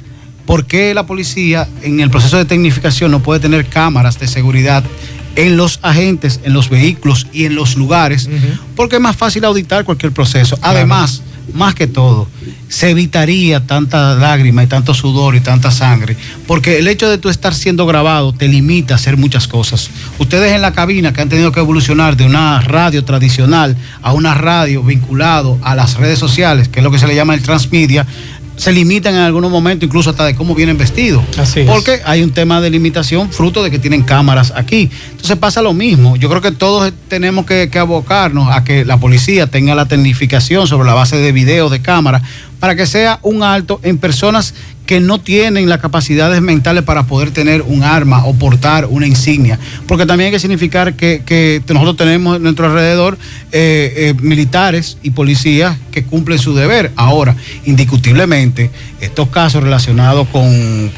¿por 0.45 0.65
qué 0.65 0.93
la 0.93 1.05
policía 1.05 1.65
en 1.82 2.01
el 2.01 2.09
proceso 2.09 2.36
de 2.36 2.43
tecnificación 2.43 3.09
no 3.09 3.23
puede 3.23 3.39
tener 3.39 3.67
cámaras 3.67 4.19
de 4.19 4.27
seguridad 4.27 4.84
en 5.36 5.57
los 5.57 5.79
agentes, 5.82 6.39
en 6.43 6.53
los 6.53 6.69
vehículos 6.69 7.27
y 7.32 7.45
en 7.45 7.55
los 7.55 7.75
lugares, 7.75 8.29
porque 8.75 8.97
es 8.97 9.01
más 9.01 9.15
fácil 9.15 9.45
auditar 9.45 9.86
cualquier 9.86 10.11
proceso. 10.11 10.57
Además, 10.61 11.21
más 11.53 11.75
que 11.75 11.88
todo, 11.88 12.27
se 12.69 12.91
evitaría 12.91 13.65
tanta 13.65 14.15
lágrima 14.15 14.63
y 14.63 14.67
tanto 14.67 14.93
sudor 14.93 15.36
y 15.36 15.41
tanta 15.41 15.71
sangre, 15.71 16.15
porque 16.47 16.79
el 16.79 16.88
hecho 16.88 17.09
de 17.09 17.17
tú 17.17 17.29
estar 17.29 17.53
siendo 17.53 17.86
grabado 17.86 18.34
te 18.34 18.47
limita 18.47 18.93
a 18.93 18.97
hacer 18.97 19.17
muchas 19.17 19.47
cosas. 19.47 19.89
Ustedes 20.19 20.53
en 20.53 20.61
la 20.61 20.71
cabina 20.71 21.11
que 21.11 21.21
han 21.21 21.29
tenido 21.29 21.51
que 21.51 21.59
evolucionar 21.59 22.15
de 22.15 22.25
una 22.25 22.61
radio 22.61 23.03
tradicional 23.03 23.75
a 24.01 24.13
una 24.13 24.34
radio 24.34 24.84
vinculado 24.84 25.59
a 25.63 25.75
las 25.75 25.95
redes 25.95 26.19
sociales, 26.19 26.69
que 26.69 26.79
es 26.79 26.84
lo 26.84 26.91
que 26.91 26.99
se 26.99 27.07
le 27.07 27.15
llama 27.15 27.34
el 27.34 27.41
transmedia, 27.41 28.05
se 28.62 28.72
limitan 28.72 29.16
en 29.16 29.22
algunos 29.22 29.49
momentos 29.49 29.88
incluso 29.88 30.12
hasta 30.12 30.24
de 30.24 30.36
cómo 30.36 30.53
vienen 30.53 30.78
vestidos. 30.78 31.24
Así 31.39 31.64
porque 31.64 31.99
hay 32.05 32.22
un 32.22 32.30
tema 32.30 32.62
de 32.62 32.70
limitación 32.70 33.32
fruto 33.32 33.64
de 33.64 33.72
que 33.72 33.80
tienen 33.80 34.03
cámaras 34.03 34.53
aquí. 34.55 34.88
Entonces 35.09 35.36
pasa 35.38 35.64
lo 35.64 35.74
mismo. 35.74 36.16
Yo 36.16 36.30
creo 36.30 36.41
que 36.41 36.51
todos 36.51 36.93
tenemos 37.07 37.47
que, 37.47 37.72
que 37.72 37.80
abocarnos 37.80 38.55
a 38.55 38.64
que 38.64 38.86
la 38.86 38.97
policía 38.97 39.47
tenga 39.47 39.74
la 39.74 39.88
tecnificación 39.88 40.68
sobre 40.68 40.88
la 40.88 40.93
base 40.93 41.18
de 41.18 41.32
video, 41.32 41.70
de 41.70 41.82
cámara, 41.82 42.22
para 42.59 42.76
que 42.76 42.86
sea 42.86 43.18
un 43.24 43.41
alto 43.41 43.80
en 43.82 43.97
personas 43.97 44.53
que 44.91 44.99
no 44.99 45.21
tienen 45.21 45.69
las 45.69 45.79
capacidades 45.79 46.41
mentales 46.41 46.83
para 46.83 47.03
poder 47.03 47.31
tener 47.31 47.61
un 47.61 47.81
arma 47.81 48.25
o 48.25 48.33
portar 48.33 48.87
una 48.87 49.07
insignia. 49.07 49.57
Porque 49.87 50.05
también 50.05 50.25
hay 50.25 50.31
que 50.33 50.39
significar 50.39 50.95
que, 50.95 51.63
nosotros 51.69 51.95
tenemos 51.95 52.35
en 52.35 52.43
nuestro 52.43 52.65
alrededor 52.65 53.17
eh, 53.53 53.93
eh, 53.95 54.13
militares 54.21 54.97
y 55.01 55.11
policías 55.11 55.77
que 55.93 56.03
cumplen 56.03 56.39
su 56.39 56.53
deber. 56.53 56.91
Ahora, 56.97 57.37
indiscutiblemente, 57.63 58.69
estos 59.01 59.29
casos 59.29 59.63
relacionados 59.63 60.27
con, 60.29 60.89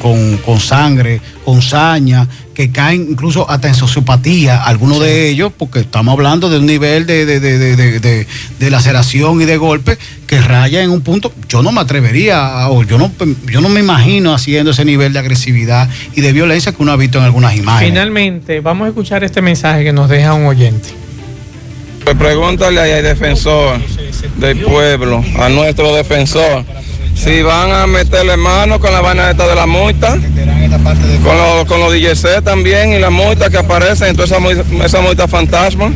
con 0.44 0.60
sangre, 0.60 1.20
con 1.44 1.62
saña, 1.62 2.28
que 2.54 2.70
caen 2.70 3.08
incluso 3.10 3.50
hasta 3.50 3.68
en 3.68 3.74
sociopatía, 3.74 4.62
algunos 4.62 5.00
de 5.00 5.28
ellos, 5.28 5.52
porque 5.56 5.80
estamos 5.80 6.12
hablando 6.12 6.48
de 6.48 6.58
un 6.58 6.66
nivel 6.66 7.06
de, 7.06 7.26
de, 7.26 8.70
laceración 8.70 9.42
y 9.42 9.44
de 9.44 9.56
golpe 9.56 9.98
que 10.26 10.40
raya 10.40 10.82
en 10.82 10.90
un 10.90 11.00
punto, 11.00 11.32
yo 11.48 11.62
no 11.62 11.72
me 11.72 11.80
atrevería, 11.80 12.68
o 12.70 12.82
yo 12.84 12.96
no, 12.96 13.10
yo 13.50 13.60
no 13.60 13.68
me 13.68 13.80
imagino 13.80 14.32
haciendo 14.32 14.70
ese 14.70 14.84
nivel 14.84 15.12
de 15.12 15.18
agresividad 15.18 15.88
y 16.14 16.20
de 16.20 16.32
violencia 16.32 16.72
que 16.72 16.82
uno 16.82 16.92
ha 16.92 16.96
visto 16.96 17.18
en 17.18 17.24
algunas 17.24 17.56
imágenes. 17.56 17.90
Finalmente, 17.90 18.60
vamos 18.60 18.86
a 18.86 18.88
escuchar 18.88 19.24
este 19.24 19.42
mensaje 19.42 19.84
que 19.84 19.92
nos 19.92 20.08
deja 20.08 20.32
un 20.34 20.46
oyente. 20.46 20.90
Pues 22.04 22.16
pregúntale 22.16 22.80
al 22.80 23.02
defensor 23.02 23.80
del 24.38 24.60
pueblo, 24.60 25.24
a 25.38 25.48
nuestro 25.48 25.94
defensor 25.94 26.64
si 27.14 27.42
van 27.42 27.72
a 27.72 27.86
meterle 27.86 28.36
mano 28.36 28.80
con 28.80 28.92
la 28.92 29.00
vaina 29.00 29.30
esta 29.30 29.46
de 29.46 29.54
la 29.54 29.66
multa, 29.66 30.18
con 31.22 31.36
los 31.36 31.64
con 31.66 31.80
DJC 31.80 32.42
también 32.42 32.92
y 32.92 32.98
la 32.98 33.10
multa 33.10 33.48
que 33.48 33.58
aparecen, 33.58 34.08
entonces 34.08 34.36
esa, 34.36 34.84
esa 34.84 35.00
multa 35.00 35.28
fantasma. 35.28 35.92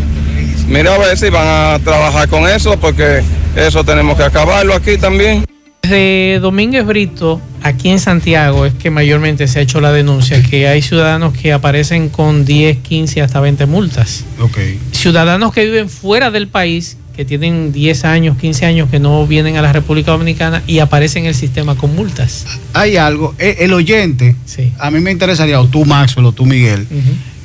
Mira 0.69 0.95
a 0.95 0.99
ver 0.99 1.17
si 1.17 1.31
van 1.31 1.47
a 1.47 1.79
trabajar 1.83 2.29
con 2.29 2.47
eso, 2.49 2.79
porque 2.79 3.23
eso 3.57 3.85
tenemos 3.85 4.17
que 4.17 4.23
acabarlo 4.23 4.75
aquí 4.75 4.99
también. 4.99 5.45
Desde 5.83 6.41
Domínguez 6.41 6.85
Brito, 6.85 7.41
aquí 7.63 7.89
en 7.89 7.99
Santiago, 7.99 8.67
es 8.67 8.75
que 8.75 8.91
mayormente 8.91 9.49
se 9.49 9.59
ha 9.59 9.63
hecho 9.63 9.81
la 9.81 9.93
denuncia 9.93 10.43
que 10.43 10.69
hay 10.69 10.83
ciudadanos 10.83 11.33
que 11.33 11.53
aparecen 11.53 12.11
con 12.11 12.45
10, 12.45 12.79
15, 12.79 13.23
hasta 13.23 13.41
20 13.41 13.65
multas. 13.65 14.25
Okay. 14.39 14.79
Ciudadanos 14.93 15.55
que 15.55 15.65
viven 15.65 15.89
fuera 15.89 16.31
del 16.31 16.49
país 16.49 16.99
que 17.19 17.25
tienen 17.25 17.73
10 17.73 18.05
años, 18.05 18.37
15 18.37 18.65
años 18.65 18.89
que 18.91 19.01
no 19.01 19.27
vienen 19.27 19.57
a 19.57 19.61
la 19.61 19.73
República 19.73 20.13
Dominicana 20.13 20.63
y 20.69 20.79
aparecen 20.79 21.25
en 21.25 21.31
el 21.31 21.35
sistema 21.35 21.75
con 21.75 21.93
multas. 21.97 22.47
Hay 22.75 22.97
algo, 22.97 23.35
eh, 23.41 23.57
el, 23.59 23.73
oyente, 23.73 24.37
a 24.79 24.89
mí 24.93 25.01
me 25.01 25.11
interesaría, 25.11 25.61
o 25.61 25.67
tú 25.67 25.85
Maxwell 25.85 26.27
o 26.27 26.33
tú 26.33 26.47
Miguel, 26.47 26.87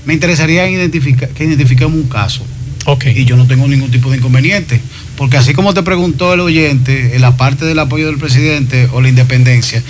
me 0.05 0.13
interesaría 0.13 0.69
identificar, 0.69 1.27
que 1.29 1.45
identifiquemos 1.45 1.95
un 1.95 2.07
caso. 2.07 2.45
Okay. 2.85 3.17
Y 3.17 3.25
yo 3.25 3.35
no 3.35 3.47
tengo 3.47 3.67
ningún 3.67 3.89
tipo 3.89 4.11
de 4.11 4.17
inconveniente, 4.17 4.79
porque 5.17 5.37
así 5.37 5.55
como 5.55 5.73
te 5.73 5.81
preguntó 5.81 6.35
el 6.35 6.41
oyente, 6.41 7.15
en 7.15 7.21
la 7.23 7.35
parte 7.35 7.65
del 7.65 7.79
apoyo 7.79 8.05
del 8.05 8.19
presidente 8.19 8.89
o 8.91 9.01
la 9.01 9.09
independencia, 9.09 9.81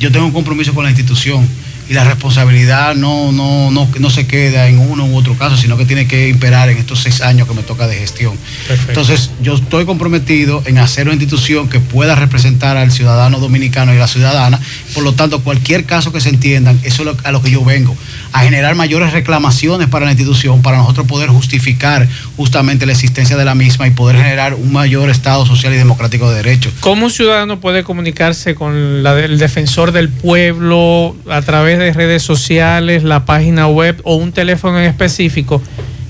yo 0.00 0.10
tengo 0.10 0.26
un 0.26 0.32
compromiso 0.32 0.74
con 0.74 0.82
la 0.82 0.90
institución 0.90 1.46
y 1.88 1.94
la 1.94 2.04
responsabilidad 2.04 2.94
no, 2.94 3.32
no, 3.32 3.70
no, 3.70 3.88
no 3.98 4.10
se 4.10 4.26
queda 4.26 4.68
en 4.68 4.78
uno 4.78 5.06
u 5.06 5.16
otro 5.16 5.36
caso, 5.38 5.56
sino 5.56 5.76
que 5.76 5.86
tiene 5.86 6.06
que 6.06 6.28
imperar 6.28 6.68
en 6.68 6.76
estos 6.76 7.00
seis 7.00 7.22
años 7.22 7.48
que 7.48 7.54
me 7.54 7.62
toca 7.62 7.86
de 7.86 7.96
gestión. 7.96 8.34
Entonces, 8.88 9.30
yo 9.40 9.54
estoy 9.54 9.86
comprometido 9.86 10.62
en 10.66 10.78
hacer 10.78 11.06
una 11.06 11.14
institución 11.14 11.68
que 11.68 11.80
pueda 11.80 12.14
representar 12.14 12.76
al 12.76 12.92
ciudadano 12.92 13.38
dominicano 13.38 13.94
y 13.94 13.96
a 13.96 14.00
la 14.00 14.08
ciudadana. 14.08 14.60
Por 14.94 15.02
lo 15.02 15.14
tanto, 15.14 15.42
cualquier 15.42 15.84
caso 15.84 16.12
que 16.12 16.20
se 16.20 16.28
entiendan, 16.28 16.78
eso 16.82 17.10
es 17.10 17.16
a 17.24 17.32
lo 17.32 17.42
que 17.42 17.50
yo 17.50 17.64
vengo, 17.64 17.96
a 18.32 18.40
generar 18.40 18.74
mayores 18.74 19.12
reclamaciones 19.12 19.88
para 19.88 20.04
la 20.04 20.12
institución, 20.12 20.62
para 20.62 20.78
nosotros 20.78 21.06
poder 21.06 21.28
justificar 21.30 22.06
justamente 22.36 22.86
la 22.86 22.92
existencia 22.92 23.36
de 23.36 23.44
la 23.44 23.54
misma 23.54 23.86
y 23.86 23.90
poder 23.90 24.16
generar 24.16 24.54
un 24.54 24.72
mayor 24.72 25.10
Estado 25.10 25.46
social 25.46 25.72
y 25.72 25.76
democrático 25.76 26.30
de 26.30 26.36
derechos. 26.42 26.72
¿Cómo 26.80 27.06
un 27.06 27.10
ciudadano 27.10 27.60
puede 27.60 27.84
comunicarse 27.84 28.54
con 28.54 28.74
el 28.74 29.38
defensor 29.38 29.92
del 29.92 30.08
pueblo 30.08 31.16
a 31.30 31.42
través 31.42 31.78
de 31.78 31.92
redes 31.92 32.22
sociales, 32.22 33.02
la 33.02 33.24
página 33.24 33.66
web 33.66 34.00
o 34.04 34.16
un 34.16 34.32
teléfono 34.32 34.78
en 34.78 34.86
específico. 34.86 35.62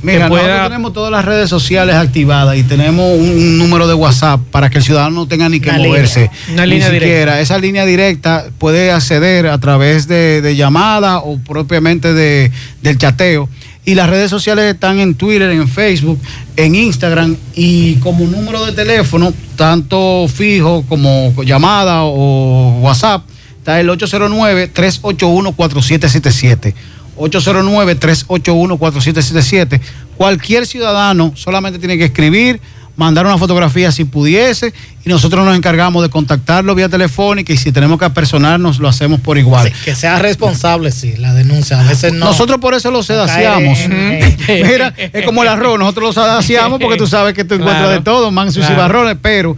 Mira, 0.02 0.28
nosotros 0.28 0.62
tenemos 0.64 0.92
todas 0.92 1.10
las 1.10 1.24
redes 1.24 1.48
sociales 1.50 1.96
activadas 1.96 2.56
y 2.56 2.62
tenemos 2.62 3.18
un, 3.18 3.58
número 3.58 3.88
de 3.88 3.94
WhatsApp 3.94 4.40
para 4.50 4.70
que 4.70 4.78
el 4.78 4.84
ciudadano 4.84 5.10
no 5.10 5.26
tenga 5.26 5.48
ni 5.48 5.58
que 5.60 5.72
moverse. 5.72 6.30
Una 6.52 6.66
ni 6.66 6.74
línea 6.74 6.90
siquiera. 6.90 7.40
Esa 7.40 7.58
línea 7.58 7.84
directa 7.84 8.44
puede 8.58 8.92
acceder 8.92 9.48
a 9.48 9.58
través 9.58 10.06
de, 10.06 10.54
llamada 10.56 11.18
o 11.18 11.38
propiamente 11.38 12.14
de, 12.14 12.52
del 12.82 12.98
chateo. 12.98 13.48
Y 13.84 13.94
las 13.94 14.10
redes 14.10 14.30
sociales 14.30 14.74
están 14.74 15.00
en 15.00 15.14
Twitter, 15.14 15.50
en 15.50 15.66
Facebook, 15.66 16.20
en 16.56 16.74
Instagram 16.74 17.36
y 17.54 17.94
como 17.96 18.26
número 18.26 18.66
de 18.66 18.72
teléfono, 18.72 19.32
tanto 19.56 20.28
fijo 20.28 20.84
como 20.88 21.32
llamada 21.42 22.04
o 22.04 22.80
WhatsApp, 22.82 23.22
está 23.58 23.80
el 23.80 23.88
809-381-4777. 23.88 26.74
809-381-4777. 27.18 29.80
Cualquier 30.16 30.66
ciudadano 30.66 31.32
solamente 31.34 31.78
tiene 31.78 31.98
que 31.98 32.06
escribir, 32.06 32.60
mandar 32.96 33.26
una 33.26 33.36
fotografía 33.38 33.92
si 33.92 34.04
pudiese 34.04 34.74
y 35.04 35.08
nosotros 35.08 35.44
nos 35.44 35.56
encargamos 35.56 36.02
de 36.02 36.10
contactarlo 36.10 36.74
vía 36.74 36.88
telefónica 36.88 37.52
y 37.52 37.56
si 37.56 37.70
tenemos 37.70 37.96
que 37.98 38.04
apersonarnos 38.04 38.80
lo 38.80 38.88
hacemos 38.88 39.20
por 39.20 39.38
igual. 39.38 39.72
que 39.84 39.94
sea 39.94 40.18
responsable, 40.18 40.90
sí, 40.90 41.16
la 41.16 41.32
denuncia. 41.32 41.80
A 41.80 41.84
veces 41.84 42.12
no. 42.12 42.26
Nosotros 42.26 42.58
por 42.58 42.74
eso 42.74 42.90
lo 42.90 43.04
sedaciamos. 43.04 43.78
Mira, 43.88 44.92
es 44.96 45.24
como 45.24 45.42
el 45.42 45.48
arroz, 45.48 45.78
nosotros 45.78 46.16
lo 46.16 46.22
sedaciamos 46.22 46.80
porque 46.80 46.96
tú 46.96 47.06
sabes 47.06 47.34
que 47.34 47.44
tú 47.44 47.54
encuentras 47.54 47.90
de 47.90 48.00
todo, 48.00 48.32
mansos 48.32 48.68
y 48.68 48.74
barrones, 48.74 49.16
pero 49.22 49.56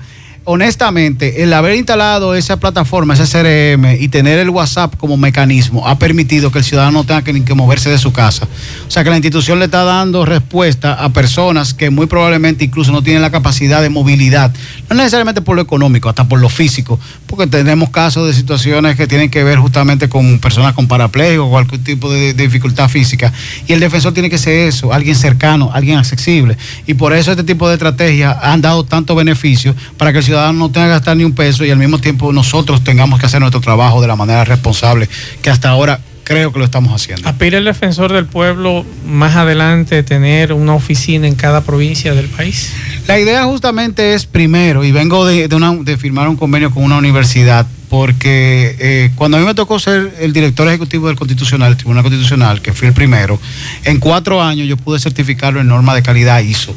honestamente, 0.51 1.45
el 1.45 1.53
haber 1.53 1.77
instalado 1.77 2.35
esa 2.35 2.59
plataforma, 2.59 3.15
ese 3.15 3.23
CRM 3.23 4.03
y 4.03 4.09
tener 4.09 4.41
el 4.41 4.51
WhatsApp 4.51 4.97
como 4.97 5.17
mecanismo 5.17 5.87
ha 5.87 5.97
permitido 5.97 6.51
que 6.51 6.59
el 6.59 6.65
ciudadano 6.65 6.99
no 6.99 7.05
tenga 7.05 7.23
que, 7.23 7.55
moverse 7.55 7.89
de 7.89 7.99
su 7.99 8.13
casa. 8.13 8.49
O 8.87 8.91
sea 8.91 9.05
que 9.05 9.11
la 9.11 9.17
institución 9.17 9.61
le 9.61 9.67
está 9.67 9.85
dando 9.85 10.25
respuesta 10.25 10.95
a 10.95 11.11
personas 11.11 11.73
que 11.73 11.91
muy 11.91 12.07
probablemente 12.07 12.65
incluso 12.65 12.91
no 12.91 13.01
tienen 13.01 13.23
la 13.23 13.31
capacidad 13.31 13.81
de 13.81 13.91
movilidad, 13.91 14.53
no 14.89 14.97
necesariamente 14.97 15.41
por 15.41 15.55
lo 15.55 15.63
económico, 15.63 16.09
hasta 16.09 16.25
por 16.29 16.41
lo 16.41 16.49
físico, 16.49 16.99
porque 17.29 17.47
tenemos 17.47 17.91
casos 17.91 18.27
de 18.27 18.35
situaciones 18.35 18.97
que 18.97 19.07
tienen 19.07 19.31
que 19.31 19.45
ver 19.45 19.59
justamente 19.59 20.09
con 20.09 20.41
personas 20.41 20.75
con 20.75 20.89
paraplejo 20.89 21.45
o 21.45 21.51
cualquier 21.51 21.85
tipo 21.85 22.13
de, 22.13 22.35
de 22.35 22.43
dificultad 22.43 22.89
física. 22.89 23.33
Y 23.69 23.73
el 23.73 23.79
defensor 23.79 24.13
tiene 24.13 24.29
que 24.29 24.39
ser 24.39 24.67
eso, 24.67 24.93
alguien 24.93 25.15
cercano, 25.15 25.71
alguien 25.73 25.97
accesible. 25.97 26.57
Y 26.89 26.95
por 26.95 27.13
eso 27.13 27.31
este 27.31 27.45
tipo 27.45 27.69
de 27.69 27.75
estrategias 27.75 28.37
han 28.43 28.61
dado 28.61 28.83
tanto 28.83 29.15
beneficio 29.15 29.77
para 29.97 30.11
que 30.11 30.19
el 30.19 30.25
ciudadano 30.25 30.40
no 30.53 30.71
tenga 30.71 30.87
que 30.87 30.93
gastar 30.93 31.17
ni 31.17 31.25
un 31.25 31.35
peso 31.35 31.65
y 31.65 31.71
al 31.71 31.79
mismo 31.79 31.99
tiempo 31.99 32.33
nosotros 32.33 32.83
tengamos 32.83 33.21
que 33.21 33.27
hacer 33.27 33.41
nuestro 33.41 33.61
trabajo 33.61 34.01
de 34.01 34.09
la 34.09 34.17
manera 34.17 34.45
responsable 34.45 35.09
que 35.43 35.51
hasta 35.51 35.71
ahora 35.71 36.01
creo 36.31 36.53
que 36.53 36.61
lo 36.61 36.65
estamos 36.65 36.93
haciendo. 36.93 37.29
¿Aspira 37.29 37.59
el 37.59 37.65
defensor 37.65 38.13
del 38.13 38.27
pueblo 38.27 38.85
más 39.05 39.35
adelante 39.35 40.05
tener 40.05 40.53
una 40.53 40.75
oficina 40.75 41.27
en 41.27 41.35
cada 41.35 41.63
provincia 41.63 42.15
del 42.15 42.27
país? 42.27 42.73
La 43.09 43.19
idea 43.19 43.43
justamente 43.45 44.15
es 44.15 44.27
primero, 44.27 44.85
y 44.85 44.93
vengo 44.93 45.27
de, 45.27 45.49
de, 45.49 45.57
una, 45.57 45.75
de 45.75 45.97
firmar 45.97 46.29
un 46.29 46.37
convenio 46.37 46.71
con 46.71 46.85
una 46.85 46.99
universidad, 46.99 47.67
porque 47.89 48.77
eh, 48.79 49.11
cuando 49.17 49.39
a 49.39 49.41
mí 49.41 49.47
me 49.47 49.55
tocó 49.55 49.81
ser 49.81 50.15
el 50.21 50.33
director 50.33 50.69
ejecutivo 50.69 51.09
del 51.09 51.17
Constitucional, 51.17 51.73
el 51.73 51.77
Tribunal 51.77 52.05
Constitucional, 52.05 52.63
que 52.63 52.73
fui 52.73 52.87
el 52.87 52.95
primero, 52.95 53.41
en 53.85 53.99
cuatro 53.99 54.41
años 54.41 54.69
yo 54.69 54.77
pude 54.77 55.01
certificarlo 55.01 55.61
en 55.61 55.67
norma 55.67 55.97
de 55.97 56.03
calidad 56.05 56.39
ISO 56.41 56.77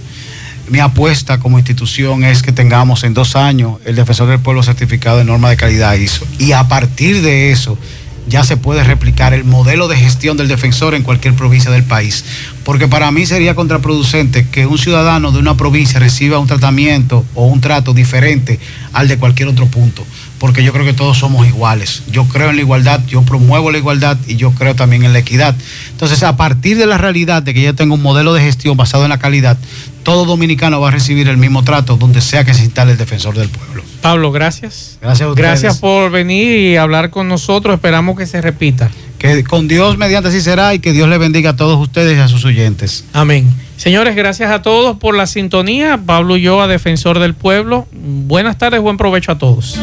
mi 0.70 0.80
apuesta 0.80 1.40
como 1.40 1.58
institución 1.58 2.24
es 2.24 2.42
que 2.42 2.52
tengamos 2.52 3.04
en 3.04 3.14
dos 3.14 3.36
años 3.36 3.80
el 3.86 3.96
defensor 3.96 4.30
del 4.30 4.40
pueblo 4.40 4.64
certificado 4.64 5.20
en 5.20 5.28
norma 5.28 5.50
de 5.50 5.58
calidad 5.58 5.94
ISO. 5.94 6.26
Y 6.40 6.54
a 6.54 6.68
partir 6.68 7.22
de 7.22 7.52
eso 7.52 7.78
ya 8.28 8.44
se 8.44 8.56
puede 8.56 8.84
replicar 8.84 9.34
el 9.34 9.44
modelo 9.44 9.88
de 9.88 9.98
gestión 9.98 10.38
del 10.38 10.48
defensor 10.48 10.96
en 10.96 11.04
cualquier 11.04 11.34
provincia 11.34 11.72
del 11.72 11.84
país. 11.84 12.24
Porque 12.64 12.88
para 12.88 13.12
mí 13.12 13.26
sería 13.26 13.56
contraproducente 13.56 14.48
que 14.48 14.66
un 14.66 14.78
ciudadano 14.78 15.32
de 15.32 15.40
una 15.40 15.58
provincia 15.58 16.00
reciba 16.00 16.40
un 16.40 16.48
tratamiento 16.48 17.26
o 17.36 17.46
un 17.46 17.60
trato 17.60 17.94
diferente 17.94 18.60
al 18.94 19.08
de 19.08 19.18
cualquier 19.18 19.50
otro 19.50 19.68
punto 19.68 20.06
porque 20.44 20.62
yo 20.62 20.74
creo 20.74 20.84
que 20.84 20.92
todos 20.92 21.18
somos 21.18 21.48
iguales. 21.48 22.04
Yo 22.12 22.26
creo 22.26 22.50
en 22.50 22.58
la 22.58 22.62
igualdad, 22.64 23.00
yo 23.08 23.22
promuevo 23.22 23.72
la 23.72 23.78
igualdad 23.78 24.18
y 24.28 24.36
yo 24.36 24.52
creo 24.52 24.76
también 24.76 25.06
en 25.06 25.14
la 25.14 25.20
equidad. 25.20 25.56
Entonces, 25.92 26.22
a 26.22 26.36
partir 26.36 26.78
de 26.78 26.86
la 26.86 26.98
realidad 26.98 27.42
de 27.42 27.54
que 27.54 27.62
yo 27.62 27.74
tengo 27.76 27.96
un 27.96 28.02
modelo 28.02 28.34
de 28.34 28.42
gestión 28.42 28.76
basado 28.76 29.06
en 29.06 29.10
la 29.12 29.20
calidad, 29.20 29.58
todo 30.04 30.26
dominicano 30.26 30.82
va 30.82 30.90
a 30.90 30.92
recibir 30.92 31.30
el 31.30 31.38
mismo 31.38 31.64
trato 31.64 31.96
donde 31.96 32.20
sea 32.20 32.44
que 32.44 32.54
se 32.54 32.66
instale 32.66 32.92
el 32.92 32.98
defensor 32.98 33.38
del 33.38 33.48
pueblo. 33.48 33.86
Pablo, 34.02 34.34
gracias. 34.34 34.98
Gracias 35.02 35.26
a 35.26 35.30
ustedes. 35.30 35.48
Gracias 35.48 35.78
por 35.78 36.12
venir 36.12 36.60
y 36.60 36.76
hablar 36.76 37.10
con 37.10 37.30
nosotros. 37.30 37.76
Esperamos 37.76 38.18
que 38.18 38.26
se 38.26 38.42
repita. 38.42 38.92
Que 39.20 39.46
con 39.46 39.70
Dios 39.70 39.98
mediante 39.98 40.28
así 40.28 40.42
será 40.42 40.74
y 40.74 40.80
que 40.80 40.92
Dios 40.92 41.08
le 41.08 41.20
bendiga 41.20 41.52
a 41.52 41.56
todos 41.56 41.80
ustedes 41.80 42.18
y 42.18 42.20
a 42.20 42.28
sus 42.28 42.44
oyentes. 42.44 43.06
Amén. 43.14 43.50
Señores, 43.78 44.16
gracias 44.16 44.52
a 44.52 44.62
todos 44.62 44.98
por 44.98 45.16
la 45.16 45.26
sintonía. 45.26 46.00
Pablo 46.06 46.36
Ulloa, 46.36 46.68
defensor 46.68 47.20
del 47.20 47.34
pueblo. 47.34 47.88
Buenas 47.92 48.58
tardes, 48.58 48.82
buen 48.82 48.98
provecho 48.98 49.32
a 49.32 49.38
todos. 49.38 49.78